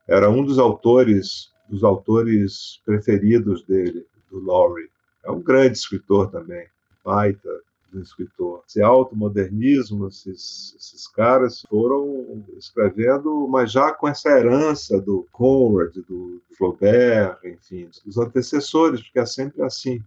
Era 0.07 0.29
um 0.29 0.45
dos 0.45 0.59
autores 0.59 1.53
dos 1.73 1.83
autores 1.83 2.81
preferidos 2.85 3.65
dele, 3.65 4.07
do 4.31 4.45
Laurie. 4.45 4.91
É 5.25 5.31
um 5.31 5.41
grande 5.41 5.79
escritor 5.79 6.31
também, 6.31 6.67
baita 7.05 7.49
do 7.93 8.01
escritor. 8.01 8.63
Esse 8.67 8.81
automodernismo, 8.81 10.09
esses, 10.09 10.75
esses 10.79 11.07
caras 11.07 11.63
foram 11.69 12.43
escrevendo, 12.57 13.47
mas 13.49 13.71
já 13.71 13.93
com 13.93 14.09
essa 14.09 14.31
herança 14.31 15.01
do 15.01 15.27
Conrad, 15.31 15.95
do 16.09 16.41
Flaubert, 16.57 17.39
enfim, 17.45 17.89
dos 18.05 18.17
antecessores, 18.17 19.03
porque 19.03 19.19
é 19.19 19.27
sempre 19.27 19.63
assim. 19.63 20.03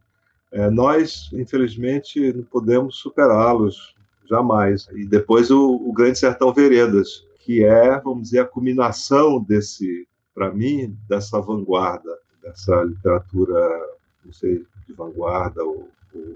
É, 0.51 0.69
nós, 0.69 1.29
infelizmente, 1.33 2.33
não 2.33 2.43
podemos 2.43 2.97
superá-los 2.97 3.95
jamais. 4.27 4.87
E 4.93 5.05
depois 5.05 5.51
o, 5.51 5.75
o 5.75 5.93
Grande 5.93 6.17
Sertão 6.17 6.53
Veredas, 6.53 7.25
que 7.39 7.63
é, 7.63 7.99
vamos 7.99 8.23
dizer, 8.23 8.39
a 8.39 8.45
culminação 8.45 9.41
desse, 9.43 10.07
para 10.33 10.51
mim, 10.51 10.97
dessa 11.07 11.39
vanguarda, 11.39 12.17
dessa 12.41 12.83
literatura, 12.83 13.59
não 14.23 14.33
sei, 14.33 14.65
de 14.87 14.93
vanguarda 14.93 15.63
ou, 15.63 15.89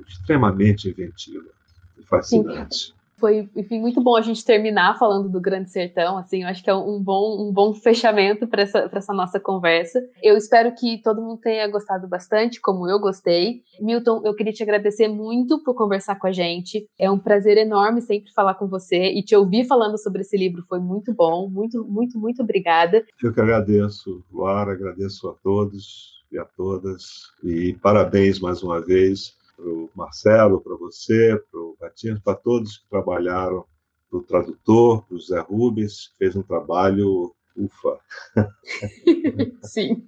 extremamente 0.07 0.89
inventiva 0.89 1.49
e 1.97 2.03
fascinante. 2.03 2.75
Sim 2.75 2.99
foi, 3.19 3.49
enfim, 3.55 3.79
muito 3.79 4.01
bom 4.01 4.15
a 4.15 4.21
gente 4.21 4.43
terminar 4.43 4.97
falando 4.97 5.29
do 5.29 5.41
Grande 5.41 5.69
Sertão, 5.69 6.17
assim, 6.17 6.43
eu 6.43 6.47
acho 6.47 6.63
que 6.63 6.69
é 6.69 6.75
um 6.75 6.99
bom, 7.03 7.47
um 7.47 7.51
bom 7.51 7.73
fechamento 7.73 8.47
para 8.47 8.61
essa, 8.63 8.89
essa 8.91 9.13
nossa 9.13 9.39
conversa. 9.39 10.01
Eu 10.23 10.37
espero 10.37 10.73
que 10.73 11.01
todo 11.03 11.21
mundo 11.21 11.39
tenha 11.41 11.67
gostado 11.67 12.07
bastante, 12.07 12.61
como 12.61 12.89
eu 12.89 12.99
gostei. 12.99 13.61
Milton, 13.79 14.21
eu 14.23 14.33
queria 14.33 14.53
te 14.53 14.63
agradecer 14.63 15.07
muito 15.07 15.61
por 15.63 15.75
conversar 15.75 16.15
com 16.17 16.27
a 16.27 16.31
gente. 16.31 16.87
É 16.97 17.11
um 17.11 17.19
prazer 17.19 17.57
enorme 17.57 18.01
sempre 18.01 18.31
falar 18.31 18.55
com 18.55 18.67
você 18.67 19.11
e 19.11 19.21
te 19.21 19.35
ouvir 19.35 19.65
falando 19.65 19.97
sobre 19.97 20.21
esse 20.21 20.37
livro 20.37 20.63
foi 20.67 20.79
muito 20.79 21.13
bom. 21.13 21.49
Muito, 21.49 21.83
muito, 21.83 22.17
muito 22.17 22.41
obrigada. 22.41 23.03
Eu 23.21 23.33
que 23.33 23.41
agradeço, 23.41 24.23
Luara, 24.31 24.71
agradeço 24.71 25.27
a 25.27 25.33
todos 25.33 26.19
e 26.31 26.37
a 26.37 26.45
todas 26.45 27.31
e 27.43 27.73
parabéns 27.81 28.39
mais 28.39 28.61
uma 28.61 28.79
vez 28.79 29.38
para 29.59 29.69
o 29.69 29.89
Marcelo, 29.93 30.61
para 30.61 30.75
você, 30.77 31.37
para 31.51 31.59
o 31.59 31.75
Batinho, 31.79 32.21
para 32.21 32.35
todos 32.35 32.77
que 32.77 32.89
trabalharam, 32.89 33.65
para 34.09 34.19
o 34.19 34.23
tradutor, 34.23 35.05
para 35.05 35.17
o 35.17 35.19
Zé 35.19 35.39
Rubens, 35.41 36.07
que 36.07 36.17
fez 36.17 36.35
um 36.35 36.41
trabalho 36.41 37.35
ufa. 37.55 37.99
Sim. 39.63 40.07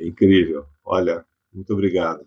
Incrível. 0.00 0.64
Olha, 0.84 1.24
muito 1.52 1.72
obrigado. 1.72 2.24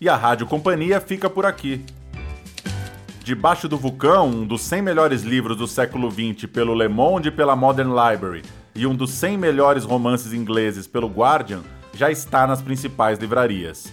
E 0.00 0.08
a 0.08 0.14
Rádio 0.14 0.46
Companhia 0.46 1.00
fica 1.00 1.28
por 1.28 1.44
aqui. 1.44 1.84
Debaixo 3.28 3.68
do 3.68 3.76
Vulcão, 3.76 4.26
um 4.26 4.46
dos 4.46 4.62
100 4.62 4.80
melhores 4.80 5.20
livros 5.20 5.58
do 5.58 5.66
século 5.66 6.10
XX 6.10 6.46
pelo 6.50 6.74
Le 6.74 6.88
Monde 6.88 7.28
e 7.28 7.30
pela 7.30 7.54
Modern 7.54 7.90
Library, 7.90 8.42
e 8.74 8.86
um 8.86 8.94
dos 8.94 9.10
100 9.10 9.36
melhores 9.36 9.84
romances 9.84 10.32
ingleses 10.32 10.86
pelo 10.86 11.08
Guardian, 11.08 11.60
já 11.92 12.10
está 12.10 12.46
nas 12.46 12.62
principais 12.62 13.18
livrarias. 13.18 13.92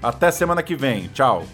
Até 0.02 0.30
semana 0.30 0.62
que 0.62 0.76
vem. 0.76 1.08
Tchau. 1.08 1.46